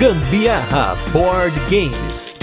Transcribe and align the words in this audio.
Gambiarra 0.00 0.96
Board 1.12 1.54
Games. 1.68 2.34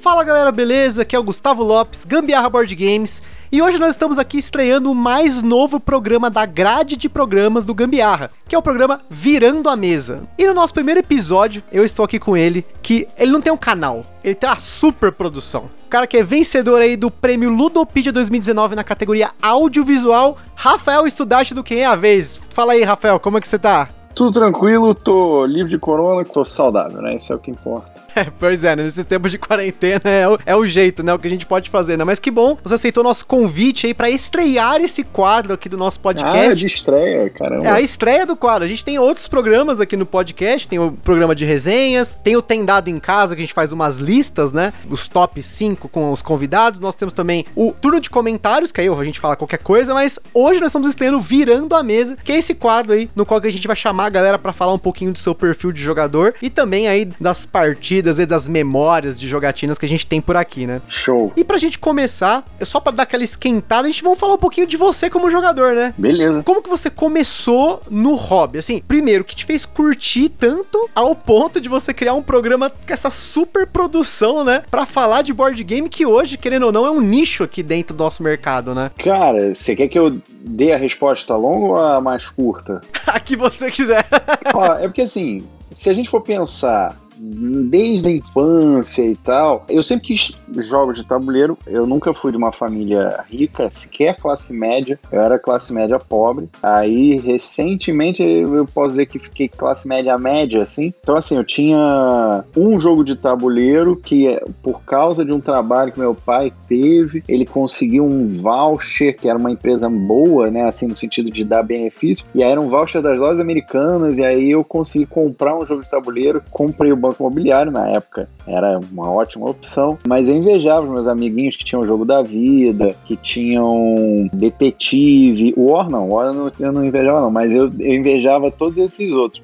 Fala 0.00 0.22
galera, 0.22 0.52
beleza? 0.52 1.02
Aqui 1.02 1.16
é 1.16 1.18
o 1.18 1.24
Gustavo 1.24 1.64
Lopes, 1.64 2.04
Gambiarra 2.04 2.48
Board 2.48 2.72
Games, 2.76 3.20
e 3.52 3.60
hoje 3.60 3.78
nós 3.78 3.90
estamos 3.90 4.16
aqui 4.16 4.38
estreando 4.38 4.92
o 4.92 4.94
mais 4.94 5.42
novo 5.42 5.80
programa 5.80 6.30
da 6.30 6.46
grade 6.46 6.96
de 6.96 7.08
programas 7.08 7.64
do 7.64 7.74
Gambiarra, 7.74 8.30
que 8.46 8.54
é 8.54 8.58
o 8.58 8.62
programa 8.62 9.00
Virando 9.10 9.68
a 9.68 9.74
Mesa. 9.74 10.22
E 10.38 10.46
no 10.46 10.54
nosso 10.54 10.72
primeiro 10.72 11.00
episódio, 11.00 11.62
eu 11.72 11.84
estou 11.84 12.04
aqui 12.04 12.18
com 12.18 12.36
ele, 12.36 12.64
que 12.80 13.08
ele 13.18 13.32
não 13.32 13.40
tem 13.40 13.52
um 13.52 13.56
canal, 13.56 14.06
ele 14.22 14.36
tem 14.36 14.48
uma 14.48 14.58
super 14.58 15.10
produção. 15.10 15.68
O 15.86 15.90
cara 15.90 16.06
que 16.06 16.16
é 16.16 16.22
vencedor 16.22 16.80
aí 16.80 16.96
do 16.96 17.10
prêmio 17.10 17.50
Ludopedia 17.50 18.12
2019 18.12 18.76
na 18.76 18.84
categoria 18.84 19.30
audiovisual, 19.42 20.38
Rafael 20.54 21.04
Estudante 21.06 21.52
do 21.52 21.64
Quem 21.64 21.80
é 21.80 21.86
a 21.86 21.96
Vez. 21.96 22.40
Fala 22.50 22.74
aí, 22.74 22.84
Rafael, 22.84 23.18
como 23.18 23.38
é 23.38 23.40
que 23.40 23.48
você 23.48 23.58
tá? 23.58 23.88
Tudo 24.14 24.32
tranquilo, 24.32 24.94
tô 24.94 25.44
livre 25.44 25.70
de 25.70 25.78
corona, 25.78 26.24
tô 26.24 26.44
saudável, 26.44 27.02
né? 27.02 27.14
Isso 27.14 27.32
é 27.32 27.36
o 27.36 27.38
que 27.38 27.50
importa. 27.50 27.89
É, 28.14 28.24
pois 28.38 28.64
é, 28.64 28.74
né? 28.74 28.82
nesses 28.82 29.04
tempos 29.04 29.30
de 29.30 29.38
quarentena 29.38 30.02
é 30.04 30.28
o, 30.28 30.38
é 30.44 30.56
o 30.56 30.66
jeito, 30.66 31.02
né? 31.02 31.14
O 31.14 31.18
que 31.18 31.26
a 31.26 31.30
gente 31.30 31.46
pode 31.46 31.70
fazer, 31.70 31.96
né? 31.96 32.04
Mas 32.04 32.18
que 32.18 32.30
bom, 32.30 32.56
você 32.62 32.74
aceitou 32.74 33.04
nosso 33.04 33.24
convite 33.24 33.86
aí 33.86 33.94
para 33.94 34.10
estrear 34.10 34.80
esse 34.80 35.04
quadro 35.04 35.52
aqui 35.52 35.68
do 35.68 35.76
nosso 35.76 36.00
podcast. 36.00 36.50
Ah, 36.50 36.54
de 36.54 36.66
estreia, 36.66 37.30
caramba. 37.30 37.66
É 37.66 37.70
a 37.70 37.80
estreia 37.80 38.26
do 38.26 38.36
quadro. 38.36 38.64
A 38.64 38.68
gente 38.68 38.84
tem 38.84 38.98
outros 38.98 39.28
programas 39.28 39.80
aqui 39.80 39.96
no 39.96 40.06
podcast, 40.06 40.66
tem 40.66 40.78
o 40.78 40.92
programa 40.92 41.34
de 41.34 41.44
resenhas, 41.44 42.14
tem 42.14 42.36
o 42.36 42.42
Tem 42.42 42.64
Dado 42.64 42.88
em 42.88 42.98
Casa, 42.98 43.34
que 43.34 43.40
a 43.40 43.44
gente 43.44 43.54
faz 43.54 43.72
umas 43.72 43.98
listas, 43.98 44.52
né? 44.52 44.72
Os 44.88 45.06
top 45.08 45.40
5 45.42 45.88
com 45.88 46.10
os 46.12 46.22
convidados. 46.22 46.80
Nós 46.80 46.96
temos 46.96 47.14
também 47.14 47.44
o 47.54 47.72
turno 47.72 48.00
de 48.00 48.10
comentários, 48.10 48.72
que 48.72 48.80
aí 48.80 48.88
a 48.88 49.04
gente 49.04 49.20
fala 49.20 49.36
qualquer 49.36 49.58
coisa, 49.58 49.94
mas 49.94 50.18
hoje 50.34 50.60
nós 50.60 50.68
estamos 50.68 50.88
estreando 50.88 51.20
Virando 51.20 51.74
a 51.74 51.82
Mesa, 51.82 52.16
que 52.22 52.32
é 52.32 52.36
esse 52.36 52.54
quadro 52.54 52.92
aí 52.92 53.10
no 53.14 53.24
qual 53.24 53.40
a 53.42 53.48
gente 53.48 53.66
vai 53.66 53.76
chamar 53.76 54.06
a 54.06 54.10
galera 54.10 54.38
para 54.38 54.52
falar 54.52 54.72
um 54.72 54.78
pouquinho 54.78 55.12
do 55.12 55.18
seu 55.18 55.34
perfil 55.34 55.72
de 55.72 55.82
jogador 55.82 56.34
e 56.42 56.50
também 56.50 56.88
aí 56.88 57.04
das 57.20 57.46
partidas 57.46 57.99
e 58.00 58.26
das 58.26 58.48
memórias 58.48 59.18
de 59.18 59.26
jogatinas 59.26 59.78
que 59.78 59.86
a 59.86 59.88
gente 59.88 60.06
tem 60.06 60.20
por 60.20 60.36
aqui, 60.36 60.66
né? 60.66 60.80
Show. 60.88 61.32
E 61.36 61.44
pra 61.44 61.58
gente 61.58 61.78
começar, 61.78 62.44
é 62.58 62.64
só 62.64 62.80
para 62.80 62.92
dar 62.92 63.02
aquela 63.04 63.24
esquentada, 63.24 63.86
a 63.86 63.90
gente 63.90 64.02
vai 64.02 64.16
falar 64.16 64.34
um 64.34 64.38
pouquinho 64.38 64.66
de 64.66 64.76
você 64.76 65.08
como 65.08 65.30
jogador, 65.30 65.74
né? 65.74 65.94
Beleza. 65.96 66.42
Como 66.42 66.62
que 66.62 66.68
você 66.68 66.90
começou 66.90 67.82
no 67.90 68.14
hobby? 68.14 68.58
Assim, 68.58 68.82
primeiro, 68.86 69.22
o 69.22 69.24
que 69.24 69.36
te 69.36 69.44
fez 69.44 69.64
curtir 69.64 70.28
tanto 70.28 70.88
ao 70.94 71.14
ponto 71.14 71.60
de 71.60 71.68
você 71.68 71.92
criar 71.92 72.14
um 72.14 72.22
programa 72.22 72.70
com 72.70 72.92
essa 72.92 73.10
super 73.10 73.66
produção, 73.66 74.44
né? 74.44 74.62
Pra 74.70 74.86
falar 74.86 75.22
de 75.22 75.32
board 75.32 75.62
game 75.64 75.88
que 75.88 76.06
hoje, 76.06 76.36
querendo 76.36 76.66
ou 76.66 76.72
não, 76.72 76.86
é 76.86 76.90
um 76.90 77.00
nicho 77.00 77.44
aqui 77.44 77.62
dentro 77.62 77.96
do 77.96 78.02
nosso 78.02 78.22
mercado, 78.22 78.74
né? 78.74 78.90
Cara, 78.98 79.54
você 79.54 79.76
quer 79.76 79.88
que 79.88 79.98
eu 79.98 80.20
dê 80.42 80.72
a 80.72 80.76
resposta 80.76 81.34
longa 81.36 81.66
ou 81.66 81.76
a 81.76 82.00
mais 82.00 82.28
curta? 82.28 82.80
a 83.06 83.20
que 83.20 83.36
você 83.36 83.70
quiser. 83.70 84.06
Ó, 84.54 84.74
é 84.74 84.88
porque 84.88 85.02
assim, 85.02 85.42
se 85.70 85.88
a 85.88 85.94
gente 85.94 86.08
for 86.08 86.20
pensar 86.20 86.96
desde 87.20 88.08
a 88.08 88.10
infância 88.10 89.04
e 89.04 89.16
tal. 89.16 89.64
Eu 89.68 89.82
sempre 89.82 90.06
quis 90.06 90.32
jogos 90.66 90.96
de 90.96 91.04
tabuleiro. 91.04 91.58
Eu 91.66 91.86
nunca 91.86 92.14
fui 92.14 92.30
de 92.30 92.38
uma 92.38 92.52
família 92.52 93.24
rica, 93.28 93.70
sequer 93.70 94.16
classe 94.16 94.52
média. 94.52 94.98
Eu 95.12 95.20
era 95.20 95.38
classe 95.38 95.72
média 95.72 95.98
pobre. 95.98 96.48
Aí, 96.62 97.18
recentemente, 97.18 98.22
eu 98.22 98.66
posso 98.66 98.90
dizer 98.90 99.06
que 99.06 99.18
fiquei 99.18 99.48
classe 99.48 99.86
média 99.86 100.16
média, 100.18 100.62
assim. 100.62 100.92
Então, 101.02 101.16
assim, 101.16 101.36
eu 101.36 101.44
tinha 101.44 102.44
um 102.56 102.78
jogo 102.78 103.04
de 103.04 103.16
tabuleiro 103.16 103.96
que, 103.96 104.38
por 104.62 104.82
causa 104.82 105.24
de 105.24 105.32
um 105.32 105.40
trabalho 105.40 105.92
que 105.92 106.00
meu 106.00 106.14
pai 106.14 106.52
teve, 106.68 107.22
ele 107.28 107.44
conseguiu 107.44 108.04
um 108.04 108.26
voucher, 108.26 109.16
que 109.16 109.28
era 109.28 109.38
uma 109.38 109.50
empresa 109.50 109.88
boa, 109.88 110.50
né? 110.50 110.64
Assim, 110.64 110.86
no 110.86 110.96
sentido 110.96 111.30
de 111.30 111.44
dar 111.44 111.62
benefício. 111.62 112.24
E 112.34 112.42
aí 112.42 112.50
era 112.50 112.60
um 112.60 112.68
voucher 112.68 113.02
das 113.02 113.18
lojas 113.18 113.40
americanas. 113.40 114.18
E 114.18 114.24
aí 114.24 114.50
eu 114.50 114.64
consegui 114.64 115.06
comprar 115.06 115.56
um 115.56 115.66
jogo 115.66 115.82
de 115.82 115.90
tabuleiro. 115.90 116.42
Comprei 116.50 116.92
o 116.92 116.96
banco 116.96 117.09
imobiliário 117.18 117.72
na 117.72 117.88
época. 117.88 118.28
Era 118.46 118.78
uma 118.92 119.10
ótima 119.10 119.48
opção. 119.48 119.98
Mas 120.06 120.28
eu 120.28 120.36
invejava 120.36 120.86
os 120.86 120.92
meus 120.92 121.06
amiguinhos 121.06 121.56
que 121.56 121.64
tinham 121.64 121.82
o 121.82 121.86
jogo 121.86 122.04
da 122.04 122.22
vida, 122.22 122.94
que 123.06 123.16
tinham 123.16 124.28
detetive. 124.32 125.54
O 125.56 125.72
War 125.72 125.88
não, 125.88 126.10
War 126.10 126.26
eu 126.26 126.34
não, 126.34 126.52
eu 126.58 126.72
não 126.72 126.84
invejava, 126.84 127.20
não, 127.20 127.30
mas 127.30 127.52
eu, 127.52 127.70
eu 127.78 127.94
invejava 127.94 128.50
todos 128.50 128.76
esses 128.78 129.12
outros. 129.12 129.42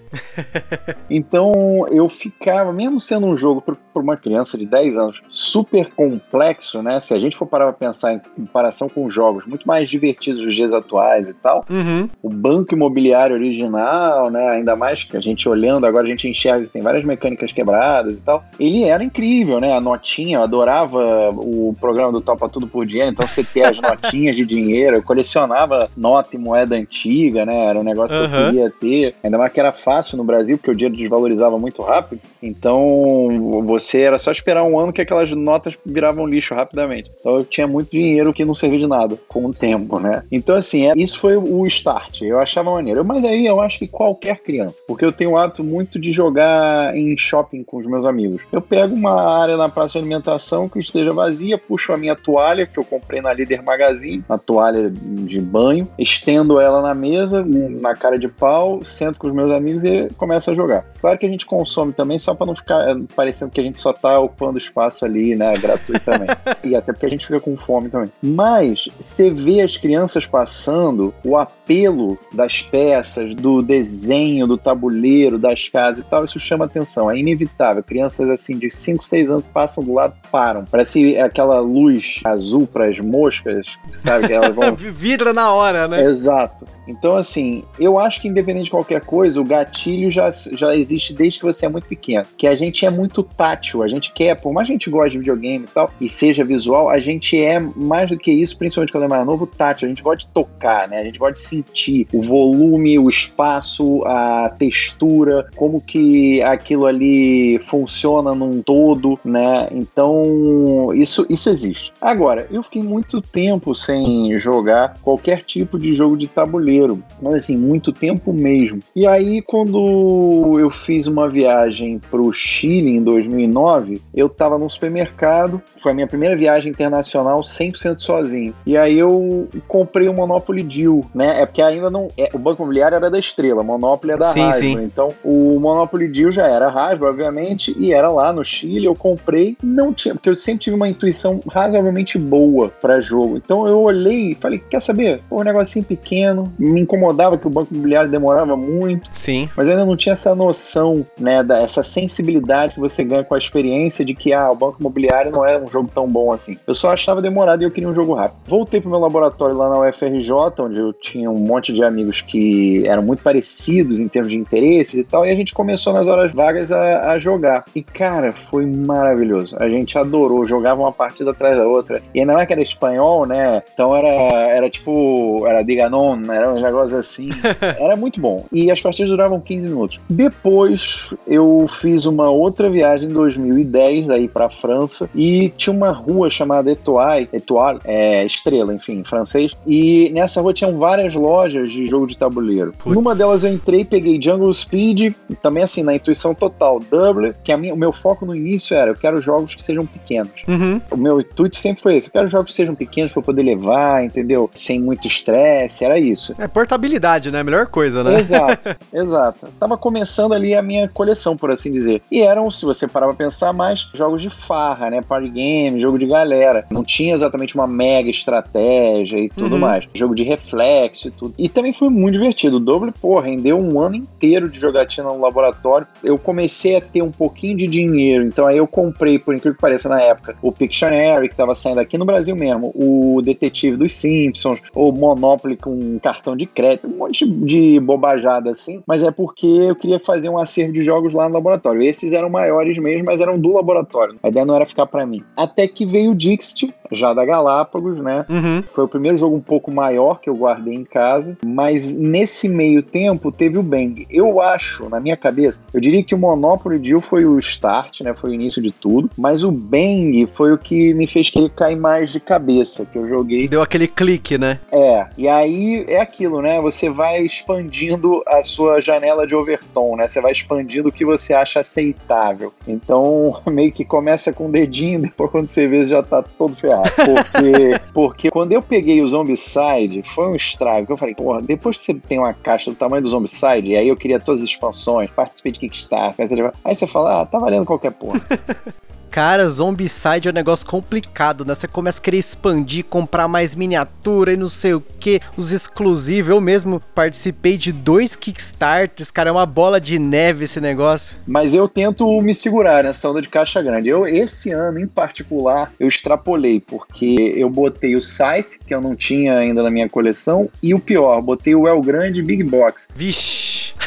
então 1.11 1.87
eu 1.91 2.09
ficava, 2.09 2.73
mesmo 2.73 2.99
sendo 2.99 3.27
um 3.27 3.37
jogo 3.37 3.61
para 3.61 3.77
uma 3.95 4.17
criança 4.17 4.57
de 4.59 4.67
10 4.67 4.99
anos 4.99 5.23
super 5.31 5.91
complexo, 5.93 6.83
né? 6.83 7.01
Se 7.01 7.15
a 7.15 7.19
gente 7.19 7.37
for 7.37 7.47
parar 7.47 7.67
para 7.67 7.87
pensar 7.87 8.15
em 8.15 8.19
comparação 8.19 8.89
com 8.89 9.09
jogos 9.09 9.47
muito 9.47 9.67
mais 9.67 9.89
divertidos 9.89 10.43
dos 10.43 10.55
dias 10.55 10.73
atuais 10.73 11.29
e 11.29 11.35
tal, 11.35 11.65
uhum. 11.69 12.09
o 12.23 12.29
banco 12.29 12.75
imobiliário 12.75 13.35
original, 13.35 14.31
né? 14.31 14.49
Ainda 14.51 14.77
mais 14.77 15.05
que 15.05 15.17
a 15.17 15.21
gente 15.21 15.49
olhando 15.49 15.87
agora 15.87 16.07
a 16.07 16.11
gente 16.11 16.29
enxerga 16.29 16.67
que 16.67 16.73
tem 16.73 16.83
várias 16.83 17.05
mecânicas 17.05 17.53
quebradas 17.57 18.19
e 18.19 18.21
tal. 18.21 18.45
Ele 18.61 18.85
era 18.85 19.03
incrível, 19.03 19.59
né? 19.59 19.73
A 19.73 19.81
notinha, 19.81 20.39
eu 20.39 20.43
adorava 20.43 21.31
o 21.31 21.75
programa 21.81 22.13
do 22.13 22.21
Topa 22.21 22.49
Tudo 22.49 22.67
por 22.67 22.87
Dinheiro, 22.87 23.11
então 23.11 23.27
você 23.27 23.43
ter 23.43 23.65
as 23.65 23.77
notinhas 23.81 24.37
de 24.37 24.45
dinheiro, 24.45 24.97
eu 24.97 25.03
colecionava 25.03 25.91
nota 25.97 26.37
e 26.37 26.39
moeda 26.39 26.77
antiga, 26.77 27.45
né? 27.45 27.67
Era 27.67 27.79
um 27.79 27.85
negócio 27.85 28.19
uhum. 28.19 28.29
que 28.29 28.37
eu 28.37 28.45
queria 28.47 28.71
ter. 28.71 29.15
Ainda 29.25 29.39
mais 29.39 29.53
que 29.53 29.59
era 29.59 29.73
fácil 29.73 30.19
no 30.19 30.25
Brasil, 30.25 30.59
porque 30.59 30.71
o 30.71 30.75
dinheiro 30.75 30.97
desvalorizava 30.97 31.59
muito 31.59 31.83
rápido. 31.83 32.21
Então 32.43 33.63
você 33.65 34.03
era 34.03 34.19
só 34.19 34.31
esperar 34.31 34.63
um 34.63 34.79
ano 34.79 34.93
que 34.93 35.01
aquelas 35.01 35.31
notas 35.31 35.77
viravam 35.85 36.27
lixo 36.27 36.55
rapidamente. 36.55 37.11
Então 37.19 37.37
eu 37.37 37.45
tinha 37.45 37.67
muito 37.67 37.91
dinheiro 37.91 38.33
que 38.33 38.45
não 38.45 38.55
servia 38.55 38.79
de 38.79 38.87
nada 38.87 39.17
com 39.29 39.47
o 39.47 39.55
tempo, 39.55 39.99
né? 39.99 40.23
Então, 40.31 40.55
assim, 40.55 40.91
é, 40.91 40.93
isso 40.97 41.19
foi 41.19 41.37
o 41.37 41.67
start. 41.67 42.23
Eu 42.23 42.39
achava 42.39 42.71
maneiro. 42.71 43.05
Mas 43.05 43.25
aí 43.25 43.47
eu 43.47 43.61
acho 43.61 43.79
que 43.79 43.89
qualquer 43.89 44.39
criança, 44.39 44.83
porque 44.87 45.05
eu 45.05 45.13
tenho 45.13 45.31
o 45.31 45.39
hábito 45.39 45.65
muito 45.65 45.99
de 45.99 46.13
jogar 46.13 46.97
em 46.97 47.17
shopping 47.17 47.46
com 47.65 47.79
os 47.79 47.87
meus 47.87 48.05
amigos. 48.05 48.43
Eu 48.53 48.61
pego 48.61 48.95
uma 48.95 49.23
área 49.41 49.57
na 49.57 49.69
praça 49.69 49.93
de 49.93 49.99
alimentação 49.99 50.69
que 50.69 50.79
esteja 50.79 51.13
vazia, 51.13 51.59
puxo 51.59 51.93
a 51.93 51.97
minha 51.97 52.15
toalha 52.15 52.67
que 52.67 52.79
eu 52.79 52.85
comprei 52.85 53.21
na 53.21 53.33
Líder 53.33 53.63
Magazine, 53.63 54.25
uma 54.29 54.39
toalha 54.39 54.91
de 54.91 55.41
banho, 55.41 55.89
estendo 55.99 56.61
ela 56.61 56.83
na 56.83 56.95
mesa, 56.95 57.45
na 57.45 57.95
cara 57.95 58.19
de 58.19 58.29
pau, 58.29 58.85
sento 58.85 59.19
com 59.19 59.27
os 59.27 59.33
meus 59.33 59.51
amigos 59.51 59.85
e 59.85 60.09
começo 60.17 60.51
a 60.51 60.55
jogar. 60.55 60.85
Claro 61.01 61.19
que 61.19 61.27
a 61.27 61.29
gente 61.29 61.47
consome 61.47 61.93
também 61.93 62.19
só 62.19 62.35
para 62.35 62.47
não 62.47 62.57
ficar 62.57 62.89
eh, 62.89 62.97
parecendo 63.15 63.51
que 63.51 63.61
a 63.61 63.65
gente 63.65 63.81
só 63.81 63.93
tá 63.93 64.19
ocupando 64.19 64.59
espaço 64.59 65.05
ali, 65.05 65.35
né, 65.35 65.53
gratuitamente. 65.59 66.37
e 66.65 66.75
até 66.75 66.93
porque 66.93 67.07
a 67.07 67.11
gente 67.11 67.27
fica 67.27 67.41
com 67.41 67.57
fome 67.57 67.89
também. 67.89 68.11
Mas 68.23 68.89
você 68.99 69.31
vê 69.31 69.61
as 69.61 69.77
crianças 69.77 70.27
passando, 70.27 71.15
o 71.25 71.37
apelo 71.37 72.19
das 72.33 72.63
peças, 72.63 73.35
do 73.35 73.63
desenho, 73.63 74.47
do 74.47 74.57
tabuleiro, 74.57 75.39
das 75.39 75.69
casas 75.69 76.05
e 76.05 76.09
tal, 76.09 76.25
isso 76.25 76.39
chama 76.41 76.65
atenção, 76.65 77.11
é 77.11 77.19
inevitável. 77.19 77.36
Crianças 77.83 78.29
assim 78.31 78.59
de 78.59 78.71
5, 78.71 79.05
6 79.05 79.31
anos 79.31 79.45
passam 79.53 79.85
do 79.85 79.95
lado, 79.95 80.15
param. 80.31 80.65
Parece 80.71 81.19
aquela 81.19 81.61
luz 81.61 82.21
azul 82.25 82.67
para 82.67 82.87
as 82.87 82.99
moscas, 82.99 83.77
sabe? 83.93 84.29
Que 84.29 84.33
elas 84.33 84.55
vão... 84.55 84.75
Vidra 84.77 85.33
na 85.33 85.53
hora, 85.53 85.87
né? 85.89 86.03
Exato. 86.05 86.67
Então, 86.87 87.17
assim, 87.17 87.65
eu 87.79 87.99
acho 87.99 88.21
que 88.21 88.29
independente 88.29 88.67
de 88.67 88.71
qualquer 88.71 89.01
coisa, 89.01 89.41
o 89.41 89.45
gatilho 89.45 90.11
já, 90.11 90.31
já 90.31 90.75
existe 90.75 91.13
desde 91.13 91.39
que 91.41 91.45
você 91.45 91.67
é 91.67 91.69
muito 91.69 91.89
pequeno. 91.89 92.27
Que 92.37 92.47
a 92.47 92.55
gente 92.55 92.87
é 92.87 92.91
muito 92.91 93.23
tátil, 93.23 93.83
a 93.83 93.89
gente 93.89 94.13
quer, 94.13 94.37
por 94.37 94.53
mais 94.53 94.67
que 94.67 94.73
a 94.73 94.75
gente 94.75 94.91
goste 94.91 95.11
de 95.13 95.19
videogame 95.19 95.65
e 95.65 95.69
tal, 95.69 95.91
e 96.01 96.09
seja 96.09 96.45
visual, 96.45 96.89
a 96.89 96.99
gente 96.99 97.41
é 97.41 97.59
mais 97.59 98.09
do 98.09 98.19
que 98.19 98.31
isso, 98.31 98.57
principalmente 98.57 98.93
quando 98.93 99.05
é 99.05 99.09
mais 99.09 99.27
novo, 99.27 99.47
tátil. 99.47 99.87
A 99.87 99.89
gente 99.89 100.03
gosta 100.03 100.27
de 100.27 100.33
tocar, 100.33 100.89
né? 100.89 101.01
A 101.01 101.05
gente 101.05 101.19
gosta 101.19 101.35
de 101.35 101.41
sentir 101.41 102.07
o 102.13 102.23
volume, 102.23 102.99
o 102.99 103.09
espaço, 103.09 104.03
a 104.05 104.51
textura, 104.59 105.49
como 105.55 105.81
que 105.81 106.43
aquilo 106.43 106.87
ali 106.87 107.26
funciona 107.67 108.35
num 108.35 108.63
todo, 108.63 109.19
né? 109.25 109.69
Então, 109.71 110.93
isso, 110.95 111.27
isso 111.29 111.49
existe. 111.49 111.93
Agora, 112.01 112.47
eu 112.51 112.63
fiquei 112.63 112.83
muito 112.83 113.21
tempo 113.21 113.75
sem 113.75 114.39
jogar 114.39 114.97
qualquer 115.03 115.43
tipo 115.43 115.79
de 115.79 115.93
jogo 115.93 116.17
de 116.17 116.27
tabuleiro, 116.27 117.03
mas 117.21 117.37
assim, 117.37 117.57
muito 117.57 117.93
tempo 117.93 118.33
mesmo. 118.33 118.81
E 118.95 119.07
aí, 119.07 119.43
quando 119.43 120.57
eu 120.59 120.71
fiz 120.71 121.07
uma 121.07 121.29
viagem 121.29 121.99
pro 122.11 122.33
Chile 122.33 122.97
em 122.97 123.03
2009, 123.03 124.01
eu 124.15 124.29
tava 124.29 124.59
num 124.59 124.69
supermercado, 124.69 125.61
foi 125.81 125.93
a 125.93 125.95
minha 125.95 126.07
primeira 126.07 126.37
viagem 126.37 126.71
internacional 126.71 127.41
100% 127.41 127.99
sozinho. 127.99 128.55
E 128.65 128.77
aí 128.77 128.99
eu 128.99 129.49
comprei 129.67 130.09
o 130.09 130.15
Monopoly 130.15 130.63
Deal, 130.63 131.05
né? 131.15 131.43
É 131.43 131.47
porque 131.47 131.63
ainda 131.63 131.91
não. 131.91 132.09
É, 132.17 132.31
o 132.33 132.39
Banco 132.39 132.63
Imobiliário 132.63 132.97
era 132.97 133.11
da 133.11 133.19
Estrela, 133.19 133.63
Monopoly 133.63 134.13
é 134.13 134.17
da 134.17 134.27
sim, 134.27 134.43
Hasbro. 134.43 134.61
Sim. 134.61 134.83
Então, 134.83 135.09
o 135.25 135.59
Monopoly 135.61 136.09
Deal 136.09 136.31
já 136.31 136.47
era 136.47 136.69
Hasbro, 136.69 137.09
obviamente, 137.17 137.75
e 137.79 137.93
era 137.93 138.11
lá 138.11 138.33
no 138.33 138.45
Chile, 138.45 138.85
eu 138.85 138.95
comprei, 138.95 139.57
não 139.63 139.93
tinha, 139.93 140.15
porque 140.15 140.29
eu 140.29 140.37
sempre 140.37 140.61
tive 140.61 140.77
uma 140.77 140.89
intuição 140.89 141.41
razoavelmente 141.49 142.19
boa 142.19 142.69
para 142.69 143.01
jogo. 143.01 143.39
Então 143.39 143.67
eu 143.67 143.81
olhei 143.81 144.33
e 144.33 144.35
falei, 144.35 144.59
quer 144.59 144.81
saber? 144.81 145.21
Pô, 145.29 145.41
um 145.41 145.45
negocinho 145.45 145.85
pequeno, 145.85 146.53
me 146.59 146.81
incomodava 146.81 147.39
que 147.39 147.47
o 147.47 147.51
banco 147.51 147.73
imobiliário 147.73 148.11
demorava 148.11 148.57
muito. 148.57 149.09
Sim. 149.13 149.49
Mas 149.57 149.67
eu 149.67 149.73
ainda 149.73 149.87
não 149.87 149.97
tinha 149.97 150.13
essa 150.13 150.35
noção, 150.35 151.07
né, 151.19 151.43
da, 151.43 151.61
essa 151.61 151.83
sensibilidade 151.83 152.75
que 152.75 152.81
você 152.81 153.03
ganha 153.03 153.25
com 153.25 153.35
a 153.35 153.39
experiência 153.39 154.05
de 154.05 154.15
que, 154.15 154.33
ah, 154.33 154.51
o 154.51 154.55
banco 154.55 154.77
imobiliário 154.79 155.31
não 155.31 155.45
é 155.45 155.59
um 155.59 155.69
jogo 155.69 155.91
tão 155.93 156.07
bom 156.07 156.33
assim. 156.33 156.59
Eu 156.67 156.75
só 156.75 156.93
achava 156.93 157.23
demorado 157.23 157.63
e 157.63 157.65
eu 157.65 157.71
queria 157.71 157.89
um 157.89 157.95
jogo 157.95 158.15
rápido. 158.15 158.39
Voltei 158.47 158.81
pro 158.81 158.91
meu 158.91 158.99
laboratório 158.99 159.57
lá 159.57 159.71
na 159.71 159.89
UFRJ, 159.89 160.31
onde 160.61 160.79
eu 160.79 160.93
tinha 160.93 161.31
um 161.31 161.39
monte 161.39 161.73
de 161.73 161.83
amigos 161.83 162.21
que 162.21 162.87
eram 162.87 163.03
muito 163.03 163.23
parecidos 163.23 163.99
em 163.99 164.09
termos 164.09 164.31
de 164.31 164.37
interesses 164.37 164.95
e 164.95 165.05
tal, 165.05 165.25
e 165.25 165.31
a 165.31 165.35
gente 165.35 165.55
começou 165.55 165.93
nas 165.93 166.07
horas 166.07 166.33
vagas 166.33 166.71
a, 166.71 166.96
a 167.01 167.19
jogar. 167.19 167.65
E, 167.75 167.83
cara, 167.83 168.33
foi 168.33 168.67
maravilhoso. 168.67 169.57
A 169.59 169.69
gente 169.69 169.99
adorou, 169.99 170.47
jogava 170.47 170.81
uma 170.81 170.93
partida 170.93 171.31
atrás 171.31 171.57
da 171.57 171.67
outra. 171.67 172.03
E 172.15 172.21
ainda 172.21 172.35
mais 172.35 172.47
que 172.47 172.53
era 172.53 172.63
espanhol, 172.63 173.27
né? 173.27 173.63
Então 173.73 173.95
era, 173.95 174.09
era 174.09 174.71
tipo, 174.71 175.47
era 175.47 175.63
Diganon, 175.63 176.19
era 176.31 176.53
um 176.53 176.61
negócio 176.61 176.99
assim. 176.99 177.31
Era 177.79 177.97
muito 177.97 178.21
bom. 178.21 178.45
E 178.53 178.71
as 178.71 178.81
partidas 178.81 179.11
duravam 179.11 179.41
15 179.41 179.69
minutos. 179.69 180.01
Depois 180.09 181.13
eu 181.27 181.67
fiz 181.69 182.07
uma 182.07 182.31
outra 182.31 182.69
viagem 182.69 183.09
em 183.09 183.13
2010 183.13 184.11
aí 184.11 184.29
para 184.29 184.49
França 184.49 185.09
e 185.15 185.49
tinha 185.51 185.75
uma 185.75 185.91
rua 185.91 186.31
chamada 186.31 186.71
Etoile, 186.71 187.29
Etoile, 187.33 187.81
é, 187.85 188.25
Estrela, 188.25 188.75
enfim, 188.75 189.01
em 189.01 189.05
francês. 189.05 189.53
E 189.67 190.11
nessa 190.11 190.41
rua 190.41 190.53
tinham 190.53 190.79
várias 190.79 191.15
lojas 191.15 191.71
de 191.71 191.87
jogo 191.89 192.07
de 192.07 192.17
tabuleiro. 192.17 192.73
Putz. 192.79 192.95
Numa 192.95 193.15
delas 193.15 193.45
eu 193.45 193.53
entrei, 193.53 193.85
peguei 193.85 194.21
Jungle 194.21 194.53
Speed, 194.53 195.15
também 195.43 195.63
assim, 195.63 195.83
na 195.83 195.95
intuição 195.95 196.35
total, 196.35 196.81
Double, 196.91 197.35
que 197.45 197.53
a 197.53 197.57
minha, 197.57 197.75
o 197.75 197.77
meu 197.77 197.93
foco 197.93 198.25
no 198.27 198.35
início 198.35 198.77
era, 198.77 198.91
eu 198.91 198.95
quero 198.95 199.21
jogos 199.21 199.55
que 199.55 199.63
sejam 199.63 199.85
pequenos. 199.87 200.31
Uhum. 200.47 200.81
O 200.91 200.97
meu 200.97 201.21
intuito 201.21 201.57
sempre 201.57 201.83
foi 201.83 201.97
esse, 201.97 202.09
eu 202.09 202.13
quero 202.13 202.29
jogos 202.29 202.47
que 202.49 202.55
sejam 202.57 202.75
pequenos 202.75 203.13
para 203.13 203.21
eu 203.21 203.25
poder 203.25 203.43
levar, 203.43 204.05
entendeu? 204.05 204.51
Sem 204.55 204.81
muito 204.81 205.07
estresse, 205.07 205.85
era 205.85 205.99
isso. 205.99 206.35
É 206.39 206.47
portabilidade, 206.49 207.31
né? 207.31 207.43
Melhor 207.43 207.67
coisa, 207.67 208.03
né? 208.05 208.19
Exato, 208.19 208.75
exato. 208.93 209.47
Tava 209.59 209.77
começando 209.77 210.33
ali 210.33 210.55
a 210.55 210.63
minha 210.63 210.89
coleção, 210.89 211.37
por 211.37 211.51
assim 211.51 211.73
dizer. 211.73 212.03
E 212.11 212.21
eram, 212.23 212.51
se 212.51 212.65
você 212.65 212.87
parar 212.87 213.07
pra 213.09 213.17
pensar 213.17 213.53
mais, 213.53 213.89
jogos 213.93 214.23
de 214.23 214.31
farra, 214.31 214.91
né? 214.91 215.01
Party 215.03 215.29
game, 215.29 215.81
jogo 215.81 215.99
de 215.99 216.07
galera. 216.07 216.65
Não 216.71 216.85
tinha 216.85 217.15
exatamente 217.15 217.55
uma 217.55 217.67
mega 217.67 218.11
estratégia 218.11 219.19
e 219.19 219.29
tudo 219.29 219.55
Uhum. 219.55 219.61
mais. 219.61 219.85
Jogo 219.95 220.15
de 220.15 220.23
reflexo 220.23 221.09
e 221.09 221.11
tudo. 221.11 221.35
E 221.39 221.49
também 221.49 221.73
foi 221.73 221.89
muito 221.89 222.13
divertido. 222.15 222.57
O 222.59 222.61
Double, 222.61 222.93
pô, 223.01 223.19
rendeu 223.21 223.59
um 223.59 223.81
ano 223.81 223.97
inteiro 223.97 224.49
de 224.49 224.59
jogatina 224.61 225.09
no 225.09 225.21
laboratório. 225.21 225.87
Eu 226.03 226.19
comecei 226.19 226.76
a 226.77 226.81
ter 226.81 227.03
um 227.03 227.11
pouquinho 227.11 227.57
de 227.57 227.67
dinheiro, 227.67 228.25
então 228.25 228.47
aí 228.47 228.57
eu 228.57 228.67
comprei, 228.67 229.19
por 229.19 229.35
incrível 229.35 229.55
que 229.55 229.61
pareça, 229.61 229.89
na 229.89 230.01
época, 230.01 230.37
o 230.43 230.53
Pictionary, 230.53 231.29
que 231.29 231.37
tava 231.37 231.55
saindo 231.55 231.81
aqui 231.81 231.97
no 231.99 232.05
Brasil 232.05 232.35
mesmo, 232.35 232.73
o 232.75 233.21
Detetive 233.23 233.77
dos 233.77 233.93
Simpsons, 233.93 234.61
o 234.75 234.93
Monopoly 234.93 235.57
com 235.57 235.99
cartão 235.99 236.37
de 236.37 236.47
crédito, 236.47 236.87
um 236.87 236.99
monte 236.99 237.27
de 237.27 237.81
bobajada 237.81 238.51
assim, 238.51 238.83
mas 238.87 239.03
é 239.03 239.11
porque 239.11 239.47
eu 239.47 239.77
queria 239.77 240.01
fazer 240.01 240.29
um 240.29 240.39
acervo 240.39 240.73
de 240.73 240.83
jogos 240.83 241.13
lá 241.13 241.29
no 241.29 241.35
laboratório. 241.35 241.83
Esses 241.83 242.13
eram 242.13 242.29
maiores 242.29 242.79
mesmo, 242.79 243.07
mas 243.07 243.21
eram 243.21 243.39
do 243.39 243.53
laboratório. 243.53 244.19
A 244.23 244.29
ideia 244.29 244.45
não 244.45 244.55
era 244.55 244.67
ficar 244.67 244.87
pra 244.87 245.07
mim. 245.07 245.23
Até 245.37 245.67
que 245.69 245.87
veio 245.87 246.13
o 246.13 246.15
Dixit, 246.15 246.75
já 246.93 247.13
da 247.13 247.25
Galápagos, 247.25 247.99
né? 247.99 248.25
Uhum. 248.29 248.63
Foi 248.71 248.85
o 248.85 248.89
primeiro 248.89 249.17
jogo 249.17 249.37
um 249.37 249.41
pouco 249.41 249.71
maior 249.71 250.21
que 250.21 250.29
eu 250.29 250.35
guardei 250.35 250.75
em 250.75 250.85
casa, 250.85 251.37
mas 251.45 251.97
nesse 251.97 252.49
meio 252.49 252.83
tempo 252.83 253.33
teve 253.33 253.59
o 253.59 253.63
Bang. 253.63 254.07
Eu 254.11 254.41
acho, 254.41 254.89
na 254.89 255.01
minha 255.01 255.17
cabeça, 255.17 255.63
eu 255.73 255.81
diria 255.81 256.03
que 256.03 256.15
o 256.15 256.19
Monopoly 256.19 256.79
Deal 256.79 257.01
foi 257.01 257.25
o 257.25 257.39
start, 257.39 258.01
né? 258.01 258.15
Foi 258.15 258.31
o 258.31 258.35
início 258.35 258.63
de 258.63 258.73
tudo, 258.73 259.11
mas 259.17 259.45
o 259.45 259.51
Bang 259.51 260.27
foi 260.27 260.53
o 260.53 260.59
que 260.59 260.95
me 260.95 261.07
fez 261.07 261.31
querer 261.31 261.51
cair 261.51 261.77
mais 261.77 262.11
de 262.11 262.21
cabeça, 262.21 262.87
que 262.87 262.99
eu 262.99 263.09
joguei 263.09 263.49
Deu 263.49 263.63
aquele 263.63 263.89
clique, 263.89 264.39
né? 264.39 264.59
é, 264.73 265.07
e 265.17 265.29
aí 265.29 265.85
é 265.89 266.01
aquilo, 266.01 266.41
né? 266.41 266.61
Você 266.61 266.89
vai 266.89 267.25
expandindo 267.25 268.23
a 268.27 268.43
sua 268.43 268.81
janela 268.81 269.27
de 269.27 269.35
overton, 269.35 269.97
né? 269.97 270.07
Você 270.07 270.21
vai 270.21 270.33
expandindo 270.33 270.89
o 270.89 270.93
que 270.93 271.05
você 271.05 271.35
acha 271.35 271.61
aceitável. 271.61 272.53
Então, 272.67 273.41
meio 273.47 273.73
que 273.73 273.85
começa 273.85 274.33
com 274.33 274.47
o 274.47 274.51
dedinho, 274.51 275.01
depois 275.03 275.31
quando 275.31 275.49
você 275.49 275.67
vê, 275.67 275.85
já 275.85 276.03
tá 276.03 276.23
todo 276.23 276.57
ferrado. 276.57 276.76
Porque, 276.83 277.81
porque 277.93 278.31
quando 278.31 278.53
eu 278.53 278.63
peguei 278.63 279.01
o 279.03 279.07
Zombicide, 279.07 280.03
foi 280.05 280.27
um 280.29 280.37
estrago. 280.37 280.93
Eu 280.93 280.97
falei, 280.97 281.15
porra, 281.15 281.43
depois 281.43 281.77
que 281.77 281.83
você 281.85 281.95
tem 281.95 282.19
uma 282.19 282.33
caixa 282.33 282.71
do 282.71 282.77
tamanho 282.77 283.03
do 283.03 283.09
Zombicide, 283.09 283.69
e 283.69 283.77
aí 283.77 283.89
eu 283.89 283.97
queria 283.97 284.19
todas 284.21 284.41
as 284.43 284.49
expansões, 284.49 285.11
participei 285.11 285.53
de 285.53 285.61
Kickstarter, 285.61 286.21
aí 286.23 286.27
você- 286.29 286.53
aí 286.65 286.75
você 286.75 286.87
fala, 286.87 287.23
ah, 287.23 287.27
tá 287.27 287.39
valendo 287.39 287.65
qualquer 287.67 287.93
porra. 287.93 288.21
Cara, 289.11 289.49
Zombicide 289.49 290.29
é 290.29 290.31
um 290.31 290.35
negócio 290.35 290.67
complicado, 290.67 291.45
né? 291.45 291.55
Você 291.55 291.67
começa 291.67 292.01
a 292.01 292.03
querer 292.03 292.19
expandir, 292.19 292.85
comprar 292.85 293.27
mais 293.27 293.55
miniatura 293.55 294.33
e 294.33 294.37
não 294.37 294.49
sei 294.49 294.75
o 294.75 294.81
que, 294.81 295.21
os 295.37 295.53
exclusivos. 295.53 296.31
Eu 296.31 296.41
mesmo 296.41 296.83
participei 296.95 297.57
de 297.57 297.73
dois 297.73 298.15
Kickstarters, 298.15 299.11
cara, 299.11 299.31
é 299.31 299.33
uma 299.33 299.47
bola 299.47 299.81
de 299.81 299.99
neve 299.99 300.45
esse 300.45 300.61
negócio. 300.61 301.17
Mas 301.27 301.55
eu 301.55 301.69
tento 301.69 302.07
me 302.21 302.35
segurar 302.35 302.85
nessa 302.85 303.09
onda 303.09 303.23
de 303.23 303.29
caixa 303.29 303.63
grande. 303.63 303.89
Eu, 303.89 304.07
esse 304.07 304.51
ano, 304.51 304.79
em 304.79 304.87
particular, 304.87 305.73
eu 305.81 305.89
extrapolei, 305.89 306.61
porque 306.61 307.33
eu 307.35 307.49
botei 307.49 307.97
o 307.97 308.01
Scythe, 308.01 308.59
que 308.67 308.75
eu 308.75 308.81
não 308.81 308.95
tinha 308.95 309.39
ainda 309.39 309.63
na 309.63 309.71
minha 309.71 309.89
coleção, 309.89 310.49
e 310.63 310.75
o 310.75 310.79
pior, 310.79 311.21
botei 311.23 311.55
o 311.55 311.67
El 311.67 311.81
Grande 311.81 312.23
Big 312.23 312.43
Box. 312.45 312.89
Vixe! 312.95 313.46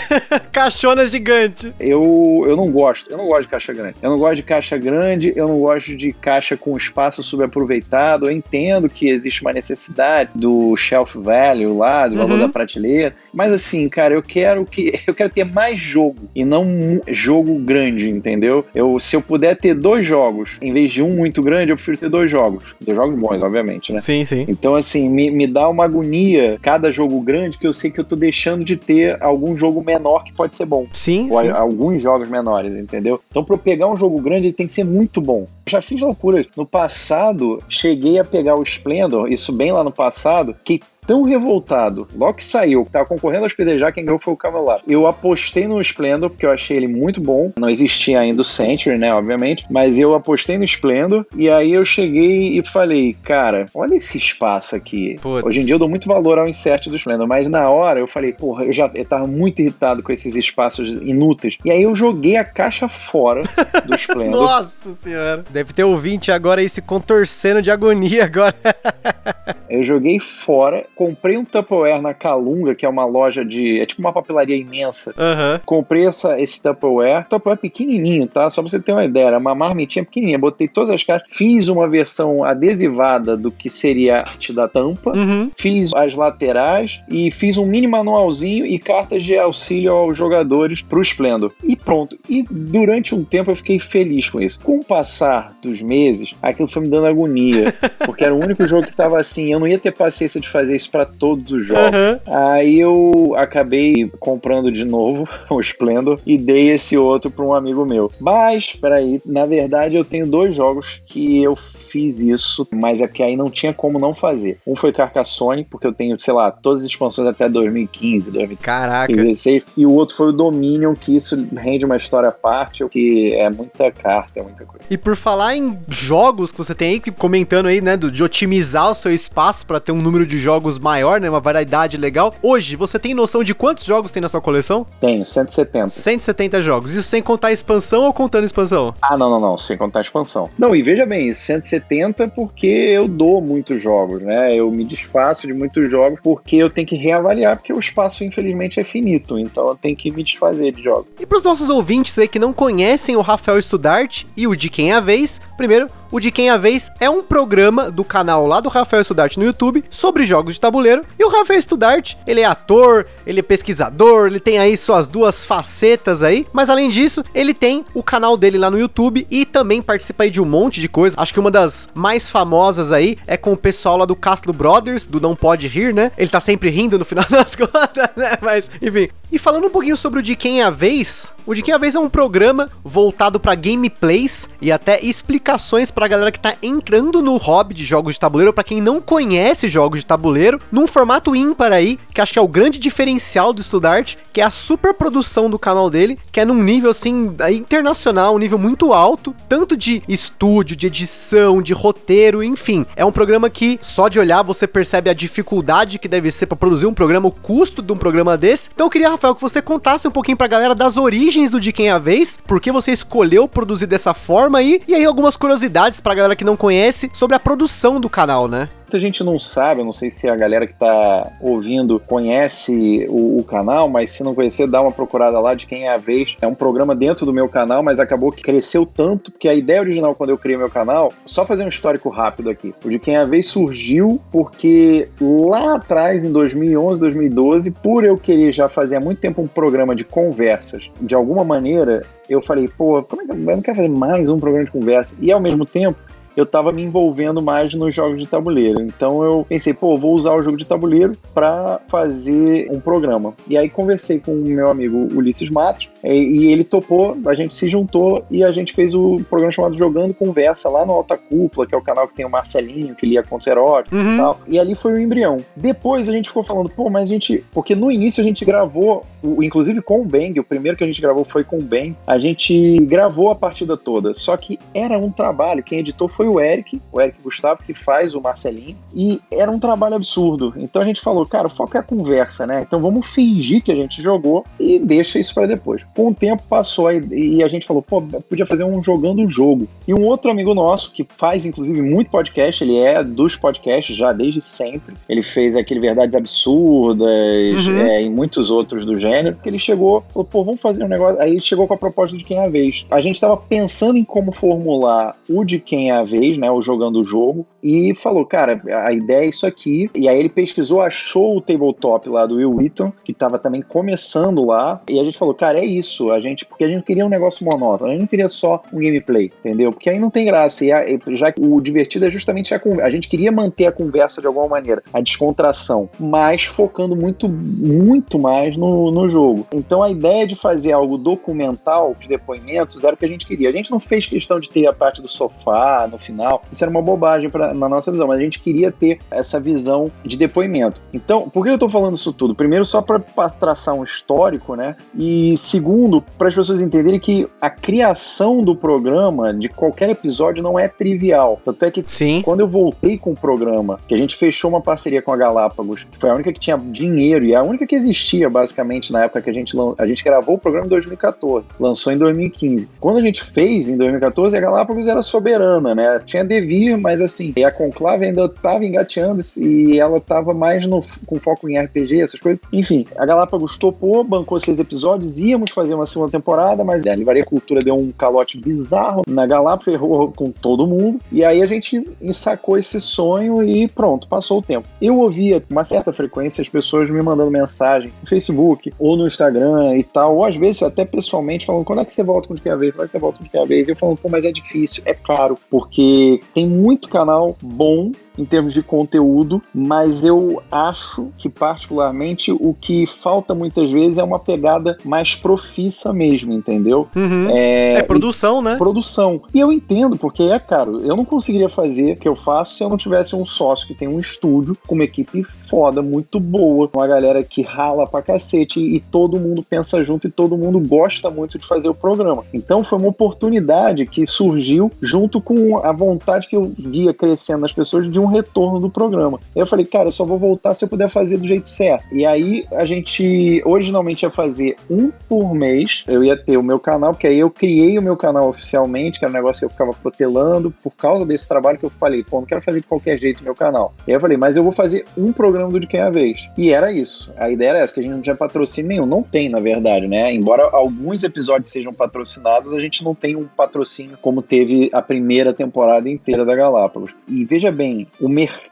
Caixona 0.52 1.06
gigante. 1.08 1.74
Eu, 1.80 2.44
eu 2.48 2.56
não 2.56 2.70
gosto, 2.72 3.10
eu 3.12 3.18
não 3.18 3.28
gosto 3.28 3.44
de 3.44 3.48
caixa 3.50 3.74
grande. 3.74 3.96
Eu 4.02 4.10
não 4.10 4.18
gosto 4.18 4.36
de 4.36 4.44
caixa 4.44 4.78
grande, 4.78 5.34
eu 5.36 5.48
não 5.48 5.60
gosto 5.60 5.96
de 5.96 6.12
caixa 6.14 6.56
com 6.58 6.76
espaço 6.76 7.22
subaproveitado. 7.24 8.28
Eu 8.28 8.32
entendo 8.32 8.90
que 8.90 9.10
existe 9.10 9.42
uma 9.42 9.54
necessidade 9.54 10.30
do 10.36 10.76
shelf 10.76 11.16
value 11.16 11.78
lá, 11.78 12.08
do 12.08 12.16
valor 12.16 12.30
Uhum. 12.34 12.40
da 12.40 12.50
prateleira. 12.50 13.14
Mas 13.34 13.52
assim, 13.52 13.90
cara, 13.90 14.14
eu 14.14 14.22
quero 14.22 14.66
que 14.66 14.94
eu 15.08 15.14
quero 15.14 15.30
ter 15.30 15.44
mais 15.44 15.80
jogo 15.80 16.30
e 16.36 16.46
não 16.46 16.64
um 16.64 17.02
jogo 17.08 17.56
grande, 17.60 18.10
entendeu? 18.10 18.66
Eu, 18.74 19.00
se 19.00 19.16
eu 19.16 19.22
puder 19.22 19.56
ter 19.56 19.74
dois 19.74 20.06
jogos, 20.06 20.58
em 20.62 20.72
vez 20.72 20.92
de 20.92 21.02
um 21.02 21.10
muito 21.16 21.42
grande, 21.42 21.72
eu 21.72 21.76
prefiro 21.76 21.98
ter 21.98 22.10
dois 22.10 22.30
jogos. 22.30 22.76
Dois 22.80 22.96
jogos 22.96 23.16
bons, 23.18 23.42
obviamente, 23.44 23.92
né? 23.92 24.00
Sim, 24.00 24.24
sim. 24.26 24.46
Então, 24.48 24.76
assim, 24.76 25.10
me, 25.10 25.30
me 25.32 25.48
dá 25.48 25.68
uma 25.68 25.86
agonia 25.86 26.58
cada 26.62 26.92
jogo 26.92 27.20
grande 27.22 27.58
que 27.58 27.66
eu 27.68 27.74
sei 27.74 27.90
que 27.92 28.00
eu 28.00 28.04
tô 28.04 28.16
deixando 28.16 28.64
de 28.64 28.76
ter 28.76 29.18
algum 29.22 29.56
jogo 29.58 29.84
menor 29.84 29.99
que 30.24 30.34
pode 30.34 30.56
ser 30.56 30.66
bom. 30.66 30.88
Sim, 30.94 31.30
Ou 31.32 31.42
sim. 31.42 31.50
alguns 31.50 32.02
jogos 32.02 32.30
menores, 32.30 32.74
entendeu? 32.74 33.22
Então, 33.30 33.44
pra 33.44 33.56
eu 33.56 33.60
pegar 33.60 33.88
um 33.88 33.96
jogo 33.96 34.22
grande, 34.22 34.48
ele 34.48 34.54
tem 34.54 34.68
que 34.68 34.74
ser 34.74 34.84
muito 34.84 35.22
bom. 35.22 35.46
Já 35.70 35.82
fiz 35.82 36.02
loucuras. 36.02 36.48
No 36.58 36.66
passado, 36.66 37.62
cheguei 37.70 38.20
a 38.20 38.26
pegar 38.26 38.56
o 38.56 38.64
Splendor, 38.64 39.32
isso 39.32 39.52
bem 39.52 39.72
lá 39.72 39.84
no 39.84 39.92
passado, 39.92 40.56
que 40.64 40.80
tão 41.10 41.24
revoltado, 41.24 42.08
logo 42.16 42.36
que 42.36 42.46
saiu, 42.46 42.86
que 42.86 42.92
tava 42.92 43.04
concorrendo 43.04 43.44
ao 43.44 43.50
Spedejar, 43.50 43.92
quem 43.92 44.06
ganhou 44.06 44.20
foi 44.20 44.32
o 44.32 44.38
Cavalado. 44.38 44.84
Eu 44.88 45.08
apostei 45.08 45.68
no 45.68 45.82
Splendor, 45.82 46.30
porque 46.30 46.46
eu 46.46 46.52
achei 46.52 46.78
ele 46.78 46.88
muito 46.88 47.20
bom. 47.20 47.52
Não 47.58 47.68
existia 47.68 48.20
ainda 48.20 48.42
o 48.42 48.44
Century, 48.44 48.96
né, 48.96 49.12
obviamente, 49.12 49.66
mas 49.72 49.98
eu 49.98 50.14
apostei 50.14 50.60
no 50.60 50.64
Splendor, 50.64 51.26
e 51.36 51.50
aí 51.50 51.74
eu 51.74 51.84
cheguei 51.84 52.60
e 52.60 52.62
falei, 52.64 53.18
cara, 53.24 53.66
olha 53.74 53.96
esse 53.96 54.20
espaço 54.20 54.76
aqui. 54.76 55.16
Hoje 55.24 55.62
em 55.62 55.66
dia 55.66 55.74
eu 55.74 55.80
dou 55.80 55.90
muito 55.90 56.08
valor 56.08 56.38
ao 56.38 56.48
insert 56.48 56.88
do 56.88 56.96
Splendor, 56.96 57.28
mas 57.28 57.50
na 57.50 57.68
hora 57.72 58.00
eu 58.00 58.08
falei, 58.08 58.32
porra, 58.32 58.66
eu 58.66 58.72
já 58.72 58.88
eu 58.94 59.06
tava 59.06 59.26
muito 59.26 59.64
irritado 59.64 60.04
com 60.04 60.12
esses 60.12 60.36
espaços 60.36 60.88
inúteis. 61.02 61.58
E 61.66 61.72
aí 61.72 61.82
eu 61.82 61.96
joguei 61.96 62.38
a 62.38 62.46
caixa 62.46 62.88
fora 62.88 63.42
do 63.84 63.96
Splendor. 63.98 64.42
Nossa 64.42 64.94
senhora. 64.94 65.44
Deve 65.60 65.74
ter 65.74 65.84
ouvinte 65.84 66.32
agora 66.32 66.62
aí 66.62 66.70
se 66.70 66.82
contorcendo 66.82 67.62
de 67.62 67.70
agonia 67.70 68.24
agora. 68.24 68.56
Eu 69.70 69.84
joguei 69.84 70.20
fora, 70.20 70.84
comprei 70.96 71.38
um 71.38 71.46
Tupperware 71.46 72.02
na 72.02 72.14
Calunga, 72.14 72.74
que 72.74 72.86
é 72.86 72.90
uma 72.90 73.06
loja 73.06 73.46
de. 73.46 73.80
É 73.80 73.86
tipo 73.86 74.02
uma 74.02 74.12
papelaria 74.12 74.56
imensa. 74.56 75.14
Aham. 75.18 75.62
Comprei 75.66 76.08
essa, 76.08 76.40
esse 76.40 76.64
Tupperware. 76.64 77.26
Tupperware 77.30 77.60
pequenininho, 77.60 78.26
tá? 78.26 78.50
Só 78.50 78.62
pra 78.62 78.70
você 78.70 78.80
ter 78.80 78.94
uma 78.94 79.06
ideia. 79.06 79.28
Era 79.28 79.38
uma 79.38 79.54
marmitinha 79.54 80.04
pequenininha. 80.04 80.40
Botei 80.40 80.68
todas 80.68 80.90
as 80.90 81.04
caixas. 81.04 81.28
Fiz 81.32 81.68
uma 81.68 81.88
versão 81.88 82.44
adesivada 82.44 83.38
do 83.38 83.52
que 83.52 83.70
seria 83.70 84.18
a 84.18 84.20
arte 84.22 84.52
da 84.52 84.68
tampa. 84.68 85.16
Uhum. 85.16 85.52
Fiz 85.56 85.94
as 85.94 86.16
laterais 86.16 87.00
e 87.10 87.30
fiz 87.32 87.58
um 87.58 87.66
mini 87.66 87.88
manualzinho 87.88 88.66
e 88.66 88.80
cartas 88.80 89.24
de 89.24 89.38
auxílio 89.38 89.92
aos 89.92 90.18
jogadores 90.18 90.82
pro 90.82 91.02
Splendor. 91.02 91.52
E 91.64 91.76
pronto. 91.76 92.18
E 92.28 92.44
durante 92.50 93.14
um 93.14 93.24
tempo 93.24 93.52
eu 93.52 93.56
fiquei 93.56 93.80
feliz 93.80 94.30
com 94.30 94.42
isso. 94.42 94.60
Com 94.62 94.80
o 94.80 94.86
passar 94.86 95.49
dos 95.62 95.82
meses, 95.82 96.34
aquilo 96.42 96.68
foi 96.68 96.84
me 96.84 96.90
dando 96.90 97.08
agonia. 97.08 97.74
Porque 98.06 98.24
era 98.24 98.34
o 98.34 98.44
único 98.44 98.66
jogo 98.66 98.88
que 98.88 98.94
tava 98.94 99.20
assim. 99.20 99.52
Eu 99.52 99.60
não 99.60 99.68
ia 99.68 99.80
ter 99.80 99.92
paciência 99.92 100.40
de 100.40 100.50
fazer 100.50 100.76
isso 100.76 100.90
pra 100.90 101.06
todos 101.06 101.52
os 101.52 101.66
jogos. 101.66 101.94
Aham. 101.94 102.20
Aí 102.26 102.80
eu 102.80 103.34
acabei 103.38 104.10
comprando 104.20 104.72
de 104.72 104.86
novo 104.86 105.28
o 105.50 105.62
Splendor 105.62 106.20
e 106.26 106.38
dei 106.38 106.70
esse 106.70 106.98
outro 106.98 107.30
para 107.32 107.46
um 107.46 107.54
amigo 107.54 107.86
meu. 107.86 108.12
Mas, 108.20 108.74
peraí, 108.74 109.22
na 109.26 109.46
verdade 109.46 109.96
eu 109.96 110.06
tenho 110.06 110.28
dois 110.28 110.56
jogos 110.56 111.02
que 111.06 111.42
eu 111.44 111.58
fiz 111.90 112.20
isso, 112.20 112.68
mas 112.72 113.02
é 113.02 113.08
porque 113.08 113.24
aí 113.24 113.36
não 113.36 113.50
tinha 113.50 113.74
como 113.74 114.00
não 114.00 114.14
fazer. 114.14 114.60
Um 114.66 114.76
foi 114.76 114.92
Carcassonne, 114.92 115.64
porque 115.64 115.88
eu 115.88 115.94
tenho, 115.94 116.20
sei 116.20 116.34
lá, 116.34 116.52
todas 116.52 116.82
as 116.82 116.90
expansões 116.90 117.28
até 117.28 117.50
2015, 117.50 118.32
2016, 118.32 119.64
e 119.76 119.86
o 119.86 119.92
outro 119.92 120.16
foi 120.16 120.28
o 120.28 120.32
Dominion, 120.32 120.94
que 120.96 121.16
isso 121.16 121.36
rende 121.56 121.86
uma 121.86 121.98
história 121.98 122.30
à 122.30 122.32
parte, 122.32 122.88
que 122.90 123.34
é 123.34 123.50
muita 123.50 123.92
carta, 123.92 124.40
é 124.40 124.44
muita 124.44 124.66
coisa. 124.66 124.86
E 124.90 124.98
por 124.98 125.16
falar 125.16 125.56
em 125.56 125.78
jogos 125.88 126.52
que 126.52 126.58
você 126.58 126.76
tem 126.76 126.90
aí, 126.94 127.00
comentando 127.12 127.68
aí, 127.68 127.82
né, 127.82 127.98
de 127.98 128.24
otimizar 128.24 128.92
o 128.92 128.96
seu 128.96 129.12
espaço 129.12 129.66
para 129.66 129.80
ter 129.80 129.92
um 129.92 130.02
número 130.02 130.26
de 130.26 130.38
jogos 130.38 130.78
maior, 130.78 131.20
né, 131.20 131.30
uma 131.30 131.40
variedade 131.40 131.98
legal. 131.98 132.34
Hoje, 132.42 132.76
você 132.76 133.00
tem 133.00 133.14
noção 133.14 133.44
de 133.44 133.54
quantos 133.54 133.86
jogos 133.86 134.12
tem 134.12 134.22
na 134.22 134.30
sua 134.30 134.42
coleção? 134.42 134.86
Tenho, 135.00 135.26
170. 135.26 135.90
170 135.90 136.62
jogos. 136.62 136.94
Isso 136.94 137.08
sem 137.08 137.22
contar 137.22 137.50
a 137.50 137.52
expansão 137.52 138.04
ou 138.04 138.14
contando 138.14 138.44
a 138.44 138.46
expansão? 138.46 138.94
Ah, 139.02 139.18
não, 139.18 139.30
não, 139.30 139.40
não, 139.40 139.58
sem 139.58 139.78
contar 139.78 140.00
a 140.00 140.02
expansão. 140.02 140.50
Não, 140.58 140.76
e 140.76 140.82
veja 140.82 141.06
bem, 141.06 141.34
170 141.34 141.79
porque 142.28 142.68
eu 142.68 143.08
dou 143.08 143.42
muitos 143.42 143.82
jogos, 143.82 144.22
né? 144.22 144.56
Eu 144.56 144.70
me 144.72 144.84
desfaço 144.84 145.48
de 145.48 145.54
muitos 145.54 145.90
jogos 145.90 146.20
porque 146.22 146.58
eu 146.58 146.70
tenho 146.70 146.88
que 146.88 146.96
reavaliar, 146.96 147.58
porque 147.58 147.74
o 147.74 147.80
espaço, 147.80 148.24
infelizmente, 148.24 148.80
é 148.80 148.84
finito. 148.84 149.38
Então 149.38 149.68
eu 149.70 149.76
tenho 149.76 149.96
que 149.96 150.12
me 150.12 150.24
desfazer 150.24 150.72
de 150.72 150.84
jogos. 150.84 151.08
E 151.20 151.26
para 151.26 151.38
os 151.38 151.44
nossos 151.44 151.70
ouvintes 151.70 152.18
aí 152.18 152.28
que 152.28 152.40
não 152.40 152.54
conhecem 152.54 153.16
o 153.16 153.22
Rafael 153.22 153.62
Studart 153.62 154.24
e 154.36 154.48
o 154.48 154.56
De 154.56 154.70
Quem 154.70 154.92
é 154.92 154.96
a 154.96 155.00
Vez, 155.00 155.42
primeiro, 155.58 155.90
o 156.12 156.20
De 156.20 156.32
Quem 156.32 156.50
a 156.50 156.58
Vez 156.58 156.92
é 157.00 157.10
um 157.10 157.22
programa 157.22 157.92
do 157.92 158.04
canal 158.04 158.48
lá 158.48 158.60
do 158.60 158.70
Rafael 158.70 159.04
Studart 159.04 159.38
no 159.38 159.44
YouTube 159.44 159.84
sobre 159.90 160.26
jogos 160.26 160.56
de 160.56 160.60
tabuleiro. 160.60 161.04
E 161.18 161.24
o 161.24 161.30
Rafael 161.30 161.62
Studart, 161.62 162.16
ele 162.26 162.42
é 162.42 162.46
ator, 162.46 163.06
ele 163.26 163.40
é 163.40 163.44
pesquisador, 163.44 164.28
ele 164.28 164.40
tem 164.40 164.58
aí 164.58 164.76
suas 164.76 165.08
duas 165.08 165.46
facetas 165.46 166.24
aí. 166.24 166.48
Mas 166.52 166.70
além 166.70 166.90
disso, 166.90 167.24
ele 167.34 167.54
tem 167.54 167.86
o 167.94 168.02
canal 168.02 168.36
dele 168.36 168.58
lá 168.58 168.72
no 168.72 168.80
YouTube 168.80 169.28
e 169.30 169.46
também 169.46 169.82
participa 169.82 170.24
aí 170.24 170.30
de 170.30 170.42
um 170.42 170.46
monte 170.46 170.82
de 170.82 170.90
coisa. 170.90 171.16
Acho 171.20 171.34
que 171.34 171.40
uma 171.40 171.52
das 171.52 171.90
mais 171.94 172.30
famosas 172.30 172.92
aí 172.92 173.18
é 173.28 173.38
com 173.38 173.54
o 173.54 173.58
pessoal 173.58 173.98
lá 173.98 174.06
do 174.06 174.16
Castro 174.16 174.52
Brothers, 174.52 175.06
do 175.06 175.22
Não 175.22 175.36
Pode 175.36 175.68
Rir, 175.68 175.94
né? 175.94 176.12
Ele 176.18 176.30
tá 176.30 176.42
sempre 176.42 176.70
rindo 176.70 176.98
no 176.98 177.06
final 177.06 177.26
das 177.30 177.56
contas, 177.56 178.10
né? 178.16 178.38
Mas, 178.42 178.70
enfim. 178.82 179.10
E 179.32 179.38
falando 179.38 179.68
um 179.68 179.70
pouquinho 179.70 179.96
sobre 179.96 180.20
o 180.20 180.24
De 180.24 180.36
Quem 180.36 180.64
a 180.64 180.72
Vez, 180.72 181.36
o 181.46 181.54
De 181.54 181.62
Quem 181.62 181.74
a 181.74 181.78
Vez 181.78 181.94
é 181.94 182.00
um 182.00 182.10
programa 182.10 182.70
voltado 182.84 183.40
para 183.40 183.54
gameplays 183.54 184.50
e 184.60 184.72
até 184.72 185.00
explicações 185.06 185.92
pra 186.00 186.08
galera 186.08 186.32
que 186.32 186.40
tá 186.40 186.56
entrando 186.64 187.22
no 187.22 187.36
hobby 187.36 187.74
de 187.74 187.84
jogos 187.84 188.14
de 188.14 188.22
tabuleiro, 188.22 188.54
para 188.54 188.64
quem 188.64 188.80
não 188.80 189.02
conhece 189.02 189.68
jogos 189.68 190.00
de 190.00 190.06
tabuleiro, 190.06 190.58
num 190.72 190.88
formato 190.88 191.36
ímpar 191.36 191.74
aí, 191.74 192.00
que 192.14 192.22
acho 192.22 192.32
que 192.32 192.40
é 192.40 192.42
o 192.42 192.48
grande 192.48 192.80
diferencial 192.80 193.52
do 193.52 193.62
Studart, 193.62 194.16
que 194.32 194.40
é 194.40 194.46
a 194.46 194.50
super 194.50 194.94
produção 194.94 195.50
do 195.50 195.60
canal 195.60 195.90
dele, 195.90 196.18
que 196.32 196.40
é 196.40 196.46
num 196.46 196.64
nível 196.64 196.92
assim 196.92 197.36
internacional, 197.52 198.34
um 198.34 198.38
nível 198.38 198.58
muito 198.58 198.94
alto, 198.94 199.36
tanto 199.50 199.76
de 199.76 200.02
estúdio, 200.08 200.78
de 200.78 200.88
edição, 200.88 201.62
de 201.62 201.74
roteiro, 201.74 202.42
enfim. 202.42 202.86
É 202.96 203.04
um 203.04 203.12
programa 203.12 203.50
que 203.50 203.78
só 203.82 204.08
de 204.08 204.22
olhar 204.22 204.42
você 204.42 204.66
percebe 204.66 205.10
a 205.10 205.14
dificuldade 205.14 206.00
que 206.00 206.08
deve 206.08 206.32
ser 206.32 206.46
para 206.46 206.56
produzir 206.56 206.86
um 206.86 206.94
programa, 206.94 207.28
o 207.28 207.32
custo 207.32 207.82
de 207.82 207.92
um 207.92 207.98
programa 207.98 208.38
desse. 208.38 208.70
Então 208.74 208.86
eu 208.86 208.90
queria, 208.90 209.10
Rafael, 209.10 209.36
que 209.36 209.42
você 209.42 209.62
contasse 209.62 210.08
um 210.08 210.12
pouquinho 210.12 210.38
pra 210.38 210.48
galera 210.48 210.74
das 210.74 210.96
origens 210.96 211.52
do 211.52 211.60
De 211.60 211.74
Quem 211.74 211.90
é 211.90 211.92
a 211.92 212.00
Vez, 212.00 212.40
por 212.48 212.62
que 212.62 212.72
você 212.72 212.94
escolheu 212.94 213.50
produzir 213.50 213.86
dessa 213.86 214.14
forma 214.14 214.60
aí, 214.60 214.82
e 214.88 214.96
aí 214.96 215.04
algumas 215.04 215.36
curiosidades 215.36 215.89
curiosidades 215.90 216.00
pra 216.00 216.14
galera 216.16 216.36
que 216.36 216.44
não 216.44 216.56
conhece 216.56 217.10
sobre 217.14 217.36
a 217.36 217.40
produção 217.40 218.00
do 218.00 218.10
canal, 218.10 218.48
né? 218.48 218.70
Muita 218.90 219.00
gente 219.00 219.24
não 219.24 219.38
sabe, 219.38 219.82
eu 219.82 219.86
não 219.86 219.94
sei 219.94 220.10
se 220.10 220.28
a 220.28 220.36
galera 220.36 220.66
que 220.66 220.74
tá 220.74 221.32
ouvindo 221.40 222.00
conhece 222.00 223.06
o, 223.08 223.38
o, 223.38 223.44
canal, 223.44 223.88
mas 223.88 224.10
se 224.10 224.24
não 224.24 224.34
conhecer, 224.34 224.68
dá 224.68 224.82
uma 224.82 224.92
procurada 224.92 225.40
lá 225.40 225.54
de 225.54 225.68
quem 225.68 225.84
é 225.84 225.94
a 225.94 225.98
vez. 225.98 226.36
É 226.42 226.48
um 226.48 226.56
programa 226.56 226.96
dentro 226.96 227.24
do 227.24 227.32
meu 227.32 227.48
canal, 227.48 227.84
mas 227.84 228.00
acabou 228.00 228.32
que 228.32 228.42
cresceu 228.42 228.88
tanto, 228.88 229.32
porque 229.32 229.48
a 229.48 229.54
ideia 229.54 229.80
original 229.80 230.16
quando 230.16 230.32
eu 230.32 230.40
criei 230.40 230.58
meu 230.58 230.72
canal, 230.72 231.14
só 231.24 231.46
fazer 231.46 231.64
um 231.64 231.68
histórico 231.68 232.10
rápido 232.10 232.50
aqui. 232.50 232.74
O 232.84 232.90
de 232.90 232.98
quem 232.98 233.14
é 233.14 233.20
a 233.20 233.26
vez 233.26 233.46
surgiu 233.46 234.20
porque 234.32 235.08
lá 235.22 235.76
atrás, 235.76 236.24
em 236.24 236.32
2011, 236.32 237.00
2012, 237.00 237.70
por 237.70 238.04
eu 238.04 238.18
querer 238.18 238.52
já 238.52 238.68
fazer 238.68 238.96
há 238.96 239.00
muito 239.00 239.22
tempo 239.22 239.40
um 239.40 239.48
programa 239.48 239.96
de 239.96 240.04
conversas, 240.04 240.90
de 241.00 241.14
alguma 241.14 241.44
maneira, 241.44 242.02
eu 242.28 242.42
falei, 242.42 242.68
pô, 242.68 243.04
como 243.04 243.22
é 243.22 243.26
que 243.26 243.32
eu 243.32 243.36
não 243.36 243.62
quero 243.62 243.78
fazer 243.78 243.90
mais 243.90 244.30
um 244.30 244.40
programa 244.40 244.66
de 244.66 244.72
conversa? 244.72 245.16
E 245.20 245.32
ao 245.32 245.40
mesmo 245.40 245.64
tempo, 245.64 245.98
eu 246.36 246.44
estava 246.44 246.72
me 246.72 246.82
envolvendo 246.82 247.42
mais 247.42 247.74
nos 247.74 247.94
jogos 247.94 248.20
de 248.20 248.28
tabuleiro. 248.28 248.82
Então 248.82 249.24
eu 249.24 249.46
pensei, 249.48 249.74
pô, 249.74 249.98
vou 249.98 250.14
usar 250.14 250.34
o 250.34 250.42
jogo 250.42 250.58
de 250.58 250.66
tabuleiro 250.66 251.18
para 251.34 251.80
fazer 251.88 252.68
um 252.72 252.80
programa. 252.80 253.34
E 253.48 253.58
aí 253.58 253.70
conversei 253.70 254.20
com 254.20 254.32
o 254.32 254.46
meu 254.46 254.70
amigo 254.70 255.10
Ulisses 255.14 255.50
Matos 255.50 255.90
e, 256.04 256.48
ele 256.50 256.64
topou, 256.64 257.18
a 257.26 257.34
gente 257.34 257.54
se 257.54 257.68
juntou 257.70 258.26
e 258.32 258.44
a 258.44 258.52
gente 258.52 258.74
fez 258.74 258.94
o 258.94 259.20
programa 259.30 259.52
chamado 259.52 259.78
Jogando 259.78 260.14
Conversa 260.14 260.70
lá 260.70 260.86
no 260.86 260.94
Alta 260.94 261.18
Cúpula, 261.18 261.68
que 261.68 261.76
é 261.76 261.78
o 261.78 261.82
canal 261.82 262.08
que 262.08 262.16
tem 262.16 262.26
o 262.26 262.30
Marcelinho, 262.30 262.96
que 262.96 263.06
lia 263.06 263.24
contos 263.24 263.48
eróticos 263.48 263.98
uhum. 263.98 264.14
e 264.14 264.18
tal. 264.18 264.40
E 264.48 264.60
ali 264.60 264.76
foi 264.76 264.94
o 264.94 265.00
embrião. 265.00 265.38
Depois 265.56 266.08
a 266.10 266.12
gente 266.12 266.30
ficou 266.30 266.44
falando, 266.44 266.70
pô, 266.70 266.90
mas 266.90 267.04
a 267.04 267.08
gente. 267.08 267.44
Porque 267.52 267.76
no 267.76 267.92
início 267.92 268.22
a 268.22 268.24
gente 268.24 268.46
gravou, 268.46 269.06
inclusive 269.24 269.82
com 269.82 270.02
o 270.02 270.06
Bang, 270.06 270.40
o 270.40 270.44
primeiro 270.44 270.78
que 270.78 270.84
a 270.84 270.88
gente 270.88 271.02
gravou 271.02 271.26
foi 271.26 271.44
com 271.44 271.58
o 271.58 271.62
Bang. 271.62 271.96
A 272.08 272.18
gente 272.18 272.78
gravou 272.86 273.30
a 273.30 273.36
partida 273.36 273.78
toda. 273.78 274.14
Só 274.14 274.36
que 274.38 274.60
era 274.74 274.98
um 274.98 275.12
trabalho, 275.12 275.64
quem 275.64 275.80
editou 275.80 276.08
foi 276.08 276.19
o 276.28 276.40
Eric, 276.40 276.82
o 276.92 277.00
Eric 277.00 277.22
Gustavo, 277.22 277.62
que 277.64 277.74
faz 277.74 278.14
o 278.14 278.22
Marcelinho, 278.22 278.78
e 278.94 279.22
era 279.32 279.50
um 279.50 279.60
trabalho 279.60 279.96
absurdo. 279.96 280.54
Então 280.58 280.82
a 280.82 280.86
gente 280.86 281.02
falou, 281.02 281.26
cara, 281.26 281.48
o 281.48 281.50
foco 281.50 281.78
é 281.78 281.80
a 281.80 281.84
conversa, 281.84 282.46
né? 282.46 282.64
Então 282.68 282.82
vamos 282.82 283.08
fingir 283.08 283.64
que 283.64 283.72
a 283.72 283.76
gente 283.76 284.02
jogou 284.02 284.46
e 284.60 284.80
deixa 284.80 285.20
isso 285.20 285.34
para 285.34 285.48
depois. 285.48 285.84
Com 285.96 286.10
o 286.10 286.14
tempo 286.14 286.44
passou 286.50 286.92
e 286.92 287.44
a 287.44 287.48
gente 287.48 287.66
falou, 287.66 287.82
pô, 287.82 288.02
podia 288.02 288.46
fazer 288.46 288.64
um 288.64 288.82
jogando 288.82 289.24
o 289.24 289.28
jogo. 289.28 289.68
E 289.88 289.94
um 289.94 290.06
outro 290.06 290.32
amigo 290.32 290.54
nosso, 290.54 290.92
que 290.92 291.06
faz 291.10 291.46
inclusive 291.46 291.82
muito 291.82 292.12
podcast, 292.12 292.64
ele 292.64 292.78
é 292.78 293.04
dos 293.04 293.36
podcasts 293.36 293.96
já 293.96 294.12
desde 294.12 294.42
sempre. 294.42 294.96
Ele 295.08 295.24
fez 295.24 295.56
aquele 295.56 295.80
Verdades 295.80 296.16
Absurdas 296.16 297.66
uhum. 297.66 297.78
é, 297.80 298.04
e 298.04 298.10
muitos 298.10 298.52
outros 298.52 298.86
do 298.86 298.98
gênero, 298.98 299.38
que 299.42 299.50
ele 299.50 299.60
chegou, 299.60 300.04
falou, 300.10 300.26
pô, 300.26 300.44
vamos 300.44 300.62
fazer 300.62 300.84
um 300.84 300.88
negócio. 300.88 301.22
Aí 301.22 301.32
ele 301.32 301.42
chegou 301.42 301.68
com 301.68 301.74
a 301.74 301.78
proposta 301.78 302.18
de 302.18 302.24
quem 302.24 302.38
é 302.38 302.46
a 302.46 302.50
vez. 302.50 302.86
A 302.90 303.02
gente 303.02 303.16
estava 303.16 303.38
pensando 303.38 303.98
em 303.98 304.04
como 304.04 304.32
formular 304.32 305.16
o 305.30 305.44
de 305.44 305.60
quem 305.60 305.92
é 305.92 305.94
a 305.94 306.04
vez, 306.10 306.38
né, 306.38 306.50
o 306.50 306.62
jogando 306.62 307.00
o 307.00 307.04
jogo, 307.04 307.46
e 307.62 307.94
falou, 307.96 308.26
cara, 308.26 308.62
a 308.86 308.92
ideia 308.92 309.26
é 309.26 309.28
isso 309.28 309.46
aqui. 309.46 309.90
E 309.94 310.08
aí 310.08 310.20
ele 310.20 310.30
pesquisou, 310.30 310.82
achou 310.82 311.38
o 311.38 311.42
tabletop 311.42 312.10
lá 312.10 312.26
do 312.26 312.36
Will 312.36 312.56
Wheaton, 312.56 312.92
que 313.04 313.12
estava 313.12 313.38
também 313.38 313.62
começando 313.62 314.46
lá, 314.46 314.82
e 314.90 315.00
a 315.00 315.04
gente 315.04 315.18
falou, 315.18 315.34
cara, 315.34 315.60
é 315.60 315.66
isso, 315.66 316.12
a 316.12 316.20
gente, 316.20 316.46
porque 316.46 316.64
a 316.64 316.68
gente 316.68 316.84
queria 316.84 317.06
um 317.06 317.10
negócio 317.10 317.46
monótono, 317.46 317.90
a 317.90 317.94
gente 317.94 318.02
não 318.02 318.08
queria 318.08 318.30
só 318.30 318.62
um 318.72 318.80
gameplay, 318.80 319.32
entendeu? 319.40 319.72
Porque 319.72 319.90
aí 319.90 320.00
não 320.00 320.10
tem 320.10 320.26
graça, 320.26 320.66
e 320.66 320.72
a, 320.72 320.84
já 321.10 321.32
que 321.32 321.42
o 321.42 321.60
divertido 321.62 322.06
é 322.06 322.10
justamente 322.10 322.54
a 322.54 322.60
conversa, 322.60 322.88
a 322.88 322.92
gente 322.92 323.08
queria 323.08 323.32
manter 323.32 323.66
a 323.66 323.72
conversa 323.72 324.22
de 324.22 324.28
alguma 324.28 324.48
maneira, 324.48 324.82
a 324.94 325.02
descontração, 325.02 325.90
mas 326.00 326.46
focando 326.46 326.96
muito, 326.96 327.28
muito 327.28 328.18
mais 328.18 328.56
no, 328.56 328.92
no 328.92 329.08
jogo. 329.10 329.46
Então 329.54 329.84
a 329.84 329.90
ideia 329.90 330.26
de 330.26 330.36
fazer 330.36 330.72
algo 330.72 330.98
documental, 330.98 331.94
de 332.00 332.08
depoimentos, 332.08 332.84
era 332.84 332.94
o 332.94 332.98
que 332.98 333.06
a 333.06 333.10
gente 333.10 333.26
queria. 333.26 333.50
A 333.50 333.52
gente 333.52 333.72
não 333.72 333.80
fez 333.80 334.06
questão 334.06 334.40
de 334.40 334.50
ter 334.50 334.68
a 334.68 334.74
parte 334.74 335.02
do 335.02 335.08
sofá 335.08 335.88
no 335.92 335.99
final, 336.00 336.44
isso 336.52 336.64
era 336.64 336.70
uma 336.70 336.82
bobagem 336.82 337.30
pra, 337.30 337.54
na 337.54 337.70
nossa 337.70 337.92
visão, 337.92 338.08
mas 338.08 338.20
a 338.20 338.24
gente 338.24 338.40
queria 338.40 338.72
ter 338.72 339.00
essa 339.12 339.40
visão 339.40 339.92
de 340.04 340.18
depoimento. 340.18 340.82
Então, 340.94 341.30
por 341.30 341.44
que 341.44 341.50
eu 341.50 341.56
estou 341.56 341.70
falando 341.70 341.96
isso 341.96 342.14
tudo? 342.14 342.36
Primeiro, 342.36 342.66
só 342.66 342.82
para 342.82 343.00
traçar 343.30 343.76
um 343.76 343.84
histórico, 343.84 344.56
né? 344.56 344.76
E 344.96 345.36
segundo, 345.38 346.02
para 346.18 346.28
as 346.28 346.36
pessoas 346.36 346.62
entenderem 346.62 347.00
que 347.00 347.28
a 347.42 347.50
criação 347.50 348.44
do 348.44 348.56
programa, 348.56 349.34
de 349.34 349.50
qualquer 349.50 349.90
episódio, 349.90 350.44
não 350.44 350.58
é 350.58 350.68
trivial. 350.68 351.42
Tanto 351.44 351.66
é 351.66 351.72
que 351.72 351.84
Sim. 351.88 352.22
quando 352.24 352.42
eu 352.42 352.48
voltei 352.48 352.98
com 352.98 353.12
o 353.12 353.16
programa, 353.16 353.80
que 353.88 353.94
a 353.94 353.98
gente 353.98 354.16
fechou 354.16 354.50
uma 354.50 354.62
parceria 354.62 355.02
com 355.02 355.12
a 355.12 355.18
Galápagos, 355.18 355.86
que 355.90 355.98
foi 355.98 356.10
a 356.10 356.16
única 356.16 356.32
que 356.34 356.40
tinha 356.40 356.58
dinheiro 356.58 357.26
e 357.26 357.36
a 357.36 357.44
única 357.44 357.66
que 357.66 357.76
existia, 357.76 358.30
basicamente, 358.30 358.92
na 358.92 359.04
época 359.04 359.22
que 359.22 359.30
a 359.30 359.34
gente, 359.34 359.56
a 359.78 359.86
gente 359.86 360.04
gravou 360.04 360.36
o 360.36 360.40
programa 360.40 360.66
em 360.66 360.70
2014, 360.70 361.46
lançou 361.60 361.92
em 361.94 361.98
2015. 361.98 362.70
Quando 362.80 362.98
a 362.98 363.02
gente 363.02 363.24
fez 363.24 363.70
em 363.70 363.78
2014, 363.78 364.36
a 364.36 364.40
Galápagos 364.40 364.88
era 364.88 365.02
soberana, 365.02 365.76
né? 365.76 365.89
Tinha 366.06 366.24
devir, 366.24 366.78
mas 366.78 367.02
assim, 367.02 367.34
a 367.44 367.52
Conclave 367.52 368.06
ainda 368.06 368.26
estava 368.26 368.64
engateando 368.64 369.22
e 369.38 369.80
ela 369.80 369.98
estava 369.98 370.34
mais 370.34 370.66
no, 370.68 370.84
com 371.06 371.20
foco 371.20 371.50
em 371.50 371.58
RPG, 371.58 372.02
essas 372.02 372.20
coisas. 372.20 372.40
Enfim, 372.54 372.86
a 372.98 373.06
Galápagos 373.06 373.58
topou, 373.58 374.04
bancou 374.04 374.40
seis 374.40 374.60
episódios, 374.60 375.20
íamos 375.20 375.52
fazer 375.52 375.74
uma 375.74 375.86
segunda 375.86 376.12
temporada, 376.12 376.64
mas 376.64 376.86
a 376.86 376.96
Livraria 376.96 377.26
Cultura 377.26 377.62
deu 377.62 377.76
um 377.76 377.92
calote 377.92 378.38
bizarro 378.38 379.04
na 379.08 379.26
Galápagos, 379.26 379.66
ferrou 379.66 380.12
com 380.12 380.32
todo 380.32 380.68
mundo, 380.68 381.00
e 381.12 381.24
aí 381.24 381.42
a 381.42 381.46
gente 381.46 381.84
ensacou 382.02 382.58
esse 382.58 382.80
sonho 382.80 383.44
e 383.44 383.68
pronto, 383.68 384.08
passou 384.08 384.40
o 384.40 384.42
tempo. 384.42 384.68
Eu 384.82 385.00
ouvia 385.00 385.42
com 385.42 385.52
uma 385.52 385.64
certa 385.64 385.92
frequência 385.94 386.42
as 386.42 386.50
pessoas 386.50 386.90
me 386.90 387.02
mandando 387.02 387.32
mensagem 387.32 387.92
no 388.02 388.08
Facebook 388.08 388.72
ou 388.78 388.98
no 388.98 389.08
Instagram 389.08 389.78
e 389.78 389.84
tal, 389.84 390.18
ou 390.18 390.26
às 390.26 390.36
vezes 390.36 390.64
até 390.64 390.86
pessoalmente 390.86 391.46
falando, 391.46 391.66
quando 391.66 391.82
é 391.82 391.86
que 391.86 391.94
você 391.94 392.04
volta 392.04 392.28
com 392.28 392.34
o 392.34 392.38
que 392.38 392.50
a 392.50 392.56
vez? 392.56 392.74
Quando 392.74 392.86
é 392.86 392.90
você 392.90 393.00
volta 393.00 393.20
com 393.20 393.26
o 393.26 393.30
que 393.30 393.38
a 393.38 393.46
vez? 393.46 393.68
Eu 393.68 393.76
falando, 393.76 393.98
pô, 393.98 394.10
mas 394.10 394.26
é 394.26 394.32
difícil, 394.32 394.84
é 394.86 394.94
caro, 394.94 395.38
porque 395.50 395.79
porque 395.80 396.22
tem 396.34 396.46
muito 396.46 396.90
canal 396.90 397.38
bom 397.42 397.94
em 398.18 398.26
termos 398.26 398.54
de 398.54 398.62
conteúdo, 398.62 399.42
mas 399.54 400.04
eu 400.04 400.42
acho 400.52 401.10
que, 401.18 401.30
particularmente, 401.30 402.32
o 402.32 402.54
que 402.54 402.86
falta 402.86 403.34
muitas 403.34 403.70
vezes 403.72 403.98
é 403.98 404.04
uma 404.04 404.20
pegada 404.20 404.78
mais 404.84 405.16
profissa 405.16 405.94
mesmo, 405.94 406.34
entendeu? 406.34 406.88
Uhum. 406.96 407.30
É, 407.30 407.76
é, 407.76 407.84
produção, 407.84 408.42
né? 408.42 408.56
Produção. 408.58 409.22
E 409.34 409.40
eu 409.40 409.52
entendo, 409.52 409.98
porque 409.98 410.24
é 410.24 410.40
caro. 410.40 410.80
Eu 410.82 410.96
não 410.96 411.06
conseguiria 411.06 411.50
fazer 411.50 411.94
o 411.94 411.96
que 411.98 412.08
eu 412.08 412.16
faço 412.16 412.56
se 412.56 412.64
eu 412.64 412.70
não 412.70 412.78
tivesse 412.78 413.16
um 413.16 413.26
sócio 413.26 413.68
que 413.68 413.74
tem 413.74 413.88
um 413.88 414.00
estúdio 414.00 414.58
com 414.68 414.76
uma 414.76 414.84
equipe 414.84 415.26
foda, 415.50 415.82
muito 415.82 416.20
boa, 416.20 416.70
uma 416.74 416.88
galera 416.88 417.24
que 417.24 417.42
rala 417.42 417.88
pra 417.88 418.02
cacete 418.02 418.60
e 418.60 418.80
todo 418.80 419.20
mundo 419.20 419.44
pensa 419.44 419.84
junto 419.84 420.08
e 420.08 420.12
todo 420.12 420.38
mundo 420.38 420.60
gosta 420.60 421.10
muito 421.10 421.40
de 421.40 421.48
fazer 421.48 421.70
o 421.70 421.74
programa. 421.74 422.24
Então 422.34 422.64
foi 422.64 422.78
uma 422.78 422.88
oportunidade 422.88 423.86
que 423.86 424.06
surgiu 424.06 424.72
junto 424.82 425.20
com 425.20 425.58
a 425.58 425.72
vontade 425.72 426.28
que 426.28 426.36
eu 426.36 426.52
via 426.58 426.94
crescendo 426.94 427.42
nas 427.42 427.54
pessoas 427.54 427.92
de 427.92 428.00
um 428.00 428.06
retorno 428.10 428.60
do 428.60 428.70
programa. 428.70 429.20
Eu 429.36 429.46
falei, 429.46 429.66
cara, 429.66 429.88
eu 429.88 429.92
só 429.92 430.06
vou 430.06 430.18
voltar 430.18 430.54
se 430.54 430.66
eu 430.66 430.70
puder 430.70 430.90
fazer 430.90 431.18
do 431.18 431.28
jeito 431.28 431.48
certo. 431.48 431.94
E 431.94 432.06
aí 432.06 432.46
a 432.52 432.66
gente 432.66 433.42
originalmente 433.46 434.06
ia 434.06 434.12
fazer 434.12 434.56
um 434.70 434.92
por 435.08 435.34
mês. 435.34 435.84
Eu 435.88 436.04
ia 436.04 436.18
ter 436.18 436.38
o 436.38 436.44
meu 436.44 436.60
canal, 436.60 436.94
porque 436.94 437.08
aí 437.08 437.20
eu 437.20 437.30
criei 437.30 437.78
o 437.78 437.82
meu 437.82 437.96
canal 437.96 438.30
oficialmente, 438.30 439.00
que 439.00 439.06
era 439.06 439.12
um 439.12 439.16
negócio 439.16 439.40
que 439.40 439.46
eu 439.46 439.50
ficava 439.50 439.74
protelando 439.74 440.54
por 440.64 440.72
causa 440.72 441.06
desse 441.06 441.28
trabalho 441.28 441.58
que 441.58 441.66
eu 441.66 441.70
falei, 441.70 442.04
pô, 442.04 442.20
não 442.20 442.26
quero 442.26 442.42
fazer 442.42 442.62
de 442.62 442.68
qualquer 442.68 442.98
jeito 442.98 443.24
meu 443.24 443.36
canal. 443.36 443.74
E 443.88 443.92
aí 443.92 443.96
eu 443.96 444.00
falei, 444.00 444.18
mas 444.18 444.38
eu 444.38 444.44
vou 444.44 444.52
fazer 444.52 444.86
um 444.98 445.12
programa 445.12 445.52
do 445.52 445.60
De 445.60 445.68
Quem 445.68 445.80
é 445.80 445.84
a 445.84 445.90
Vez. 445.90 446.28
E 446.38 446.52
era 446.52 446.72
isso. 446.72 447.12
A 447.18 447.30
ideia 447.30 447.50
era 447.50 447.60
essa, 447.60 447.74
que 447.74 447.80
a 447.80 447.84
gente 447.84 447.92
não 447.92 448.02
tinha 448.02 448.16
patrocínio 448.16 448.70
nenhum. 448.70 448.86
Não 448.86 449.02
tem, 449.02 449.30
na 449.30 449.40
verdade, 449.40 449.88
né? 449.88 450.14
Embora 450.14 450.50
alguns 450.52 451.04
episódios 451.04 451.52
sejam 451.52 451.74
patrocinados, 451.74 452.54
a 452.54 452.60
gente 452.60 452.84
não 452.84 452.94
tem 452.94 453.16
um 453.16 453.26
patrocínio 453.26 453.98
como 454.02 454.22
teve 454.22 454.70
a 454.74 454.82
primeira 454.82 455.34
temporada 455.34 455.90
inteira 455.90 456.26
da 456.26 456.36
Galápagos. 456.36 456.92
E 457.08 457.26
veja 457.26 457.52
bem, 457.52 457.88
o 458.00 458.10
mercado 458.10 458.49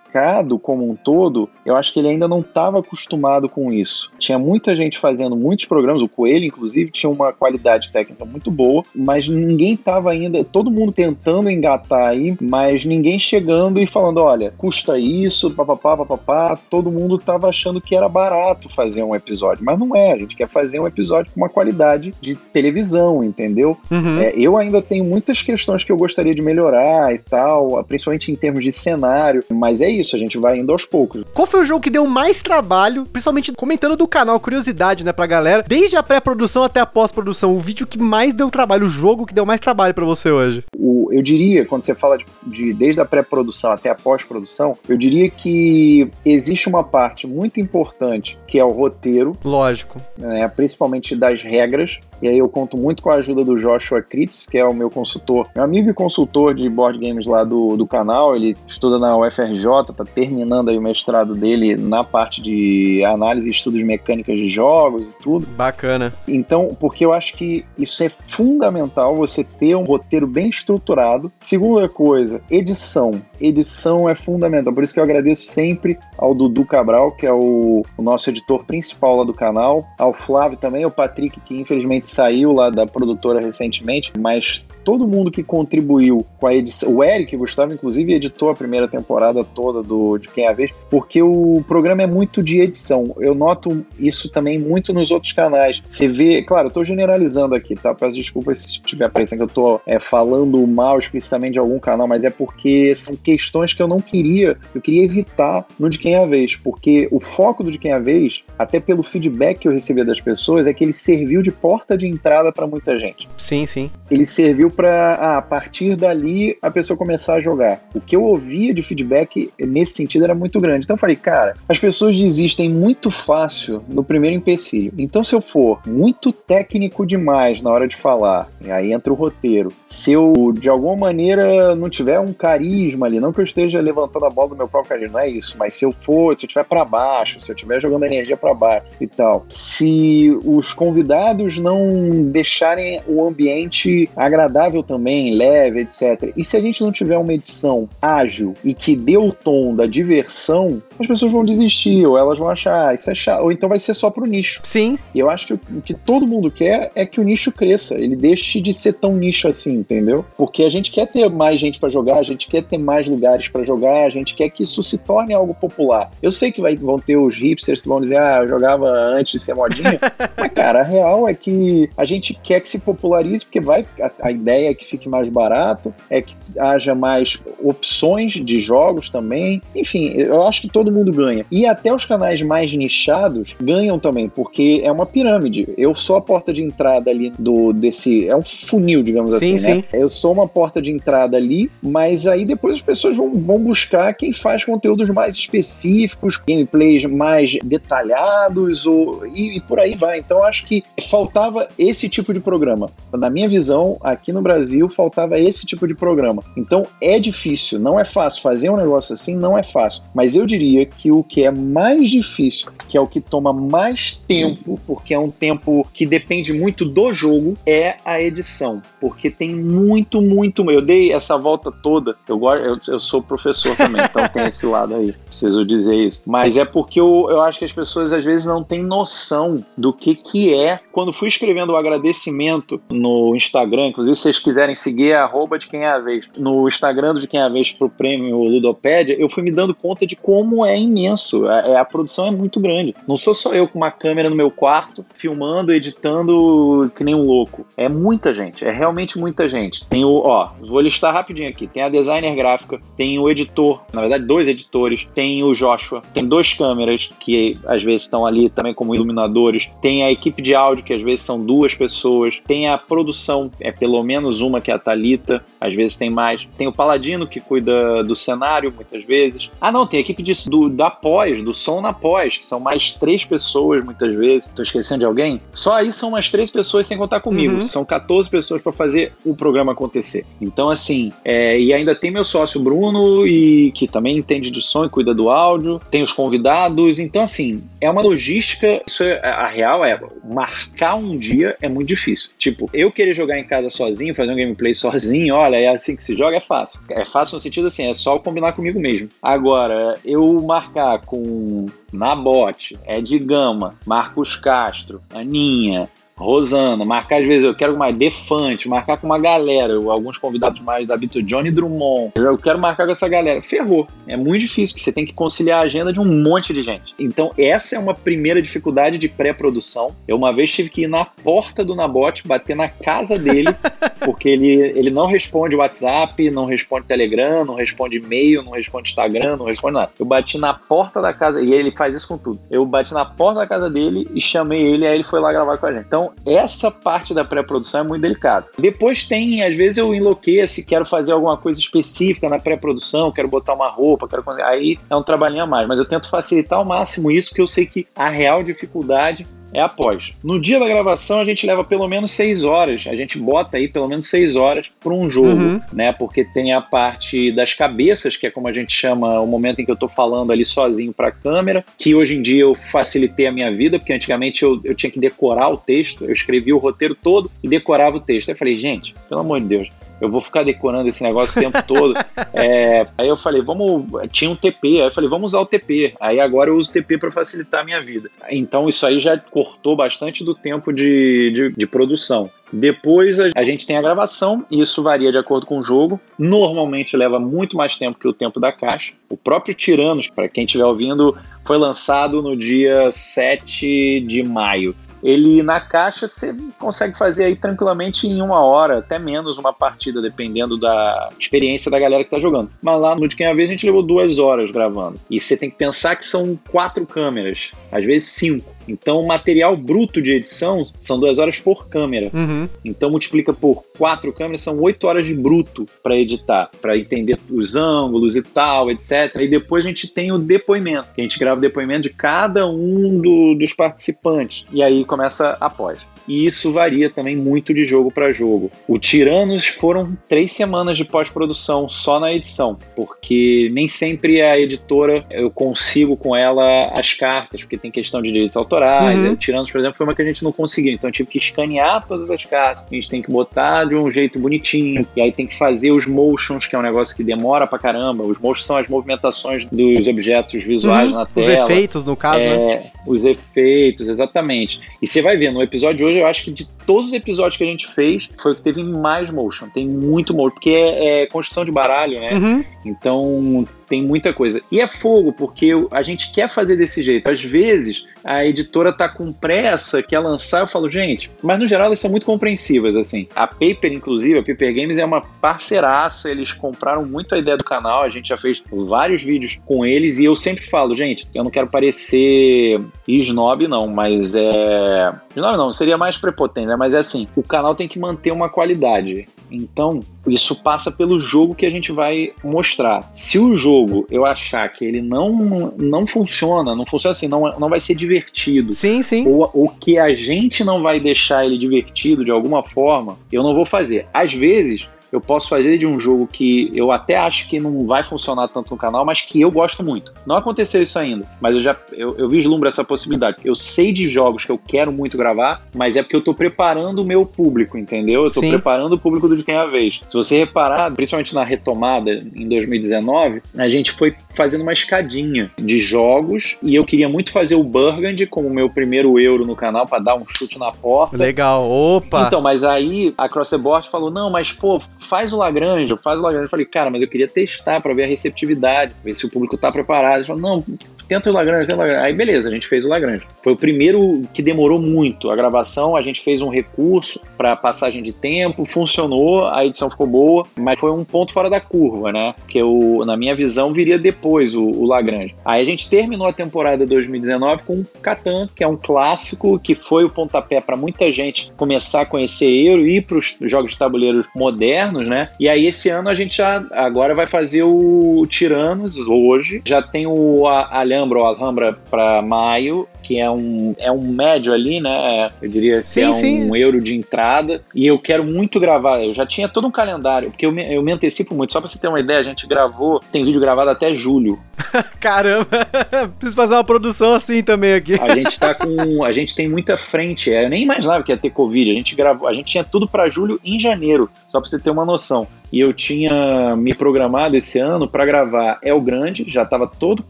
como 0.60 0.90
um 0.90 0.96
todo, 0.96 1.50
eu 1.66 1.76
acho 1.76 1.94
que 1.94 2.00
ele 2.00 2.10
ainda 2.10 2.28
não 2.28 2.40
estava 2.40 2.80
acostumado 2.80 3.50
com 3.50 3.72
isso. 3.72 4.10
Tinha 4.18 4.40
muita 4.40 4.76
gente 4.76 4.98
fazendo 4.98 5.36
muitos 5.36 5.66
programas, 5.66 6.02
o 6.02 6.08
Coelho, 6.08 6.46
inclusive, 6.46 6.92
tinha 6.92 7.10
uma 7.10 7.34
qualidade 7.34 7.90
técnica 7.92 8.26
muito 8.26 8.50
boa, 8.50 8.84
mas 8.96 9.28
ninguém 9.28 9.74
estava 9.74 10.12
ainda, 10.12 10.44
todo 10.44 10.72
mundo 10.72 10.92
tentando 10.92 11.50
engatar 11.50 12.10
aí, 12.10 12.36
mas 12.42 12.86
ninguém 12.86 13.20
chegando 13.20 13.80
e 13.80 13.88
falando: 13.88 14.20
olha, 14.20 14.54
custa 14.58 14.98
isso, 14.98 15.52
papapá, 15.52 15.98
papapá. 15.98 16.58
Todo 16.70 16.92
mundo 16.92 17.16
estava 17.16 17.50
achando 17.50 17.82
que 17.82 17.96
era 17.96 18.08
barato 18.08 18.70
fazer 18.70 19.04
um 19.04 19.16
episódio, 19.16 19.64
mas 19.64 19.80
não 19.80 19.96
é. 19.96 20.14
A 20.14 20.18
gente 20.18 20.36
quer 20.36 20.48
fazer 20.48 20.80
um 20.80 20.88
episódio 20.88 21.32
com 21.34 21.42
uma 21.42 21.50
qualidade 21.50 22.14
de 22.22 22.36
televisão, 22.36 23.24
entendeu? 23.24 23.78
Uhum. 23.92 24.20
É, 24.20 24.34
eu 24.36 24.58
ainda 24.58 24.82
tenho 24.82 25.06
muitas 25.06 25.42
questões 25.42 25.84
que 25.84 25.92
eu 25.92 25.98
gostaria 25.98 26.34
de 26.34 26.42
melhorar 26.42 27.14
e 27.14 27.18
tal, 27.18 27.84
principalmente 27.84 28.32
em 28.32 28.36
termos 28.36 28.64
de 28.64 28.72
cenário, 28.72 29.44
mas 29.50 29.82
é 29.82 29.90
isso, 29.90 30.07
a 30.16 30.20
gente 30.20 30.38
vai 30.38 30.58
indo 30.58 30.72
aos 30.72 30.86
poucos. 30.86 31.24
Qual 31.34 31.48
foi 31.48 31.62
o 31.62 31.66
jogo 31.66 31.82
que 31.82 31.90
deu 31.90 32.06
mais 32.06 32.42
trabalho, 32.42 33.06
principalmente 33.06 33.52
comentando 33.52 33.96
do 33.96 34.08
canal, 34.08 34.40
curiosidade, 34.40 35.04
né, 35.04 35.12
pra 35.12 35.26
galera, 35.26 35.64
desde 35.68 35.98
a 35.98 36.04
pré-produção 36.04 36.64
até 36.64 36.80
a 36.80 36.86
pós-produção, 36.86 37.54
o 37.54 37.58
vídeo 37.58 37.88
que 37.88 37.98
mais 37.98 38.34
deu 38.34 38.50
trabalho, 38.50 38.86
o 38.86 38.90
jogo 38.90 39.26
que 39.26 39.34
deu 39.34 39.46
mais 39.46 39.60
trabalho 39.60 39.94
para 39.94 40.06
você 40.06 40.32
hoje? 40.32 40.64
O, 40.78 41.10
eu 41.12 41.22
diria, 41.22 41.66
quando 41.66 41.84
você 41.84 41.96
fala 41.96 42.18
de, 42.18 42.26
de 42.46 42.74
desde 42.74 43.02
a 43.02 43.06
pré-produção 43.06 43.72
até 43.72 43.90
a 43.90 43.96
pós-produção, 43.96 44.78
eu 44.88 44.98
diria 44.98 45.30
que 45.30 46.10
existe 46.26 46.70
uma 46.70 46.84
parte 46.84 47.28
muito 47.28 47.60
importante 47.60 48.38
que 48.48 48.60
é 48.60 48.64
o 48.64 48.72
roteiro. 48.72 49.38
Lógico. 49.44 50.00
Né, 50.18 50.48
principalmente 50.48 51.16
das 51.16 51.42
regras, 51.42 52.00
e 52.22 52.28
aí 52.28 52.38
eu 52.38 52.50
conto 52.50 52.78
muito 52.78 53.04
com 53.04 53.10
a 53.10 53.16
ajuda 53.16 53.44
do 53.44 53.58
Joshua 53.58 54.02
Kritz, 54.02 54.48
que 54.48 54.58
é 54.58 54.66
o 54.66 54.74
meu 54.74 54.90
consultor, 54.90 55.48
meu 55.54 55.64
amigo 55.64 55.90
e 55.90 55.94
consultor 55.94 56.54
de 56.54 56.68
board 56.70 56.98
games 56.98 57.28
lá 57.28 57.44
do, 57.44 57.76
do 57.78 57.86
canal. 57.86 58.36
Ele 58.36 58.56
estuda 58.68 58.98
na 58.98 59.18
UFRJ, 59.18 59.94
tá 59.96 60.06
terminando 60.06 60.70
aí 60.70 60.78
o 60.78 60.82
mestrado 60.82 61.36
dele 61.36 61.76
na 61.76 62.04
parte 62.04 62.42
de 62.42 63.04
análise 63.06 63.48
e 63.48 63.52
estudos 63.52 63.82
mecânicas 63.84 64.36
de 64.36 64.50
jogos 64.50 65.04
e 65.04 65.24
tudo. 65.24 65.48
Bacana. 65.48 66.14
Então, 66.28 66.76
porque 66.80 67.06
eu 67.06 67.14
acho 67.14 67.36
que 67.36 67.66
isso 67.78 68.04
é 68.04 68.12
fundamental, 68.30 69.16
você 69.16 69.44
ter 69.44 69.76
um 69.76 69.84
roteiro 69.84 70.28
bem 70.28 70.50
estruturado. 70.50 71.32
Segunda 71.40 71.88
coisa, 71.88 72.42
edição. 72.50 73.12
Edição 73.40 74.10
é 74.10 74.16
fundamental, 74.16 74.74
por 74.74 74.84
isso 74.84 74.94
que 74.94 75.00
eu 75.00 75.04
agradeço 75.04 75.44
sempre 75.44 75.98
ao 76.18 76.34
Dudu 76.34 76.66
Cabral, 76.66 77.12
que 77.12 77.26
é 77.26 77.32
o, 77.32 77.84
o 77.98 78.02
nosso 78.02 78.30
editor 78.30 78.64
principal 78.66 79.18
lá 79.18 79.24
do 79.24 79.34
canal, 79.34 79.88
ao 79.98 80.14
Flávio 80.14 80.58
também, 80.58 80.84
ao 80.84 80.92
Patrick, 80.92 81.40
que 81.40 81.60
infelizmente 81.60 82.10
saiu 82.10 82.52
lá 82.52 82.70
da 82.70 82.86
produtora 82.86 83.40
recentemente, 83.40 84.12
mas 84.18 84.66
todo 84.88 85.06
mundo 85.06 85.30
que 85.30 85.44
contribuiu 85.44 86.26
com 86.40 86.48
a 86.48 86.56
edição, 86.56 86.96
o 86.96 87.04
Eric 87.04 87.36
Gustavo, 87.36 87.74
inclusive, 87.74 88.14
editou 88.14 88.50
a 88.50 88.56
primeira 88.56 88.88
temporada 88.88 89.44
toda 89.44 89.84
do 89.84 90.18
De 90.18 90.30
Quem 90.30 90.46
é 90.46 90.48
a 90.48 90.54
Vez, 90.54 90.72
porque 90.90 91.22
o 91.22 91.62
programa 91.68 92.04
é 92.04 92.08
muito 92.08 92.42
de 92.42 92.62
edição. 92.62 93.14
Eu 93.20 93.36
noto 93.36 93.86
isso 94.00 94.30
também 94.30 94.58
muito 94.58 94.94
nos 94.94 95.12
outros 95.12 95.34
canais. 95.34 95.82
Você 95.86 96.08
vê, 96.08 96.42
claro, 96.42 96.70
eu 96.70 96.72
tô 96.72 96.86
generalizando 96.86 97.54
aqui, 97.54 97.76
tá? 97.76 97.94
Peço 97.94 98.16
desculpas 98.16 98.60
se 98.60 98.82
tiver 98.82 99.12
parecendo 99.12 99.46
que 99.46 99.52
eu 99.52 99.54
tô 99.54 99.82
é, 99.86 100.00
falando 100.00 100.66
mal 100.66 100.98
explicitamente 100.98 101.54
de 101.54 101.60
algum 101.60 101.80
canal, 101.80 102.08
mas 102.08 102.24
é 102.24 102.30
porque 102.30 102.96
são 102.96 103.18
questões 103.18 103.74
que 103.74 103.84
eu 103.84 103.90
não 103.90 104.00
queria, 104.00 104.58
eu 104.74 104.80
queria 104.80 105.04
evitar 105.04 105.66
no 105.78 105.90
De 105.90 106.00
Quem 106.00 106.16
é 106.16 106.24
a 106.24 106.26
Vez, 106.26 106.56
porque 106.56 107.10
o 107.12 107.20
foco 107.20 107.62
do 107.62 107.72
De 107.72 107.78
Quem 107.78 107.92
é 107.92 107.96
a 107.96 108.00
Vez, 108.00 108.42
até 108.58 108.80
pelo 108.80 109.04
feedback 109.04 109.60
que 109.60 109.68
eu 109.68 109.74
recebia 109.74 110.06
das 110.06 110.22
pessoas, 110.22 110.66
é 110.66 110.74
que 110.74 110.86
ele 110.86 110.94
serviu 110.94 111.42
de 111.42 111.52
porta 111.52 111.98
de 111.98 112.08
entrada 112.08 112.54
para 112.54 112.66
muita 112.66 112.98
gente. 112.98 113.28
Sim, 113.38 113.66
sim. 113.66 113.92
Ele 114.10 114.24
serviu 114.24 114.77
para 114.78 115.16
ah, 115.16 115.38
a 115.40 115.42
partir 115.42 115.96
dali 115.96 116.56
a 116.62 116.70
pessoa 116.70 116.96
começar 116.96 117.34
a 117.34 117.42
jogar. 117.42 117.82
O 117.96 118.00
que 118.00 118.16
eu 118.16 118.24
ouvia 118.24 118.72
de 118.72 118.84
feedback 118.84 119.52
nesse 119.60 119.94
sentido 119.94 120.24
era 120.24 120.36
muito 120.36 120.62
grande. 120.62 120.86
Então 120.86 120.96
eu 120.96 121.00
falei, 121.00 121.16
cara, 121.16 121.56
as 121.68 121.80
pessoas 121.80 122.18
desistem 122.18 122.70
muito 122.70 123.10
fácil 123.10 123.84
no 123.90 124.04
primeiro 124.04 124.36
empecilho. 124.36 124.94
Então 125.00 125.24
se 125.24 125.34
eu 125.34 125.42
for 125.42 125.82
muito 125.88 126.32
técnico 126.32 127.06
demais 127.06 127.60
na 127.60 127.72
hora 127.72 127.88
de 127.88 127.96
falar, 127.96 128.48
aí 128.70 128.94
entra 128.94 129.12
o 129.12 129.16
roteiro. 129.16 129.74
Se 129.88 130.12
eu 130.12 130.54
de 130.56 130.70
alguma 130.70 130.96
maneira 130.96 131.76
não 131.76 131.90
tiver 131.90 132.20
um 132.20 132.32
carisma 132.32 133.08
ali, 133.08 133.20
não 133.20 133.34
que 133.34 133.40
eu 133.40 133.46
esteja 133.46 133.82
levantando 133.82 134.26
a 134.26 134.30
bola 134.30 134.50
do 134.50 134.56
meu 134.56 134.68
próprio 134.68 134.90
carisma, 134.90 135.20
não 135.20 135.26
é 135.26 135.30
isso, 135.30 135.56
mas 135.58 135.74
se 135.74 135.86
eu 135.86 135.92
for, 135.92 136.38
se 136.38 136.46
eu 136.46 136.48
estiver 136.48 136.66
para 136.66 136.86
baixo, 136.86 137.42
se 137.42 137.52
eu 137.52 137.56
estiver 137.56 137.82
jogando 137.82 138.04
energia 138.04 138.38
para 138.38 138.54
baixo 138.54 138.86
e 139.02 139.08
tal, 139.08 139.44
se 139.50 140.38
os 140.46 140.72
convidados 140.72 141.58
não 141.58 142.22
deixarem 142.24 143.02
o 143.08 143.26
ambiente 143.26 144.08
agradável 144.16 144.67
também, 144.84 145.36
leve, 145.36 145.82
etc. 145.82 146.34
E 146.36 146.44
se 146.44 146.58
a 146.58 146.62
gente 146.62 146.82
não 146.82 146.92
tiver 146.92 147.18
uma 147.18 147.34
edição 147.34 147.90
ágil 148.02 148.54
e 148.64 148.74
que 148.74 148.96
dê 148.96 149.18
o 149.18 149.32
tom 149.32 149.76
da 149.76 149.86
diversão, 149.86 150.82
as 151.00 151.08
pessoas 151.08 151.32
vão 151.32 151.44
desistir, 151.44 152.06
ou 152.06 152.18
elas 152.18 152.38
vão 152.38 152.50
achar, 152.50 152.90
ah, 152.90 152.94
isso 152.94 153.10
é 153.10 153.16
chato, 153.16 153.44
ou 153.44 153.52
então 153.52 153.70
vai 153.70 153.80
ser 153.80 153.94
só 153.94 154.10
pro 154.10 154.26
nicho. 154.26 154.60
Sim. 154.64 154.98
E 155.14 155.20
eu 155.20 155.30
acho 155.30 155.48
que 155.48 155.54
o, 155.54 155.60
que 155.84 155.94
todo 155.94 156.28
mundo 156.28 156.52
quer 156.52 156.92
é 156.96 157.06
que 157.06 157.20
o 157.20 157.24
nicho 157.24 157.52
cresça, 157.52 157.96
ele 157.96 158.16
deixe 158.16 158.60
de 158.62 158.74
ser 158.74 158.94
tão 158.94 159.16
nicho 159.16 159.48
assim, 159.48 159.74
entendeu? 159.74 160.26
Porque 160.36 160.64
a 160.64 160.70
gente 160.70 160.92
quer 160.92 161.08
ter 161.08 161.30
mais 161.30 161.60
gente 161.60 161.80
para 161.80 161.90
jogar, 161.90 162.18
a 162.18 162.24
gente 162.24 162.48
quer 162.48 162.64
ter 162.64 162.78
mais 162.78 163.08
lugares 163.08 163.48
para 163.48 163.64
jogar, 163.64 164.06
a 164.06 164.10
gente 164.10 164.36
quer 164.36 164.50
que 164.50 164.64
isso 164.64 164.82
se 164.84 164.98
torne 164.98 165.34
algo 165.34 165.54
popular. 165.54 166.12
Eu 166.22 166.32
sei 166.32 166.52
que 166.52 166.62
vai, 166.62 166.76
vão 166.76 167.00
ter 167.00 167.18
os 167.18 167.36
hipsters 167.38 167.82
que 167.82 167.88
vão 167.88 168.02
dizer, 168.02 168.18
ah, 168.18 168.40
eu 168.42 168.50
jogava 168.50 168.90
antes 168.90 169.34
de 169.34 169.40
ser 169.40 169.54
modinha, 169.54 170.00
mas 170.38 170.52
cara, 170.52 170.82
a 170.82 170.84
real 170.84 171.28
é 171.28 171.34
que 171.34 171.90
a 171.98 172.06
gente 172.06 172.34
quer 172.34 172.60
que 172.60 172.70
se 172.70 172.80
popularize, 172.80 173.46
porque 173.46 173.60
vai, 173.60 173.86
a, 174.02 174.12
a, 174.22 174.32
ideia 174.32 174.72
é 174.72 174.74
que 174.74 174.86
fique 174.86 175.10
mais 175.10 175.28
barato, 175.30 175.94
é 176.10 176.22
que 176.22 176.36
haja 176.60 176.96
mais 176.96 177.40
opções 177.62 178.34
de 178.34 178.60
jogos 178.60 179.10
também. 179.10 179.62
Enfim, 179.76 180.14
eu 180.14 180.44
acho 180.44 180.62
que 180.62 180.70
todo 180.70 180.87
mundo 180.92 181.12
ganha. 181.12 181.46
E 181.52 181.66
até 181.66 181.94
os 181.94 182.06
canais 182.06 182.42
mais 182.42 182.74
nichados 182.74 183.56
ganham 183.62 184.00
também, 184.00 184.30
porque 184.30 184.82
é 184.84 184.92
uma 184.92 185.06
pirâmide. 185.06 185.68
Eu 185.78 185.96
sou 185.96 186.16
a 186.16 186.22
porta 186.22 186.54
de 186.54 186.64
entrada 186.64 187.10
ali 187.10 187.32
do 187.38 187.74
desse. 187.74 188.28
É 188.28 188.36
um 188.36 188.44
funil, 188.44 189.04
digamos 189.04 189.34
sim, 189.34 189.56
assim, 189.56 189.58
sim. 189.58 189.76
né? 189.76 189.84
Eu 189.94 190.10
sou 190.10 190.34
uma 190.34 190.48
porta 190.48 190.82
de 190.82 190.92
entrada 190.92 191.38
ali, 191.38 191.70
mas 191.82 192.28
aí 192.28 192.46
depois 192.46 192.76
as 192.76 192.82
pessoas 192.82 193.16
vão, 193.16 193.36
vão 193.36 193.60
buscar 193.60 194.14
quem 194.14 194.34
faz 194.34 194.64
conteúdos 194.64 195.10
mais 195.10 195.36
específicos, 195.36 196.38
gameplays 196.38 197.06
mais 197.06 197.58
detalhados, 197.64 198.86
ou, 198.86 199.26
e, 199.28 199.58
e 199.58 199.62
por 199.62 199.80
aí 199.80 199.96
vai. 199.96 200.20
Então 200.20 200.44
acho 200.44 200.66
que 200.66 200.84
faltava 201.10 201.68
esse 201.78 202.10
tipo 202.10 202.34
de 202.34 202.40
programa. 202.40 202.90
Na 203.14 203.30
minha 203.30 203.50
visão, 203.50 203.98
aqui 204.02 204.32
no 204.32 204.42
Brasil, 204.42 204.90
faltava 204.90 205.40
esse 205.40 205.66
tipo 205.66 205.88
de 205.88 205.96
programa. 205.96 206.44
Então 206.56 206.86
é 207.02 207.20
difícil, 207.20 207.80
não 207.80 208.00
é 208.00 208.06
fácil. 208.06 208.42
Fazer 208.42 208.70
um 208.70 208.78
negócio 208.78 209.14
assim 209.14 209.36
não 209.36 209.58
é 209.58 209.64
fácil. 209.64 210.04
Mas 210.14 210.36
eu 210.36 210.46
diria 210.46 210.77
diria 210.78 210.86
que 210.86 211.12
o 211.12 211.24
que 211.24 211.44
é 211.44 211.52
mais 211.52 212.10
difícil, 212.10 212.72
que 212.88 212.98
é 212.98 213.02
o 213.02 213.08
que 213.08 213.20
toma 213.20 213.52
mais 213.52 214.14
tempo, 214.14 214.80
porque 214.86 215.14
é 215.14 215.20
um 215.20 215.32
tempo 215.32 215.88
que 215.94 216.06
depende 216.06 216.54
muito 216.54 216.86
do 216.86 217.12
jogo, 217.12 217.58
é 217.66 217.96
a 218.06 218.22
edição. 218.22 218.82
Porque 219.02 219.30
tem 219.30 219.50
muito, 219.50 220.22
muito. 220.22 220.70
Eu 220.70 220.82
dei 220.82 221.12
essa 221.12 221.38
volta 221.38 221.72
toda. 221.72 222.16
Eu, 222.28 222.40
eu, 222.56 222.80
eu 222.88 223.00
sou 223.00 223.22
professor 223.22 223.76
também, 223.76 224.02
então 224.04 224.28
tem 224.28 224.48
esse 224.48 224.66
lado 224.68 224.96
aí. 224.96 225.14
Preciso 225.28 225.66
dizer 225.66 225.96
isso. 225.96 226.22
Mas 226.26 226.56
é 226.56 226.66
porque 226.66 227.00
eu, 227.00 227.28
eu 227.30 227.42
acho 227.42 227.60
que 227.60 227.66
as 227.66 227.74
pessoas 227.74 228.14
às 228.14 228.24
vezes 228.24 228.46
não 228.46 228.64
têm 228.64 228.84
noção 228.84 229.64
do 229.78 229.92
que, 229.92 230.16
que 230.16 230.54
é. 230.54 230.80
Quando 230.92 231.14
fui 231.14 231.28
escrevendo 231.28 231.72
o 231.72 231.78
agradecimento 231.78 232.82
no 232.90 233.36
Instagram, 233.36 233.88
inclusive 233.88 234.16
se 234.16 234.24
vocês 234.24 234.40
quiserem 234.40 234.76
seguir, 234.76 235.12
é 235.12 235.16
arroba 235.16 235.58
de 235.58 235.68
quem 235.68 235.84
é 235.84 235.88
a 235.88 236.00
vez. 236.00 236.26
No 236.38 236.68
Instagram 236.68 237.16
de 237.16 237.28
quem 237.28 237.40
é 237.40 237.44
a 237.44 237.50
vez 237.50 237.72
pro 237.72 237.90
prêmio 237.90 238.44
Ludopédia, 238.44 239.16
eu 239.18 239.30
fui 239.30 239.44
me 239.44 239.52
dando 239.52 239.74
conta 239.74 240.06
de 240.06 240.16
como 240.16 240.66
é 240.68 240.80
imenso. 240.80 241.48
A, 241.48 241.60
é, 241.60 241.78
a 241.78 241.86
produção 241.86 242.28
é 242.28 242.32
muito 242.32 242.60
grande. 242.60 242.96
Não 243.08 243.18
sou 243.18 243.34
só 243.34 243.54
eu 243.54 243.68
com 243.68 243.78
uma 243.78 243.92
câmera 243.92 244.30
no 244.30 244.36
meu 244.36 244.52
quarto, 244.52 245.06
filmando, 245.14 245.74
editando 245.74 246.92
que 246.96 247.04
nem 247.04 247.16
um 247.16 247.24
louco. 247.24 247.66
É 247.76 247.90
muita 247.90 248.34
gente, 248.34 248.66
é 248.66 248.72
realmente 248.72 249.18
muita 249.18 249.48
gente. 249.50 249.86
Tem 249.88 250.04
o, 250.04 250.22
ó, 250.26 250.50
vou 250.62 250.82
listar 250.82 251.14
rapidinho 251.14 251.50
aqui. 251.50 251.68
Tem 251.68 251.84
a 251.84 251.90
designer 251.90 252.36
gráfica, 252.36 252.80
tem 252.96 253.20
o 253.20 253.30
editor, 253.30 253.82
na 253.94 254.02
verdade, 254.02 254.26
dois 254.26 254.48
editores, 254.48 255.08
tem 255.14 255.44
o 255.44 255.54
Joshua, 255.54 256.02
tem 256.14 256.26
duas 256.26 256.54
câmeras 256.54 257.10
que 257.20 257.58
às 257.66 257.84
vezes 257.84 258.04
estão 258.04 258.26
ali 258.26 258.50
também 258.50 258.74
como 258.74 258.96
iluminadores, 258.96 259.68
tem 259.82 260.04
a 260.04 260.12
equipe 260.12 260.42
de 260.42 260.54
áudio, 260.54 260.84
que 260.84 260.94
às 260.94 261.02
vezes 261.02 261.22
são 261.22 261.40
duas 261.40 261.74
pessoas, 261.74 262.42
tem 262.46 262.68
a 262.68 262.78
produção, 262.78 263.52
é 263.60 263.72
pelo 263.72 264.02
menos 264.04 264.42
uma 264.42 264.62
que 264.62 264.72
é 264.72 264.74
a 264.74 264.80
Talita, 264.80 265.44
às 265.60 265.74
vezes 265.74 265.98
tem 265.98 266.10
mais. 266.10 266.48
Tem 266.58 266.68
o 266.68 266.74
Paladino 266.74 267.28
que 267.28 267.40
cuida 267.40 268.04
do 268.04 268.16
cenário 268.16 268.72
muitas 268.74 269.04
vezes. 269.04 269.50
Ah, 269.60 269.72
não, 269.72 269.86
tem 269.86 269.98
a 269.98 270.02
equipe 270.02 270.24
de, 270.24 270.34
do, 270.58 270.70
da 270.70 270.90
pós, 270.90 271.44
do 271.44 271.54
som 271.54 271.82
na 271.82 271.94
pós, 271.94 272.38
que 272.38 272.46
são 272.46 272.60
mais 272.60 272.94
três 272.94 273.24
pessoas 273.24 273.84
muitas 273.84 274.14
vezes. 274.16 274.50
Tô 274.56 274.64
esquecendo 274.64 275.00
de 275.00 275.06
alguém? 275.06 275.42
Só 275.52 275.74
aí 275.74 275.92
são 275.92 276.10
umas 276.10 276.32
três 276.32 276.50
pessoas 276.50 276.88
sem 276.88 276.98
contar 276.98 277.20
comigo. 277.20 277.58
Uhum. 277.58 277.66
São 277.66 277.86
14 277.86 278.30
pessoas 278.30 278.62
para 278.62 278.72
fazer 278.72 279.14
o 279.24 279.36
programa 279.36 279.72
acontecer. 279.72 280.26
Então, 280.42 280.70
assim, 280.70 281.12
é, 281.24 281.60
e 281.60 281.74
ainda 281.74 281.96
tem 281.96 282.12
meu 282.12 282.26
sócio 282.26 282.62
Bruno, 282.62 283.26
e 283.28 283.72
que 283.74 283.88
também 283.88 284.18
entende 284.18 284.50
de 284.50 284.62
som 284.62 284.86
e 284.86 284.90
cuida 284.90 285.14
do 285.14 285.30
áudio, 285.30 285.80
tem 285.92 286.02
os 286.02 286.12
convidados. 286.12 287.00
Então, 287.00 287.24
assim, 287.24 287.64
é 287.80 287.90
uma 287.90 288.02
logística. 288.02 288.82
Isso 288.86 289.04
é, 289.04 289.20
a 289.24 289.48
real 289.48 289.86
é 289.86 290.00
marcar 290.24 290.96
um 290.96 291.18
dia 291.18 291.56
é 291.62 291.70
muito 291.70 291.88
difícil. 291.88 292.30
Tipo, 292.38 292.70
eu 292.74 292.92
querer 292.92 293.14
jogar 293.14 293.38
em 293.40 293.44
casa 293.44 293.70
sozinho, 293.70 294.16
fazer 294.16 294.32
um 294.32 294.36
gameplay 294.36 294.74
sozinho, 294.74 295.36
olha, 295.36 295.58
é 295.58 295.68
assim 295.68 295.96
que 295.96 296.04
se 296.04 296.16
joga, 296.16 296.38
é 296.38 296.42
fácil. 296.42 296.80
É 296.90 297.06
fácil 297.06 297.36
no 297.36 297.42
sentido 297.42 297.68
assim, 297.68 297.90
é 297.90 297.94
só 297.94 298.18
combinar 298.20 298.54
comigo 298.54 298.80
mesmo. 298.80 299.10
Agora, 299.22 299.96
eu 300.06 300.47
marcar 300.48 301.02
com 301.06 301.68
Nabote, 301.94 302.80
Ed 302.88 303.20
Gama, 303.20 303.76
Marcos 303.86 304.36
Castro, 304.36 305.02
Aninha, 305.14 305.90
Rosana, 306.18 306.84
marcar 306.84 307.22
às 307.22 307.28
vezes, 307.28 307.44
eu 307.44 307.56
quero 307.56 307.78
mais 307.78 307.96
Defante, 307.96 308.68
marcar 308.68 308.98
com 308.98 309.06
uma 309.06 309.20
galera, 309.20 309.74
eu, 309.74 309.92
alguns 309.92 310.18
convidados 310.18 310.62
mais 310.62 310.88
da 310.88 310.98
Bito 310.98 311.22
Johnny 311.22 311.52
Drummond, 311.52 312.14
eu 312.16 312.38
quero 312.38 312.60
marcar 312.60 312.86
com 312.86 312.92
essa 312.92 313.08
galera. 313.08 313.42
Ferrou. 313.42 313.88
É 314.08 314.18
muito 314.18 314.42
difícil, 314.42 314.76
que 314.76 314.82
você 314.82 314.92
tem 314.92 315.06
que 315.06 315.14
conciliar 315.14 315.60
a 315.60 315.64
agenda 315.64 315.94
de 315.94 316.00
um 316.00 316.06
monte 316.06 316.54
de 316.54 316.62
gente. 316.62 316.94
Então, 317.00 317.32
essa 317.38 317.76
é 317.76 317.80
uma 317.80 317.94
primeira 317.94 318.42
dificuldade 318.42 318.98
de 318.98 319.08
pré-produção. 319.08 319.96
Eu 320.08 320.18
uma 320.18 320.34
vez 320.34 320.52
tive 320.52 320.70
que 320.70 320.84
ir 320.84 320.88
na 320.88 321.06
porta 321.06 321.64
do 321.64 321.76
Nabote, 321.76 322.28
bater 322.28 322.56
na 322.56 322.68
casa 322.68 323.18
dele, 323.18 323.50
porque 324.04 324.30
ele, 324.30 324.48
ele 324.48 324.90
não 324.90 325.06
responde 325.06 325.56
WhatsApp, 325.56 326.30
não 326.32 326.46
responde 326.46 326.88
Telegram, 326.88 327.46
não 327.46 327.56
responde 327.56 327.98
e-mail, 327.98 328.44
não 328.44 328.54
responde 328.54 328.90
Instagram, 328.90 329.38
não 329.38 329.46
responde 329.46 329.76
nada. 329.76 329.92
Eu 330.00 330.06
bati 330.06 330.38
na 330.38 330.54
porta 330.54 331.02
da 331.02 331.14
casa, 331.14 331.42
e 331.42 331.54
ele 331.54 331.72
faz 331.72 331.96
isso 331.96 332.08
com 332.08 332.18
tudo. 332.18 332.40
Eu 332.50 332.66
bati 332.66 332.94
na 332.94 333.06
porta 333.06 333.42
da 333.42 333.48
casa 333.48 333.70
dele 333.70 334.08
e 334.14 334.22
chamei 334.22 334.62
ele, 334.62 334.86
aí 334.86 334.96
ele 334.96 335.04
foi 335.04 335.20
lá 335.20 335.32
gravar 335.32 335.58
com 335.58 335.66
a 335.66 335.72
gente. 335.72 335.86
Então, 335.86 336.07
essa 336.26 336.70
parte 336.72 337.14
da 337.14 337.24
pré-produção 337.24 337.82
é 337.82 337.84
muito 337.84 338.02
delicada. 338.02 338.48
Depois 338.58 339.06
tem, 339.06 339.44
às 339.44 339.56
vezes 339.56 339.78
eu 339.78 339.94
enlouqueço 339.94 340.60
e 340.60 340.66
quero 340.66 340.86
fazer 340.86 341.12
alguma 341.12 341.38
coisa 341.38 341.60
específica 341.60 342.30
na 342.30 342.40
pré-produção, 342.40 343.12
quero 343.12 343.28
botar 343.28 343.54
uma 343.54 343.70
roupa, 343.70 344.08
quero 344.08 344.24
aí 344.44 344.78
é 344.90 344.96
um 344.96 345.04
trabalhinho 345.04 345.44
a 345.44 345.48
mais, 345.48 345.68
mas 345.68 345.80
eu 345.80 345.86
tento 345.86 346.10
facilitar 346.10 346.60
ao 346.60 346.66
máximo 346.66 347.12
isso, 347.12 347.30
porque 347.30 347.42
eu 347.42 347.48
sei 347.48 347.66
que 347.66 347.88
a 347.96 348.10
real 348.10 348.44
dificuldade 348.44 349.26
é 349.54 349.62
após. 349.62 350.12
No 350.24 350.40
dia 350.40 350.60
da 350.60 350.68
gravação, 350.68 351.20
a 351.20 351.26
gente 351.26 351.46
leva 351.46 351.64
pelo 351.64 351.88
menos 351.88 352.12
seis 352.12 352.44
horas. 352.44 352.86
A 352.88 352.96
gente 352.96 353.18
bota 353.18 353.58
aí 353.58 353.68
pelo 353.68 353.88
menos 353.88 354.08
seis 354.08 354.36
horas 354.36 354.70
para 354.80 354.94
um 354.94 355.10
jogo, 355.10 355.42
uhum. 355.42 355.62
né? 355.72 355.92
Porque 355.92 356.24
tem 356.24 356.54
a 356.54 356.62
parte 356.62 357.32
das 357.32 357.54
cabeças, 357.54 358.18
que 358.18 358.28
é 358.28 358.32
como 358.32 358.48
a 358.48 358.54
gente 358.54 358.74
chama 358.74 359.20
o 359.20 359.28
momento 359.28 359.60
em 359.60 359.66
que 359.66 359.72
eu 359.72 359.78
tô 359.78 359.88
falando 359.88 360.32
ali 360.32 360.46
sozinho 360.46 360.94
para 360.94 361.08
a 361.08 361.12
câmera, 361.12 361.64
que 361.78 361.96
hoje 361.96 362.16
em 362.16 362.22
dia 362.22 362.42
eu 362.42 362.54
facilitei 362.54 363.28
a 363.28 363.32
minha 363.32 363.52
vida, 363.52 363.80
porque 363.80 363.94
antigamente 363.94 364.44
eu, 364.44 364.60
eu 364.64 364.76
tinha 364.76 364.92
que 364.92 365.00
decorar 365.00 365.50
o 365.50 365.58
texto, 365.58 366.06
eu 366.06 366.14
escrevia 366.14 366.56
o 366.56 366.60
roteiro 366.60 366.96
todo 366.96 367.30
e 367.42 367.48
decorava 367.48 367.98
o 367.98 368.02
texto. 368.02 368.30
Aí 368.30 368.34
eu 368.34 368.38
falei, 368.38 368.56
gente, 368.56 368.94
pelo 369.08 369.22
amor 369.22 369.40
de 369.40 369.48
Deus, 369.48 369.70
eu 370.00 370.10
vou 370.10 370.22
ficar 370.22 370.44
decorando 370.44 370.90
esse 370.90 371.04
negócio 371.04 371.38
o 371.38 371.44
tempo 371.44 371.66
todo. 371.66 371.94
É, 372.34 372.86
aí 372.98 373.08
eu 373.08 373.18
falei, 373.18 373.42
vamos. 373.42 373.86
Tinha 374.12 374.30
um 374.30 374.36
TP, 374.36 374.82
aí 374.82 374.88
eu 374.88 374.92
falei, 374.92 375.10
vamos 375.10 375.32
usar 375.32 375.40
o 375.40 375.46
TP. 375.46 375.96
Aí 376.00 376.20
agora 376.20 376.50
eu 376.50 376.58
uso 376.58 376.70
o 376.70 376.74
TP 376.74 376.98
para 376.98 377.10
facilitar 377.10 377.62
a 377.62 377.64
minha 377.64 377.82
vida. 377.82 378.12
Então 378.30 378.70
isso 378.70 378.86
aí 378.86 379.00
já 379.00 379.18
cortou 379.18 379.76
bastante 379.76 380.24
do 380.24 380.36
tempo 380.36 380.72
de, 380.72 381.32
de, 381.32 381.54
de 381.56 381.68
produção. 381.68 382.30
Depois 382.52 383.20
a 383.20 383.44
gente 383.44 383.66
tem 383.66 383.78
a 383.78 383.82
gravação, 383.82 384.46
e 384.50 384.62
isso 384.62 384.84
varia 384.84 385.12
de 385.12 385.18
acordo 385.18 385.46
com 385.46 385.60
o 385.60 385.64
jogo. 385.64 386.00
Normalmente 386.18 386.96
leva 386.96 387.20
muito 387.20 387.58
mais 387.58 387.76
tempo 387.78 387.98
que 387.98 388.08
o 388.08 388.14
tempo 388.14 388.40
da 388.40 388.52
caixa. 388.52 388.94
O 389.10 389.18
próprio 389.18 389.56
Tiranos, 389.56 390.10
para 390.10 390.30
quem 390.30 390.46
estiver 390.46 390.66
ouvindo, 390.66 391.18
foi 391.44 391.58
lançado 391.58 392.22
no 392.22 392.36
dia 392.36 392.92
7 392.92 394.02
de 394.02 394.24
maio 394.24 394.76
ele 395.04 395.44
na 395.44 395.60
caixa 395.60 396.08
você 396.08 396.36
consegue 396.60 396.98
fazer 396.98 397.26
aí 397.26 397.36
tranquilamente 397.36 398.08
em 398.08 398.22
uma 398.22 398.42
hora, 398.42 398.80
até 398.80 398.98
menos 399.00 399.38
uma 399.38 399.54
partida, 399.54 400.02
dependendo 400.02 400.58
da 400.58 401.10
experiência 401.20 401.70
da 401.70 401.80
galera 401.80 402.04
que 402.04 402.10
tá 402.10 402.20
jogando. 402.20 402.52
Mas 402.62 402.80
lá 402.80 402.96
no 402.96 403.08
De 403.08 403.16
Quem 403.16 403.28
a 403.28 403.34
Vez 403.34 403.50
a 403.50 403.52
gente 403.52 403.66
levou 403.66 403.84
duas 403.84 404.20
horas 404.20 404.52
gravando. 404.52 405.00
E 405.10 405.20
você 405.20 405.38
tem 405.38 405.50
que 405.50 405.58
pensar 405.58 405.96
que 405.96 406.06
são 406.06 406.38
quatro 406.50 406.86
câmeras, 406.86 407.52
às 407.72 407.84
vezes 407.86 408.10
cinco. 408.10 408.57
Então, 408.68 409.00
o 409.00 409.08
material 409.08 409.56
bruto 409.56 410.02
de 410.02 410.12
edição 410.12 410.68
são 410.80 411.00
duas 411.00 411.18
horas 411.18 411.40
por 411.40 411.68
câmera. 411.68 412.10
Uhum. 412.14 412.48
Então, 412.64 412.90
multiplica 412.90 413.34
por 413.34 413.64
quatro 413.78 414.12
câmeras, 414.12 414.42
são 414.42 414.60
oito 414.62 414.88
horas 414.88 415.06
de 415.06 415.14
bruto 415.14 415.66
para 415.82 415.96
editar, 415.96 416.50
para 416.62 416.78
entender 416.78 417.18
os 417.30 417.56
ângulos 417.56 418.16
e 418.16 418.22
tal, 418.22 418.70
etc. 418.70 419.16
E 419.20 419.28
depois 419.28 419.66
a 419.66 419.68
gente 419.68 419.88
tem 419.88 420.12
o 420.12 420.18
depoimento, 420.18 420.94
que 420.94 421.02
a 421.02 421.04
gente 421.04 421.20
grava 421.20 421.38
o 421.38 421.42
depoimento 421.42 421.84
de 421.84 421.90
cada 421.90 422.48
um 422.48 423.00
do, 423.00 423.36
dos 423.36 423.54
participantes. 423.54 424.46
E 424.52 424.62
aí 424.62 424.84
começa 424.86 425.38
após 425.40 425.80
e 426.08 426.26
isso 426.26 426.52
varia 426.54 426.90
também 426.90 427.16
muito 427.16 427.54
de 427.54 427.66
jogo 427.66 427.92
para 427.92 428.12
jogo. 428.12 428.52
O 428.68 428.80
Tiranos 428.80 429.46
foram 429.48 429.98
três 430.08 430.34
semanas 430.34 430.78
de 430.78 430.86
pós-produção 430.86 431.70
só 431.70 432.00
na 432.00 432.14
edição, 432.14 432.58
porque 432.76 433.50
nem 433.52 433.68
sempre 433.68 434.22
a 434.22 434.40
editora 434.40 435.04
eu 435.10 435.30
consigo 435.30 435.98
com 435.98 436.16
ela 436.16 436.68
as 436.68 436.94
cartas, 436.94 437.42
porque 437.42 437.58
tem 437.58 437.72
questão 437.72 438.02
de 438.02 438.12
direitos 438.12 438.38
autorais. 438.38 438.98
Uhum. 438.98 439.12
O 439.12 439.16
Tiranos, 439.16 439.52
por 439.52 439.60
exemplo, 439.60 439.78
foi 439.78 439.86
uma 439.86 439.96
que 439.96 440.02
a 440.02 440.06
gente 440.06 440.24
não 440.24 440.32
conseguiu, 440.32 440.74
então 440.74 440.90
eu 440.90 440.94
tive 440.94 441.10
que 441.10 441.18
escanear 441.18 441.86
todas 441.88 442.10
as 442.10 442.24
cartas, 442.24 442.64
a 442.72 442.76
gente 442.76 442.90
tem 442.90 443.02
que 443.02 443.12
botar 443.12 443.66
de 443.66 443.76
um 443.76 443.90
jeito 443.92 444.20
bonitinho, 444.20 444.86
e 444.96 445.02
aí 445.02 445.12
tem 445.12 445.28
que 445.28 445.38
fazer 445.38 445.72
os 445.72 445.86
motions, 445.86 446.48
que 446.48 446.56
é 446.56 446.60
um 446.60 446.62
negócio 446.62 446.96
que 446.96 447.04
demora 447.04 447.46
pra 447.48 447.60
caramba. 447.60 448.04
Os 448.04 448.20
motions 448.20 448.46
são 448.46 448.58
as 448.58 448.68
movimentações 448.68 449.46
dos 449.46 449.88
objetos 449.88 450.44
visuais 450.44 450.90
uhum. 450.90 450.96
na 450.96 451.06
tela. 451.06 451.28
Os 451.28 451.28
efeitos, 451.28 451.84
no 451.84 451.96
caso, 451.96 452.26
é, 452.26 452.38
né? 452.38 452.72
Os 452.86 453.06
efeitos, 453.06 453.90
exatamente. 453.90 454.62
E 454.82 454.88
você 454.88 455.02
vai 455.02 455.18
ver, 455.18 455.32
no 455.32 455.42
episódio 455.42 455.78
de 455.78 455.84
hoje 455.86 455.97
eu 456.00 456.08
acho 456.08 456.24
que 456.24 456.32
de 456.32 456.46
todos 456.66 456.88
os 456.88 456.94
episódios 456.94 457.38
que 457.38 457.44
a 457.44 457.48
gente 457.48 457.68
fez, 457.68 458.10
foi 458.22 458.32
o 458.32 458.36
que 458.36 458.42
teve 458.42 458.64
mais 458.64 459.12
motion. 459.12 459.48
Tem 459.50 459.68
muito 459.68 460.14
motion, 460.14 460.34
porque 460.34 460.50
é, 460.50 461.04
é 461.04 461.08
construção 461.08 461.46
de 461.46 461.52
baralho, 461.52 462.00
né? 462.00 462.14
Uhum. 462.14 462.46
Então 462.66 463.48
tem 463.68 463.82
muita 463.84 464.14
coisa. 464.14 464.42
E 464.52 464.60
é 464.60 464.68
fogo, 464.68 465.12
porque 465.12 465.52
a 465.72 465.82
gente 465.82 466.12
quer 466.12 466.30
fazer 466.30 466.56
desse 466.56 466.82
jeito. 466.82 467.10
Às 467.10 467.24
vezes, 467.24 467.86
a 468.04 468.26
editora 468.26 468.72
tá 468.72 468.88
com 468.88 469.12
pressa, 469.12 469.84
quer 469.84 470.00
lançar, 470.00 470.42
eu 470.42 470.48
falo, 470.48 470.70
gente, 470.70 471.12
mas 471.22 471.40
no 471.40 471.48
geral 471.48 471.68
elas 471.68 471.80
são 471.80 471.92
muito 471.92 472.06
compreensivas, 472.06 472.76
assim. 472.76 473.08
A 473.16 473.28
Paper, 473.28 473.72
inclusive, 473.72 474.20
a 474.20 474.24
Paper 474.24 474.54
Games 474.54 474.78
é 474.78 474.86
uma 474.86 475.02
parceiraça, 475.02 476.10
eles 476.10 476.32
compraram 476.32 476.86
muito 476.86 477.14
a 477.14 477.18
ideia 477.18 477.38
do 477.38 477.44
canal, 477.44 477.84
a 477.84 477.90
gente 477.90 478.10
já 478.10 478.18
fez 478.18 478.42
vários 478.50 479.04
vídeos 479.04 479.40
com 479.46 479.66
eles, 479.66 480.00
e 480.00 480.06
eu 480.06 480.16
sempre 480.16 480.46
falo, 480.46 480.76
gente, 480.76 481.08
eu 481.14 481.24
não 481.24 481.32
quero 481.32 481.48
parecer 481.48 482.60
snob, 482.88 483.48
não, 483.48 483.68
mas 483.68 484.16
é. 484.16 484.94
Snob 485.16 485.38
não, 485.38 485.52
seria 485.52 485.78
mais 485.78 485.98
prepotente, 485.98 486.48
né? 486.48 486.56
Mas 486.56 486.74
é 486.74 486.78
assim, 486.78 487.08
o 487.16 487.24
canal 487.24 487.56
tem 487.56 487.68
que 487.68 487.80
manter 487.80 488.12
uma 488.12 488.30
qualidade. 488.30 489.08
Então, 489.32 489.82
isso 490.08 490.42
passa 490.42 490.72
pelo 490.72 491.00
jogo 491.00 491.36
que 491.36 491.46
a 491.46 491.50
gente 491.50 491.72
vai 491.72 492.12
mostrar. 492.24 492.90
Se 492.94 493.20
o 493.20 493.36
jogo 493.36 493.86
eu 493.90 494.06
achar 494.06 494.48
que 494.52 494.66
ele 494.66 494.82
não, 494.82 495.54
não 495.58 495.86
funciona, 495.86 496.56
não 496.56 496.66
funciona 496.66 496.92
assim, 496.92 497.08
não, 497.08 497.38
não 497.40 497.50
vai 497.50 497.60
ser 497.62 497.76
divertido. 497.76 498.54
Sim, 498.54 498.82
sim. 498.82 499.08
Ou, 499.08 499.30
ou 499.34 499.50
que 499.50 499.78
a 499.78 499.94
gente 499.94 500.44
não 500.44 500.62
vai 500.62 500.80
deixar 500.80 501.26
ele 501.26 501.38
divertido 501.38 502.04
de 502.04 502.12
alguma 502.12 502.44
forma, 502.44 502.98
eu 503.12 503.24
não 503.24 503.34
vou 503.34 503.46
fazer. 503.46 503.88
Às 503.94 504.14
vezes, 504.14 504.68
eu 504.92 505.02
posso 505.02 505.30
fazer 505.30 505.58
de 505.58 505.66
um 505.66 505.80
jogo 505.80 506.08
que 506.08 506.52
eu 506.54 506.72
até 506.72 506.96
acho 506.96 507.28
que 507.28 507.40
não 507.40 507.66
vai 507.66 507.84
funcionar 507.84 508.28
tanto 508.28 508.52
no 508.52 508.58
canal, 508.58 508.86
mas 508.86 509.02
que 509.02 509.22
eu 509.22 509.32
gosto 509.32 509.64
muito. 509.64 509.92
Não 510.06 510.16
aconteceu 510.16 510.62
isso 510.62 510.78
ainda, 510.80 511.06
mas 511.20 511.36
eu 511.36 511.42
já 511.42 511.56
eu, 511.74 511.98
eu 511.98 512.10
vislumbro 512.10 512.48
essa 512.48 512.64
possibilidade. 512.64 513.18
Eu 513.24 513.36
sei 513.36 513.72
de 513.72 513.88
jogos 513.88 514.26
que 514.26 514.32
eu 514.32 514.38
quero 514.38 514.72
muito 514.72 514.98
gravar, 514.98 515.46
mas 515.54 515.76
é 515.76 515.82
porque 515.82 515.96
eu 515.96 516.02
tô 516.02 516.14
preparando 516.14 516.82
o 516.82 516.86
meu 516.86 517.06
público, 517.06 517.58
entendeu? 517.58 518.04
Eu 518.04 518.14
tô 518.14 518.22
Sim. 518.22 518.30
preparando 518.30 518.74
o 518.74 518.80
público 518.80 519.08
do 519.08 519.18
De 519.18 519.24
Quem 519.24 519.36
é 519.36 519.40
a 519.40 519.46
Vez. 519.46 519.80
Se 519.88 519.94
você 519.94 520.18
reparar, 520.18 520.72
principalmente 520.72 521.14
na 521.14 521.24
retomada 521.24 521.92
em 521.92 522.28
2019, 522.28 523.22
a 523.38 523.50
gente 523.50 523.72
foi 523.72 523.94
fazendo 524.16 524.42
uma 524.42 524.54
escadinha 524.54 525.32
de 525.38 525.62
jogos 525.62 526.38
e 526.42 526.56
eu 526.56 526.66
queria 526.66 526.90
muito 526.90 527.12
fazer 527.12 527.36
o 527.36 527.44
Burgundy 527.44 528.08
como 528.08 528.30
meu 528.30 528.50
primeiro 528.50 529.00
euro 529.00 529.26
no 529.26 529.36
canal 529.36 529.68
para 529.68 529.80
dar 529.80 529.96
um 529.96 530.04
chute 530.08 530.40
na 530.40 530.52
porta. 530.52 530.98
Legal, 530.98 531.50
opa! 531.50 532.08
Então, 532.08 532.20
mas 532.22 532.44
aí 532.44 532.94
a 532.98 533.08
Cross 533.08 533.30
the 533.30 533.38
Board 533.38 533.70
falou: 533.70 533.92
não, 533.92 534.10
mas 534.10 534.32
pô, 534.32 534.60
faz 534.80 535.14
o 535.14 535.18
Lagrange, 535.18 535.76
faz 535.84 536.00
o 536.00 536.02
Lagrange. 536.02 536.26
Eu 536.26 536.30
falei, 536.30 536.46
cara, 536.46 536.70
mas 536.70 536.82
eu 536.82 536.88
queria 536.88 537.08
testar 537.08 537.62
para 537.62 537.74
ver 537.74 537.84
a 537.84 537.88
receptividade, 537.88 538.74
ver 538.84 538.96
se 538.96 539.06
o 539.06 539.12
público 539.12 539.38
tá 539.38 539.52
preparado. 539.52 539.98
Ele 539.98 540.06
falou, 540.06 540.22
não, 540.22 540.58
tenta 540.88 541.10
o 541.10 541.14
Lagrange, 541.14 541.48
tenta 541.48 541.58
o 541.58 541.60
Lagrange. 541.60 541.86
Aí 541.86 541.94
beleza, 541.94 542.30
a 542.30 542.32
gente 542.32 542.48
fez 542.48 542.64
o 542.66 542.68
Lagrange. 542.68 543.06
Foi 543.24 543.34
o 543.34 543.38
primeiro 543.38 544.04
que 544.14 544.22
demorou 544.22 544.60
muito 544.60 545.10
a 545.10 545.16
gravação, 545.16 545.76
a 545.76 545.82
gente 545.82 546.02
fez 546.02 546.22
um 546.22 546.30
recurso 546.30 547.00
para 547.18 547.36
passagem 547.36 547.84
de 547.84 547.92
tempo, 547.92 548.46
funcionou, 548.46 549.28
a 549.28 549.46
edição 549.46 549.70
ficou 549.70 549.88
boa, 549.88 550.26
mas 550.36 550.60
foi 550.60 550.72
um 550.72 550.84
ponto 550.84 551.14
fora 551.14 551.30
da 551.30 551.40
curva, 551.40 551.92
né? 551.92 552.16
Que 552.28 552.40
eu, 552.40 552.84
na 552.86 552.96
minha 552.96 553.16
visão, 553.16 553.54
viria 553.54 553.78
depois 553.78 554.36
o, 554.36 554.44
o 554.44 554.66
Lagrange. 554.66 555.16
Aí 555.26 555.42
a 555.42 555.46
gente 555.46 555.70
terminou 555.70 556.08
a 556.08 556.14
temporada 556.14 556.66
2019 556.66 557.44
com 557.44 557.54
o 557.54 557.66
Catan, 557.82 558.30
que 558.36 558.44
é 558.44 558.48
um 558.48 558.58
clássico, 558.58 559.40
que 559.40 559.56
foi 559.56 559.84
o 559.84 559.90
pontapé 559.90 560.42
para 560.42 560.56
muita 560.56 560.92
gente 560.92 561.32
começar 561.36 561.82
a 561.82 561.86
conhecer 561.86 562.30
Euro 562.30 562.66
e 562.66 562.78
ir 562.78 562.82
para 562.82 562.98
os 562.98 563.16
jogos 563.22 563.52
de 563.52 563.58
tabuleiro 563.58 564.06
modernos, 564.16 564.88
né? 564.88 565.10
E 565.20 565.28
aí 565.28 565.46
esse 565.46 565.70
ano 565.70 565.90
a 565.90 565.96
gente 565.96 566.18
já 566.18 566.46
agora 566.52 566.94
vai 566.94 567.06
fazer 567.06 567.44
o 567.44 568.06
Tiranos 568.10 568.78
hoje, 568.78 569.42
já 569.46 569.62
tem 569.62 569.88
o 569.88 570.28
Alhambra 570.78 571.00
ou 571.00 571.06
Alhambra 571.06 571.58
para 571.70 572.02
maio 572.02 572.68
que 572.88 572.98
é 572.98 573.12
um, 573.12 573.54
é 573.58 573.70
um 573.70 573.92
médio 573.92 574.34
ali, 574.34 574.62
né? 574.62 575.10
Eu 575.22 575.30
diria 575.30 575.62
que 575.62 575.70
sim, 575.70 575.82
é 575.82 575.92
sim. 575.92 576.24
um 576.24 576.34
euro 576.34 576.62
de 576.62 576.74
entrada. 576.74 577.42
E 577.54 577.68
eu 577.68 577.78
quero 577.78 578.02
muito 578.02 578.40
gravar. 578.40 578.82
Eu 578.82 578.94
já 578.94 579.06
tinha 579.06 579.28
todo 579.28 579.46
um 579.46 579.52
calendário, 579.52 580.10
porque 580.10 580.26
eu 580.26 580.32
me, 580.32 580.56
eu 580.56 580.64
me 580.64 580.72
antecipo 580.72 581.14
muito. 581.14 581.34
Só 581.34 581.42
pra 581.42 581.50
você 581.50 581.60
ter 581.60 581.68
uma 581.68 581.82
ideia, 581.82 582.00
a 582.00 582.04
gente 582.04 582.26
gravou, 582.26 582.80
tem 582.90 583.04
vídeo 583.04 583.20
gravado 583.20 583.50
até 583.50 583.76
julho. 583.76 584.18
Caramba! 584.80 585.46
Preciso 586.00 586.16
fazer 586.16 586.36
uma 586.36 586.46
produção 586.46 586.94
assim 586.94 587.22
também 587.22 587.56
aqui. 587.56 587.74
A 587.74 587.94
gente 587.94 588.18
tá 588.18 588.34
com. 588.34 588.82
A 588.86 588.94
gente 588.94 589.14
tem 589.14 589.28
muita 589.28 589.58
frente. 589.58 590.10
Eu 590.10 590.30
nem 590.30 590.44
imaginava 590.44 590.82
que 590.82 590.92
ia 590.94 590.98
ter 590.98 591.10
Covid. 591.10 591.52
A 591.52 591.56
gente 591.56 591.76
gravou, 591.76 592.08
a 592.08 592.14
gente 592.14 592.28
tinha 592.28 592.46
tudo 592.46 592.70
para 592.70 592.90
julho 592.90 593.20
em 593.22 593.38
janeiro, 593.38 593.90
só 594.08 594.22
pra 594.22 594.30
você 594.30 594.40
ter 594.40 594.50
uma 594.50 594.64
noção 594.64 595.06
e 595.32 595.40
eu 595.40 595.54
tinha 595.54 596.36
me 596.36 596.54
programado 596.54 597.16
esse 597.16 597.40
ano 597.40 597.68
para 597.68 597.86
gravar 597.86 598.40
El 598.42 598.62
Grande, 598.62 599.06
já 599.08 599.24
estava 599.24 599.48
todo 599.48 599.84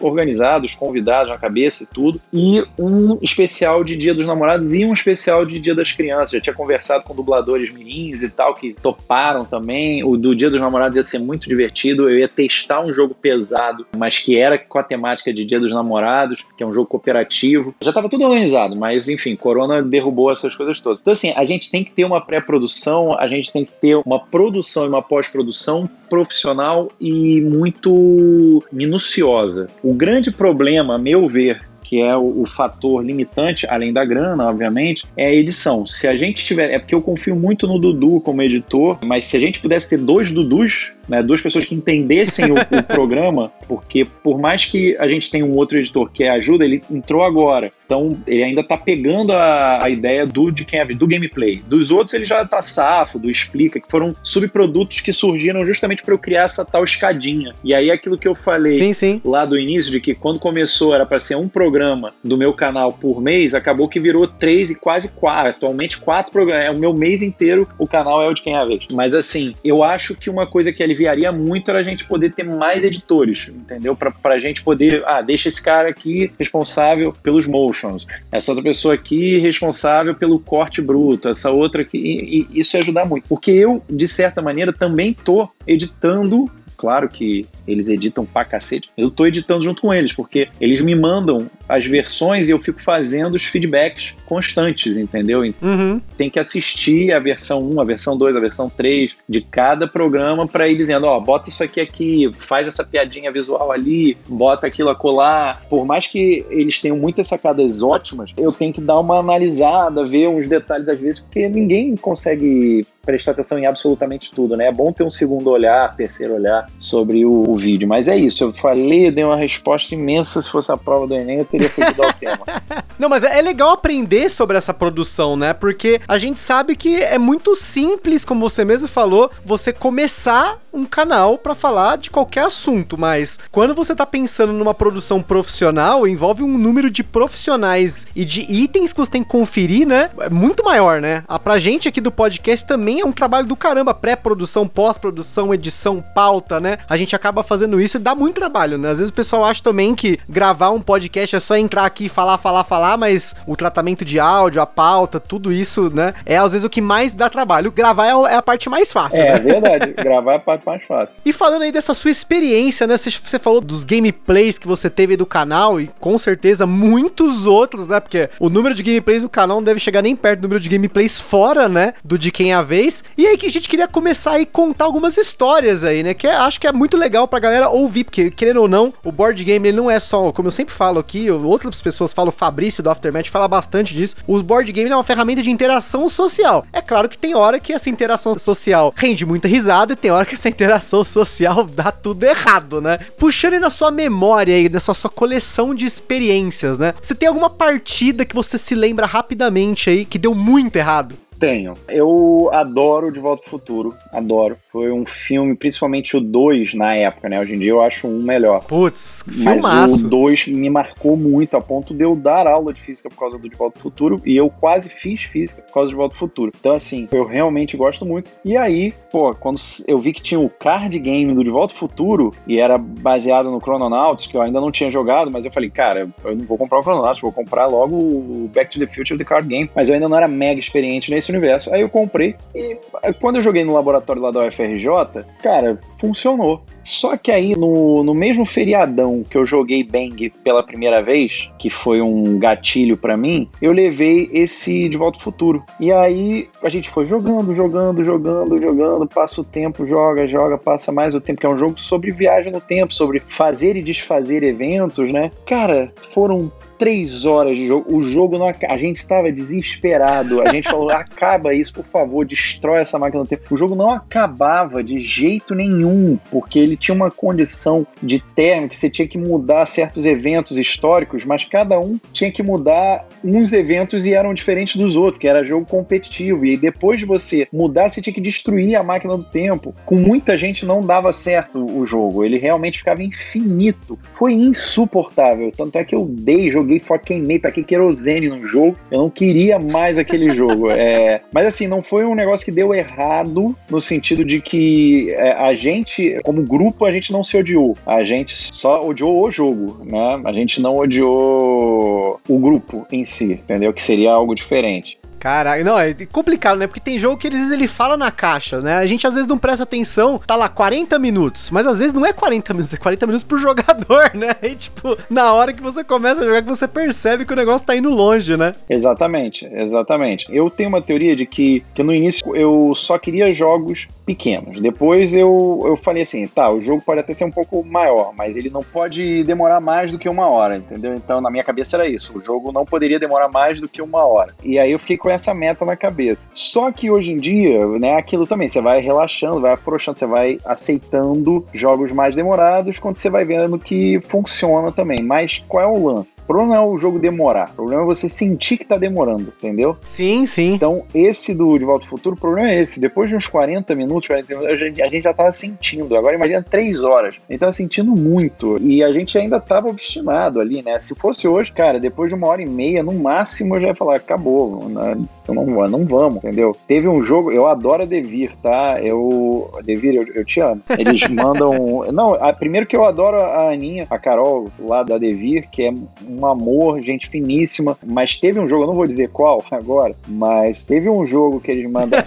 organizado, 0.00 0.66
os 0.66 0.74
convidados 0.74 1.30
na 1.30 1.38
cabeça 1.38 1.84
e 1.84 1.86
tudo, 1.86 2.20
e 2.32 2.62
um 2.78 3.18
especial 3.22 3.84
de 3.84 3.96
Dia 3.96 4.14
dos 4.14 4.26
Namorados 4.26 4.72
e 4.74 4.84
um 4.84 4.92
especial 4.92 5.44
de 5.44 5.58
Dia 5.60 5.74
das 5.74 5.92
Crianças. 5.92 6.32
Já 6.32 6.40
tinha 6.40 6.54
conversado 6.54 7.04
com 7.04 7.14
dubladores 7.14 7.72
mirins 7.72 8.22
e 8.22 8.28
tal, 8.28 8.54
que 8.54 8.74
toparam 8.74 9.44
também. 9.44 10.04
O 10.04 10.16
do 10.16 10.34
Dia 10.34 10.50
dos 10.50 10.60
Namorados 10.60 10.96
ia 10.96 11.02
ser 11.02 11.18
muito 11.18 11.48
divertido, 11.48 12.08
eu 12.08 12.18
ia 12.18 12.28
testar 12.28 12.80
um 12.80 12.92
jogo 12.92 13.14
pesado, 13.14 13.86
mas 13.96 14.18
que 14.18 14.36
era 14.36 14.58
com 14.58 14.78
a 14.78 14.82
temática 14.82 15.32
de 15.32 15.44
Dia 15.44 15.60
dos 15.60 15.72
Namorados, 15.72 16.44
que 16.56 16.62
é 16.62 16.66
um 16.66 16.72
jogo 16.72 16.88
cooperativo. 16.88 17.74
Já 17.80 17.90
estava 17.90 18.08
tudo 18.08 18.24
organizado, 18.24 18.76
mas 18.76 19.08
enfim, 19.08 19.36
Corona 19.36 19.82
derrubou 19.82 20.30
essas 20.30 20.54
coisas 20.56 20.80
todas. 20.80 21.00
Então 21.00 21.12
assim, 21.12 21.32
a 21.36 21.44
gente 21.44 21.70
tem 21.70 21.84
que 21.84 21.92
ter 21.92 22.04
uma 22.04 22.20
pré-produção, 22.20 23.18
a 23.18 23.26
gente 23.26 23.52
tem 23.52 23.64
que 23.64 23.72
ter 23.72 23.96
uma 24.04 24.18
produção 24.18 24.84
e 24.84 24.88
uma 24.88 25.02
pós 25.02 25.19
pós-produção 25.20 25.88
profissional 26.08 26.90
e 26.98 27.40
muito 27.42 28.64
minuciosa. 28.72 29.66
O 29.82 29.92
grande 29.92 30.30
problema, 30.30 30.94
a 30.94 30.98
meu 30.98 31.28
ver, 31.28 31.60
que 31.82 32.00
é 32.00 32.16
o, 32.16 32.42
o, 32.42 32.46
fator 32.46 33.04
limitante, 33.04 33.66
além 33.68 33.92
da 33.92 34.04
grana, 34.04 34.48
obviamente, 34.48 35.04
é 35.16 35.26
a 35.26 35.34
edição. 35.34 35.84
Se 35.86 36.06
a 36.06 36.14
gente 36.14 36.44
tiver. 36.44 36.70
É 36.70 36.78
porque 36.78 36.94
eu 36.94 37.02
confio 37.02 37.34
muito 37.34 37.66
no 37.66 37.78
Dudu 37.78 38.20
como 38.20 38.42
editor, 38.42 38.98
mas 39.04 39.24
se 39.24 39.36
a 39.36 39.40
gente 39.40 39.60
pudesse 39.60 39.90
ter 39.90 39.98
dois 39.98 40.32
Dudus, 40.32 40.92
né, 41.10 41.22
duas 41.22 41.40
pessoas 41.40 41.64
que 41.64 41.74
entendessem 41.74 42.52
o, 42.52 42.54
o, 42.54 42.82
programa, 42.86 43.50
porque 43.66 44.04
por 44.04 44.38
mais 44.38 44.64
que 44.64 44.96
a 44.98 45.08
gente 45.08 45.28
tenha 45.28 45.44
um 45.44 45.56
outro 45.56 45.76
editor 45.76 46.10
que 46.10 46.22
ajuda, 46.22 46.64
ele 46.64 46.80
entrou 46.88 47.24
agora. 47.24 47.68
Então 47.84 48.16
ele 48.26 48.44
ainda 48.44 48.60
está 48.60 48.76
pegando 48.76 49.32
a, 49.32 49.82
a, 49.82 49.90
ideia 49.90 50.24
do 50.24 50.50
de 50.52 50.64
quem 50.64 50.78
é 50.78 50.84
do 50.84 51.06
gameplay. 51.06 51.60
Dos 51.66 51.90
outros 51.90 52.14
ele 52.14 52.24
já 52.24 52.42
está 52.42 52.62
safo, 52.62 53.18
do 53.18 53.28
explica, 53.28 53.80
que 53.80 53.90
foram 53.90 54.14
subprodutos 54.22 55.00
que 55.00 55.12
surgiram 55.12 55.66
justamente 55.66 56.02
para 56.02 56.14
eu 56.14 56.18
criar 56.18 56.44
essa 56.44 56.64
tal 56.64 56.84
escadinha. 56.84 57.52
E 57.64 57.74
aí 57.74 57.90
aquilo 57.90 58.16
que 58.16 58.28
eu 58.28 58.34
falei 58.34 58.76
sim, 58.76 58.92
sim. 58.92 59.20
lá 59.24 59.44
do 59.44 59.58
início, 59.58 59.90
de 59.90 60.00
que 60.00 60.14
quando 60.14 60.38
começou 60.38 60.94
era 60.94 61.04
para 61.04 61.18
ser 61.18 61.36
um 61.36 61.48
programa 61.48 62.14
do 62.22 62.36
meu 62.36 62.52
canal 62.52 62.92
por 62.92 63.20
mês, 63.20 63.52
acabou 63.52 63.88
que 63.88 63.98
virou 63.98 64.28
três 64.28 64.70
e 64.70 64.76
quase 64.76 65.10
quatro. 65.10 65.50
Atualmente 65.50 65.98
quatro 65.98 66.30
programas. 66.30 66.66
É 66.66 66.70
o 66.70 66.78
meu 66.78 66.94
mês 66.94 67.20
inteiro, 67.20 67.68
o 67.76 67.86
canal 67.86 68.22
é 68.22 68.28
o 68.28 68.34
de 68.34 68.42
quem 68.42 68.54
é 68.54 68.58
a 68.58 68.64
vez. 68.64 68.86
Mas 68.92 69.14
assim, 69.14 69.54
eu 69.64 69.82
acho 69.82 70.14
que 70.14 70.30
uma 70.30 70.46
coisa 70.46 70.72
que 70.72 70.82
ele 70.82 70.99
aliviaria 71.00 71.32
muito 71.32 71.70
era 71.70 71.80
a 71.80 71.82
gente 71.82 72.04
poder 72.04 72.32
ter 72.32 72.44
mais 72.44 72.84
editores, 72.84 73.48
entendeu? 73.48 73.96
Para 73.96 74.34
a 74.34 74.38
gente 74.38 74.62
poder, 74.62 75.02
ah, 75.06 75.22
deixa 75.22 75.48
esse 75.48 75.62
cara 75.62 75.88
aqui 75.88 76.30
responsável 76.38 77.14
pelos 77.22 77.46
motions, 77.46 78.06
essa 78.30 78.50
outra 78.50 78.62
pessoa 78.62 78.94
aqui 78.94 79.38
responsável 79.38 80.14
pelo 80.14 80.38
corte 80.38 80.80
bruto, 80.80 81.28
essa 81.28 81.50
outra 81.50 81.82
aqui, 81.82 81.98
e, 81.98 82.46
e 82.52 82.60
isso 82.60 82.76
ia 82.76 82.82
ajudar 82.82 83.06
muito. 83.06 83.28
Porque 83.28 83.50
eu, 83.50 83.82
de 83.88 84.08
certa 84.08 84.42
maneira, 84.42 84.72
também 84.72 85.14
tô 85.14 85.48
editando 85.66 86.50
claro 86.80 87.10
que 87.10 87.46
eles 87.68 87.88
editam 87.88 88.24
pra 88.24 88.42
cacete. 88.42 88.88
Eu 88.96 89.10
tô 89.10 89.26
editando 89.26 89.62
junto 89.62 89.82
com 89.82 89.92
eles, 89.92 90.14
porque 90.14 90.48
eles 90.58 90.80
me 90.80 90.94
mandam 90.94 91.50
as 91.68 91.84
versões 91.84 92.48
e 92.48 92.52
eu 92.52 92.58
fico 92.58 92.82
fazendo 92.82 93.34
os 93.34 93.44
feedbacks 93.44 94.14
constantes, 94.24 94.96
entendeu? 94.96 95.42
Uhum. 95.60 96.00
Tem 96.16 96.30
que 96.30 96.38
assistir 96.38 97.12
a 97.12 97.18
versão 97.18 97.62
1, 97.70 97.80
a 97.82 97.84
versão 97.84 98.16
2, 98.16 98.34
a 98.34 98.40
versão 98.40 98.70
3 98.70 99.14
de 99.28 99.42
cada 99.42 99.86
programa 99.86 100.48
para 100.48 100.66
ir 100.68 100.78
dizendo, 100.78 101.06
ó, 101.06 101.18
oh, 101.18 101.20
bota 101.20 101.50
isso 101.50 101.62
aqui 101.62 101.82
aqui, 101.82 102.30
faz 102.38 102.66
essa 102.66 102.82
piadinha 102.82 103.30
visual 103.30 103.70
ali, 103.70 104.16
bota 104.26 104.66
aquilo 104.66 104.88
a 104.88 104.94
colar. 104.94 105.62
Por 105.68 105.84
mais 105.84 106.06
que 106.06 106.46
eles 106.48 106.80
tenham 106.80 106.96
muitas 106.96 107.28
sacadas 107.28 107.82
ótimas, 107.82 108.32
eu 108.38 108.50
tenho 108.52 108.72
que 108.72 108.80
dar 108.80 108.98
uma 108.98 109.18
analisada, 109.18 110.02
ver 110.02 110.28
uns 110.28 110.48
detalhes 110.48 110.88
às 110.88 110.98
vezes, 110.98 111.20
porque 111.20 111.46
ninguém 111.46 111.94
consegue 111.94 112.86
prestar 113.10 113.32
atenção 113.32 113.58
em 113.58 113.66
absolutamente 113.66 114.30
tudo, 114.30 114.56
né? 114.56 114.66
É 114.66 114.72
bom 114.72 114.92
ter 114.92 115.02
um 115.02 115.10
segundo 115.10 115.50
olhar, 115.50 115.96
terceiro 115.96 116.34
olhar 116.34 116.70
sobre 116.78 117.24
o, 117.24 117.50
o 117.50 117.56
vídeo. 117.56 117.88
Mas 117.88 118.06
é 118.06 118.16
isso, 118.16 118.44
eu 118.44 118.52
falei, 118.52 119.10
dei 119.10 119.24
uma 119.24 119.36
resposta 119.36 119.94
imensa. 119.94 120.40
Se 120.40 120.48
fosse 120.48 120.70
a 120.70 120.76
prova 120.76 121.08
do 121.08 121.14
Enem, 121.14 121.38
eu 121.38 121.44
teria 121.44 121.68
fugido 121.68 122.02
ao 122.04 122.12
tema. 122.12 122.38
Não, 122.98 123.08
mas 123.08 123.24
é, 123.24 123.38
é 123.38 123.42
legal 123.42 123.70
aprender 123.70 124.28
sobre 124.28 124.56
essa 124.56 124.72
produção, 124.72 125.36
né? 125.36 125.52
Porque 125.52 126.00
a 126.06 126.18
gente 126.18 126.38
sabe 126.38 126.76
que 126.76 127.02
é 127.02 127.18
muito 127.18 127.56
simples, 127.56 128.24
como 128.24 128.48
você 128.48 128.64
mesmo 128.64 128.86
falou, 128.86 129.30
você 129.44 129.72
começar 129.72 130.60
um 130.72 130.84
canal 130.84 131.36
para 131.36 131.54
falar 131.54 131.96
de 131.96 132.10
qualquer 132.10 132.44
assunto, 132.44 132.96
mas 132.96 133.38
quando 133.50 133.74
você 133.74 133.94
tá 133.94 134.06
pensando 134.06 134.52
numa 134.52 134.74
produção 134.74 135.22
profissional, 135.22 136.06
envolve 136.06 136.42
um 136.42 136.58
número 136.58 136.90
de 136.90 137.02
profissionais 137.02 138.06
e 138.14 138.24
de 138.24 138.42
itens 138.42 138.92
que 138.92 139.00
você 139.00 139.10
tem 139.10 139.24
que 139.24 139.30
conferir, 139.30 139.86
né? 139.86 140.10
É 140.20 140.28
muito 140.28 140.62
maior, 140.62 141.00
né? 141.00 141.24
A 141.26 141.38
pra 141.38 141.58
gente 141.58 141.88
aqui 141.88 142.00
do 142.00 142.12
podcast 142.12 142.66
também 142.66 142.99
é 143.00 143.06
um 143.06 143.12
trabalho 143.12 143.46
do 143.46 143.56
caramba, 143.56 143.94
pré-produção, 143.94 144.66
pós-produção, 144.66 145.52
edição, 145.52 146.02
pauta, 146.14 146.60
né? 146.60 146.78
A 146.88 146.96
gente 146.96 147.14
acaba 147.14 147.42
fazendo 147.42 147.80
isso 147.80 147.96
e 147.96 148.00
dá 148.00 148.14
muito 148.14 148.36
trabalho, 148.36 148.78
né? 148.78 148.90
Às 148.90 148.98
vezes 148.98 149.10
o 149.10 149.14
pessoal 149.14 149.44
acha 149.44 149.62
também 149.62 149.94
que 149.94 150.18
gravar 150.28 150.70
um 150.70 150.80
podcast 150.80 151.36
é 151.36 151.40
só 151.40 151.56
entrar 151.56 151.84
aqui, 151.84 152.08
falar, 152.08 152.38
falar, 152.38 152.64
falar, 152.64 152.96
mas 152.96 153.34
o 153.46 153.56
tratamento 153.56 154.04
de 154.04 154.18
áudio, 154.18 154.62
a 154.62 154.66
pauta, 154.66 155.18
tudo 155.20 155.52
isso, 155.52 155.90
né? 155.94 156.14
É 156.24 156.36
às 156.36 156.52
vezes 156.52 156.64
o 156.64 156.70
que 156.70 156.80
mais 156.80 157.14
dá 157.14 157.28
trabalho. 157.28 157.72
Gravar 157.72 158.06
é, 158.06 158.34
a 158.34 158.42
parte 158.42 158.68
mais 158.68 158.92
fácil. 158.92 159.20
É, 159.20 159.32
né? 159.32 159.40
verdade. 159.40 159.94
gravar 160.02 160.32
é 160.32 160.36
a 160.36 160.40
parte 160.40 160.66
mais 160.66 160.84
fácil. 160.84 161.20
E 161.24 161.32
falando 161.32 161.62
aí 161.62 161.72
dessa 161.72 161.94
sua 161.94 162.10
experiência, 162.10 162.86
né? 162.86 162.96
Você 162.96 163.38
falou 163.38 163.60
dos 163.60 163.84
gameplays 163.84 164.58
que 164.58 164.66
você 164.66 164.88
teve 164.88 165.16
do 165.16 165.26
canal 165.26 165.80
e 165.80 165.88
com 166.00 166.18
certeza 166.18 166.66
muitos 166.66 167.46
outros, 167.46 167.88
né? 167.88 168.00
Porque 168.00 168.30
o 168.38 168.48
número 168.48 168.74
de 168.74 168.82
gameplays 168.82 169.22
do 169.22 169.28
canal 169.28 169.56
não 169.56 169.64
deve 169.64 169.80
chegar 169.80 170.02
nem 170.02 170.14
perto 170.14 170.40
do 170.40 170.42
número 170.44 170.60
de 170.60 170.68
gameplays 170.68 171.18
fora, 171.20 171.68
né? 171.68 171.94
Do 172.04 172.18
de 172.18 172.30
quem 172.30 172.52
é 172.52 172.54
a 172.54 172.62
vez. 172.80 173.04
E 173.16 173.26
aí 173.26 173.36
que 173.36 173.46
a 173.46 173.50
gente 173.50 173.68
queria 173.68 173.86
começar 173.86 174.40
e 174.40 174.46
contar 174.46 174.86
algumas 174.86 175.16
histórias 175.16 175.84
aí, 175.84 176.02
né? 176.02 176.14
Que 176.14 176.26
é, 176.26 176.34
acho 176.34 176.58
que 176.58 176.66
é 176.66 176.72
muito 176.72 176.96
legal 176.96 177.28
pra 177.28 177.38
galera 177.38 177.68
ouvir, 177.68 178.04
porque 178.04 178.30
querendo 178.30 178.62
ou 178.62 178.68
não, 178.68 178.92
o 179.04 179.12
board 179.12 179.42
game 179.44 179.68
ele 179.68 179.76
não 179.76 179.90
é 179.90 180.00
só, 180.00 180.32
como 180.32 180.48
eu 180.48 180.52
sempre 180.52 180.74
falo 180.74 180.98
aqui, 180.98 181.30
outras 181.30 181.80
pessoas 181.80 182.12
falam, 182.12 182.30
o 182.30 182.32
Fabrício 182.32 182.82
do 182.82 182.90
Aftermath 182.90 183.26
fala 183.26 183.46
bastante 183.46 183.94
disso. 183.94 184.16
O 184.26 184.42
board 184.42 184.70
game 184.72 184.90
é 184.90 184.96
uma 184.96 185.04
ferramenta 185.04 185.42
de 185.42 185.50
interação 185.50 186.08
social. 186.08 186.66
É 186.72 186.80
claro 186.80 187.08
que 187.08 187.18
tem 187.18 187.34
hora 187.34 187.60
que 187.60 187.72
essa 187.72 187.90
interação 187.90 188.38
social 188.38 188.92
rende 188.96 189.26
muita 189.26 189.48
risada 189.48 189.92
e 189.92 189.96
tem 189.96 190.10
hora 190.10 190.24
que 190.24 190.34
essa 190.34 190.48
interação 190.48 191.04
social 191.04 191.64
dá 191.64 191.92
tudo 191.92 192.24
errado, 192.24 192.80
né? 192.80 192.98
Puxando 193.18 193.54
aí 193.54 193.60
na 193.60 193.70
sua 193.70 193.90
memória 193.90 194.54
aí, 194.54 194.68
nessa 194.68 194.94
sua 194.94 195.10
coleção 195.10 195.74
de 195.74 195.84
experiências, 195.84 196.78
né? 196.78 196.94
Você 197.00 197.14
tem 197.14 197.28
alguma 197.28 197.50
partida 197.50 198.24
que 198.24 198.34
você 198.34 198.56
se 198.56 198.74
lembra 198.74 199.06
rapidamente 199.06 199.90
aí 199.90 200.04
que 200.04 200.18
deu 200.18 200.34
muito 200.34 200.76
errado? 200.76 201.14
Tenho. 201.40 201.74
Eu 201.88 202.50
adoro 202.52 203.10
De 203.10 203.18
Volta 203.18 203.42
ao 203.46 203.50
Futuro, 203.50 203.94
adoro. 204.12 204.58
Foi 204.72 204.92
um 204.92 205.04
filme, 205.04 205.56
principalmente 205.56 206.16
o 206.16 206.20
2 206.20 206.74
na 206.74 206.94
época, 206.94 207.28
né? 207.28 207.40
Hoje 207.40 207.54
em 207.54 207.58
dia 207.58 207.70
eu 207.70 207.82
acho 207.82 208.06
um 208.06 208.22
melhor. 208.22 208.64
Putz, 208.64 209.24
Mas 209.26 209.60
filmaço. 209.60 210.06
o 210.06 210.08
2 210.08 210.46
me 210.46 210.70
marcou 210.70 211.16
muito, 211.16 211.56
a 211.56 211.60
ponto 211.60 211.92
de 211.92 212.04
eu 212.04 212.14
dar 212.14 212.46
aula 212.46 212.72
de 212.72 212.80
física 212.80 213.08
por 213.08 213.18
causa 213.18 213.36
do 213.36 213.48
De 213.48 213.56
Volta 213.56 213.78
ao 213.78 213.82
Futuro, 213.82 214.20
e 214.24 214.36
eu 214.36 214.48
quase 214.48 214.88
fiz 214.88 215.22
física 215.22 215.60
por 215.62 215.74
causa 215.74 215.88
do 215.88 215.90
De 215.90 215.96
Volta 215.96 216.14
ao 216.14 216.18
Futuro. 216.18 216.52
Então, 216.58 216.72
assim, 216.72 217.08
eu 217.10 217.24
realmente 217.24 217.76
gosto 217.76 218.06
muito. 218.06 218.30
E 218.44 218.56
aí, 218.56 218.92
pô, 219.10 219.34
quando 219.34 219.58
eu 219.88 219.98
vi 219.98 220.12
que 220.12 220.22
tinha 220.22 220.38
o 220.38 220.48
card 220.48 220.96
game 220.98 221.34
do 221.34 221.42
De 221.42 221.50
Volta 221.50 221.74
ao 221.74 221.78
Futuro, 221.78 222.32
e 222.46 222.60
era 222.60 222.78
baseado 222.78 223.50
no 223.50 223.60
Chrononauts, 223.60 224.28
que 224.28 224.36
eu 224.36 224.42
ainda 224.42 224.60
não 224.60 224.70
tinha 224.70 224.90
jogado, 224.90 225.30
mas 225.30 225.44
eu 225.44 225.50
falei, 225.50 225.68
cara, 225.68 226.08
eu 226.24 226.36
não 226.36 226.44
vou 226.44 226.56
comprar 226.56 226.78
o 226.78 226.82
Chrononauts, 226.82 227.20
vou 227.20 227.32
comprar 227.32 227.66
logo 227.66 227.96
o 227.96 228.50
Back 228.54 228.70
to 228.70 228.78
the 228.78 228.86
Future 228.86 229.18
The 229.18 229.24
Card 229.24 229.48
Game. 229.48 229.70
Mas 229.74 229.88
eu 229.88 229.94
ainda 229.94 230.08
não 230.08 230.16
era 230.16 230.28
mega 230.28 230.60
experiente 230.60 231.10
nesse 231.10 231.30
universo. 231.30 231.72
Aí 231.74 231.80
eu 231.80 231.88
comprei, 231.88 232.36
e 232.54 232.78
quando 233.20 233.36
eu 233.36 233.42
joguei 233.42 233.64
no 233.64 233.74
laboratório 233.74 234.22
lá 234.22 234.30
da 234.30 234.50
UFRJ, 234.60 235.24
cara, 235.42 235.78
funcionou. 235.98 236.62
Só 236.82 237.16
que 237.16 237.30
aí, 237.30 237.54
no, 237.54 238.02
no 238.02 238.14
mesmo 238.14 238.44
feriadão 238.44 239.22
que 239.28 239.36
eu 239.36 239.46
joguei 239.46 239.84
Bang 239.84 240.30
pela 240.42 240.62
primeira 240.62 241.02
vez, 241.02 241.50
que 241.58 241.70
foi 241.70 242.00
um 242.00 242.38
gatilho 242.38 242.96
pra 242.96 243.16
mim, 243.16 243.48
eu 243.60 243.72
levei 243.72 244.30
esse 244.32 244.88
De 244.88 244.96
Volta 244.96 245.18
ao 245.18 245.22
Futuro. 245.22 245.62
E 245.78 245.92
aí 245.92 246.48
a 246.62 246.68
gente 246.68 246.88
foi 246.88 247.06
jogando, 247.06 247.54
jogando, 247.54 248.02
jogando, 248.02 248.60
jogando, 248.60 249.06
passa 249.06 249.40
o 249.40 249.44
tempo, 249.44 249.86
joga, 249.86 250.26
joga, 250.26 250.56
passa 250.56 250.90
mais 250.90 251.14
o 251.14 251.20
tempo, 251.20 251.40
que 251.40 251.46
é 251.46 251.50
um 251.50 251.58
jogo 251.58 251.78
sobre 251.78 252.10
viagem 252.10 252.52
no 252.52 252.60
tempo, 252.60 252.94
sobre 252.94 253.20
fazer 253.20 253.76
e 253.76 253.82
desfazer 253.82 254.42
eventos, 254.42 255.12
né? 255.12 255.30
Cara, 255.46 255.92
foram 256.12 256.50
três 256.80 257.26
horas 257.26 257.54
de 257.54 257.66
jogo. 257.66 257.94
O 257.94 258.02
jogo 258.02 258.38
não 258.38 258.48
A 258.48 258.76
gente 258.78 258.96
estava 258.96 259.30
desesperado. 259.30 260.40
A 260.40 260.48
gente 260.48 260.68
falou: 260.68 260.88
acaba 260.90 261.54
isso, 261.54 261.74
por 261.74 261.84
favor, 261.84 262.24
destrói 262.24 262.80
essa 262.80 262.98
máquina 262.98 263.22
do 263.22 263.28
tempo. 263.28 263.54
O 263.54 263.56
jogo 263.56 263.74
não 263.74 263.90
acabava 263.90 264.82
de 264.82 264.98
jeito 264.98 265.54
nenhum, 265.54 266.18
porque 266.30 266.58
ele 266.58 266.76
tinha 266.76 266.94
uma 266.94 267.10
condição 267.10 267.86
de 268.02 268.18
termo 268.18 268.70
que 268.70 268.76
você 268.76 268.88
tinha 268.88 269.06
que 269.06 269.18
mudar 269.18 269.66
certos 269.66 270.06
eventos 270.06 270.56
históricos, 270.56 271.24
mas 271.24 271.44
cada 271.44 271.78
um 271.78 272.00
tinha 272.12 272.32
que 272.32 272.42
mudar 272.42 273.06
uns 273.22 273.52
eventos 273.52 274.06
e 274.06 274.14
eram 274.14 274.32
diferentes 274.32 274.76
dos 274.76 274.96
outros, 274.96 275.20
que 275.20 275.28
era 275.28 275.44
jogo 275.44 275.66
competitivo. 275.66 276.46
E 276.46 276.56
depois 276.56 276.98
de 276.98 277.04
você 277.04 277.46
mudar, 277.52 277.90
você 277.90 278.00
tinha 278.00 278.14
que 278.14 278.20
destruir 278.20 278.74
a 278.74 278.82
máquina 278.82 279.16
do 279.16 279.24
tempo. 279.24 279.74
Com 279.84 279.96
muita 279.96 280.38
gente 280.38 280.64
não 280.64 280.82
dava 280.82 281.12
certo 281.12 281.58
o 281.58 281.84
jogo. 281.84 282.24
Ele 282.24 282.38
realmente 282.38 282.78
ficava 282.78 283.02
infinito. 283.02 283.98
Foi 284.14 284.32
insuportável. 284.32 285.52
Tanto 285.54 285.76
é 285.76 285.84
que 285.84 285.94
eu 285.94 286.06
dei, 286.06 286.50
joguei 286.50 286.69
joguei 286.70 286.78
fora, 286.78 287.00
queimei 287.00 287.38
pra 287.38 287.50
que 287.50 287.64
querosene 287.64 288.28
no 288.28 288.44
jogo. 288.44 288.76
Eu 288.90 288.98
não 288.98 289.10
queria 289.10 289.58
mais 289.58 289.98
aquele 289.98 290.34
jogo. 290.36 290.70
É... 290.70 291.20
Mas 291.32 291.46
assim, 291.46 291.66
não 291.66 291.82
foi 291.82 292.04
um 292.04 292.14
negócio 292.14 292.44
que 292.44 292.52
deu 292.52 292.72
errado 292.72 293.56
no 293.68 293.80
sentido 293.80 294.24
de 294.24 294.40
que 294.40 295.10
é, 295.10 295.32
a 295.32 295.54
gente, 295.54 296.18
como 296.22 296.42
grupo, 296.42 296.84
a 296.84 296.92
gente 296.92 297.12
não 297.12 297.24
se 297.24 297.36
odiou. 297.36 297.76
A 297.84 298.04
gente 298.04 298.34
só 298.52 298.82
odiou 298.86 299.24
o 299.24 299.30
jogo, 299.30 299.84
né? 299.84 300.20
A 300.24 300.32
gente 300.32 300.60
não 300.60 300.76
odiou 300.76 302.20
o 302.28 302.38
grupo 302.38 302.86
em 302.92 303.04
si, 303.04 303.32
entendeu? 303.32 303.72
Que 303.72 303.82
seria 303.82 304.12
algo 304.12 304.34
diferente. 304.34 304.99
Caraca, 305.20 305.62
não, 305.62 305.78
é 305.78 305.94
complicado, 306.10 306.58
né? 306.58 306.66
Porque 306.66 306.80
tem 306.80 306.98
jogo 306.98 307.18
que 307.18 307.28
às 307.28 307.34
vezes 307.34 307.50
ele 307.52 307.68
fala 307.68 307.94
na 307.94 308.10
caixa, 308.10 308.62
né? 308.62 308.76
A 308.76 308.86
gente 308.86 309.06
às 309.06 309.12
vezes 309.12 309.28
não 309.28 309.36
presta 309.36 309.64
atenção, 309.64 310.18
tá 310.26 310.34
lá 310.34 310.48
40 310.48 310.98
minutos, 310.98 311.50
mas 311.50 311.66
às 311.66 311.78
vezes 311.78 311.92
não 311.92 312.06
é 312.06 312.12
40 312.12 312.54
minutos, 312.54 312.72
é 312.72 312.78
40 312.78 313.06
minutos 313.06 313.24
por 313.24 313.36
jogador, 313.38 314.14
né? 314.14 314.34
E 314.42 314.54
tipo, 314.54 314.96
na 315.10 315.34
hora 315.34 315.52
que 315.52 315.62
você 315.62 315.84
começa 315.84 316.22
a 316.22 316.24
jogar 316.24 316.40
que 316.40 316.48
você 316.48 316.66
percebe 316.66 317.26
que 317.26 317.34
o 317.34 317.36
negócio 317.36 317.66
tá 317.66 317.76
indo 317.76 317.90
longe, 317.90 318.34
né? 318.34 318.54
Exatamente, 318.68 319.46
exatamente. 319.52 320.24
Eu 320.30 320.48
tenho 320.48 320.70
uma 320.70 320.80
teoria 320.80 321.14
de 321.14 321.26
que, 321.26 321.62
que 321.74 321.82
no 321.82 321.94
início 321.94 322.34
eu 322.34 322.72
só 322.74 322.98
queria 322.98 323.34
jogos 323.34 323.88
pequenos. 324.06 324.58
Depois 324.58 325.14
eu, 325.14 325.62
eu 325.66 325.76
falei 325.76 326.02
assim, 326.02 326.26
tá, 326.26 326.50
o 326.50 326.62
jogo 326.62 326.82
pode 326.84 327.00
até 327.00 327.12
ser 327.12 327.24
um 327.24 327.30
pouco 327.30 327.62
maior, 327.62 328.14
mas 328.16 328.36
ele 328.36 328.48
não 328.48 328.62
pode 328.62 329.22
demorar 329.24 329.60
mais 329.60 329.92
do 329.92 329.98
que 329.98 330.08
uma 330.08 330.30
hora, 330.30 330.56
entendeu? 330.56 330.94
Então 330.94 331.20
na 331.20 331.30
minha 331.30 331.44
cabeça 331.44 331.76
era 331.76 331.86
isso, 331.86 332.16
o 332.16 332.24
jogo 332.24 332.50
não 332.52 332.64
poderia 332.64 332.98
demorar 332.98 333.28
mais 333.28 333.60
do 333.60 333.68
que 333.68 333.82
uma 333.82 334.06
hora. 334.06 334.34
E 334.42 334.58
aí 334.58 334.72
eu 334.72 334.78
fiquei 334.78 334.96
com 334.96 335.09
essa 335.12 335.34
meta 335.34 335.64
na 335.64 335.76
cabeça. 335.76 336.28
Só 336.34 336.70
que 336.70 336.90
hoje 336.90 337.12
em 337.12 337.16
dia, 337.16 337.66
né, 337.78 337.96
aquilo 337.96 338.26
também, 338.26 338.48
você 338.48 338.60
vai 338.60 338.80
relaxando, 338.80 339.40
vai 339.40 339.52
afrouxando, 339.52 339.98
você 339.98 340.06
vai 340.06 340.38
aceitando 340.44 341.44
jogos 341.52 341.92
mais 341.92 342.14
demorados 342.14 342.78
quando 342.78 342.96
você 342.96 343.10
vai 343.10 343.24
vendo 343.24 343.58
que 343.58 344.00
funciona 344.00 344.72
também. 344.72 345.02
Mas 345.02 345.42
qual 345.48 345.64
é 345.64 345.66
o 345.66 345.86
lance? 345.88 346.16
O 346.18 346.26
problema 346.26 346.54
não 346.54 346.62
é 346.62 346.66
o 346.66 346.78
jogo 346.78 346.98
demorar, 346.98 347.50
o 347.52 347.56
problema 347.56 347.82
é 347.82 347.86
você 347.86 348.08
sentir 348.08 348.58
que 348.58 348.64
tá 348.64 348.76
demorando, 348.76 349.32
entendeu? 349.38 349.76
Sim, 349.84 350.26
sim. 350.26 350.54
Então, 350.54 350.84
esse 350.94 351.34
do 351.34 351.58
De 351.58 351.64
Volta 351.64 351.84
ao 351.84 351.90
Futuro, 351.90 352.16
o 352.16 352.18
problema 352.18 352.50
é 352.50 352.60
esse. 352.60 352.80
Depois 352.80 353.08
de 353.08 353.16
uns 353.16 353.26
40 353.26 353.74
minutos, 353.74 354.08
40 354.08 354.34
minutos, 354.34 354.52
a 354.52 354.56
gente, 354.56 354.82
a 354.82 354.88
gente 354.88 355.02
já 355.02 355.14
tava 355.14 355.32
sentindo. 355.32 355.96
Agora 355.96 356.14
imagina 356.14 356.42
3 356.42 356.80
horas. 356.80 357.20
A 357.28 357.32
gente 357.32 357.40
tava 357.40 357.52
sentindo 357.52 357.90
muito. 357.92 358.56
E 358.60 358.82
a 358.82 358.92
gente 358.92 359.16
ainda 359.18 359.40
tava 359.40 359.68
obstinado 359.68 360.40
ali, 360.40 360.62
né? 360.62 360.78
Se 360.78 360.94
fosse 360.94 361.26
hoje, 361.26 361.52
cara, 361.52 361.78
depois 361.78 362.08
de 362.08 362.14
uma 362.14 362.28
hora 362.28 362.42
e 362.42 362.46
meia, 362.46 362.82
no 362.82 362.92
máximo, 362.92 363.56
eu 363.56 363.60
já 363.60 363.68
ia 363.68 363.74
falar, 363.74 363.96
acabou. 363.96 364.68
Né? 364.68 364.98
Então 365.22 365.34
não, 365.34 365.68
não 365.68 365.84
vamos, 365.84 366.18
entendeu? 366.18 366.56
Teve 366.66 366.88
um 366.88 367.00
jogo, 367.00 367.30
eu 367.30 367.46
adoro 367.46 367.82
a 367.82 367.86
Devir, 367.86 368.32
tá? 368.42 368.80
Eu. 368.82 369.50
Devir, 369.64 369.94
eu, 369.94 370.06
eu 370.14 370.24
te 370.24 370.40
amo. 370.40 370.60
Eles 370.78 371.06
mandam. 371.08 371.86
não, 371.92 372.14
a, 372.14 372.32
primeiro 372.32 372.66
que 372.66 372.76
eu 372.76 372.84
adoro 372.84 373.18
a 373.18 373.50
Aninha, 373.50 373.86
a 373.88 373.98
Carol, 373.98 374.50
lá 374.58 374.82
da 374.82 374.98
Devir, 374.98 375.48
que 375.50 375.62
é 375.64 375.72
um 376.08 376.26
amor, 376.26 376.80
gente 376.80 377.08
finíssima. 377.08 377.76
Mas 377.84 378.18
teve 378.18 378.40
um 378.40 378.48
jogo, 378.48 378.64
eu 378.64 378.68
não 378.68 378.74
vou 378.74 378.86
dizer 378.86 379.08
qual 379.10 379.44
agora, 379.50 379.94
mas 380.08 380.64
teve 380.64 380.88
um 380.88 381.04
jogo 381.06 381.40
que 381.40 381.50
eles 381.50 381.70
mandaram. 381.70 382.06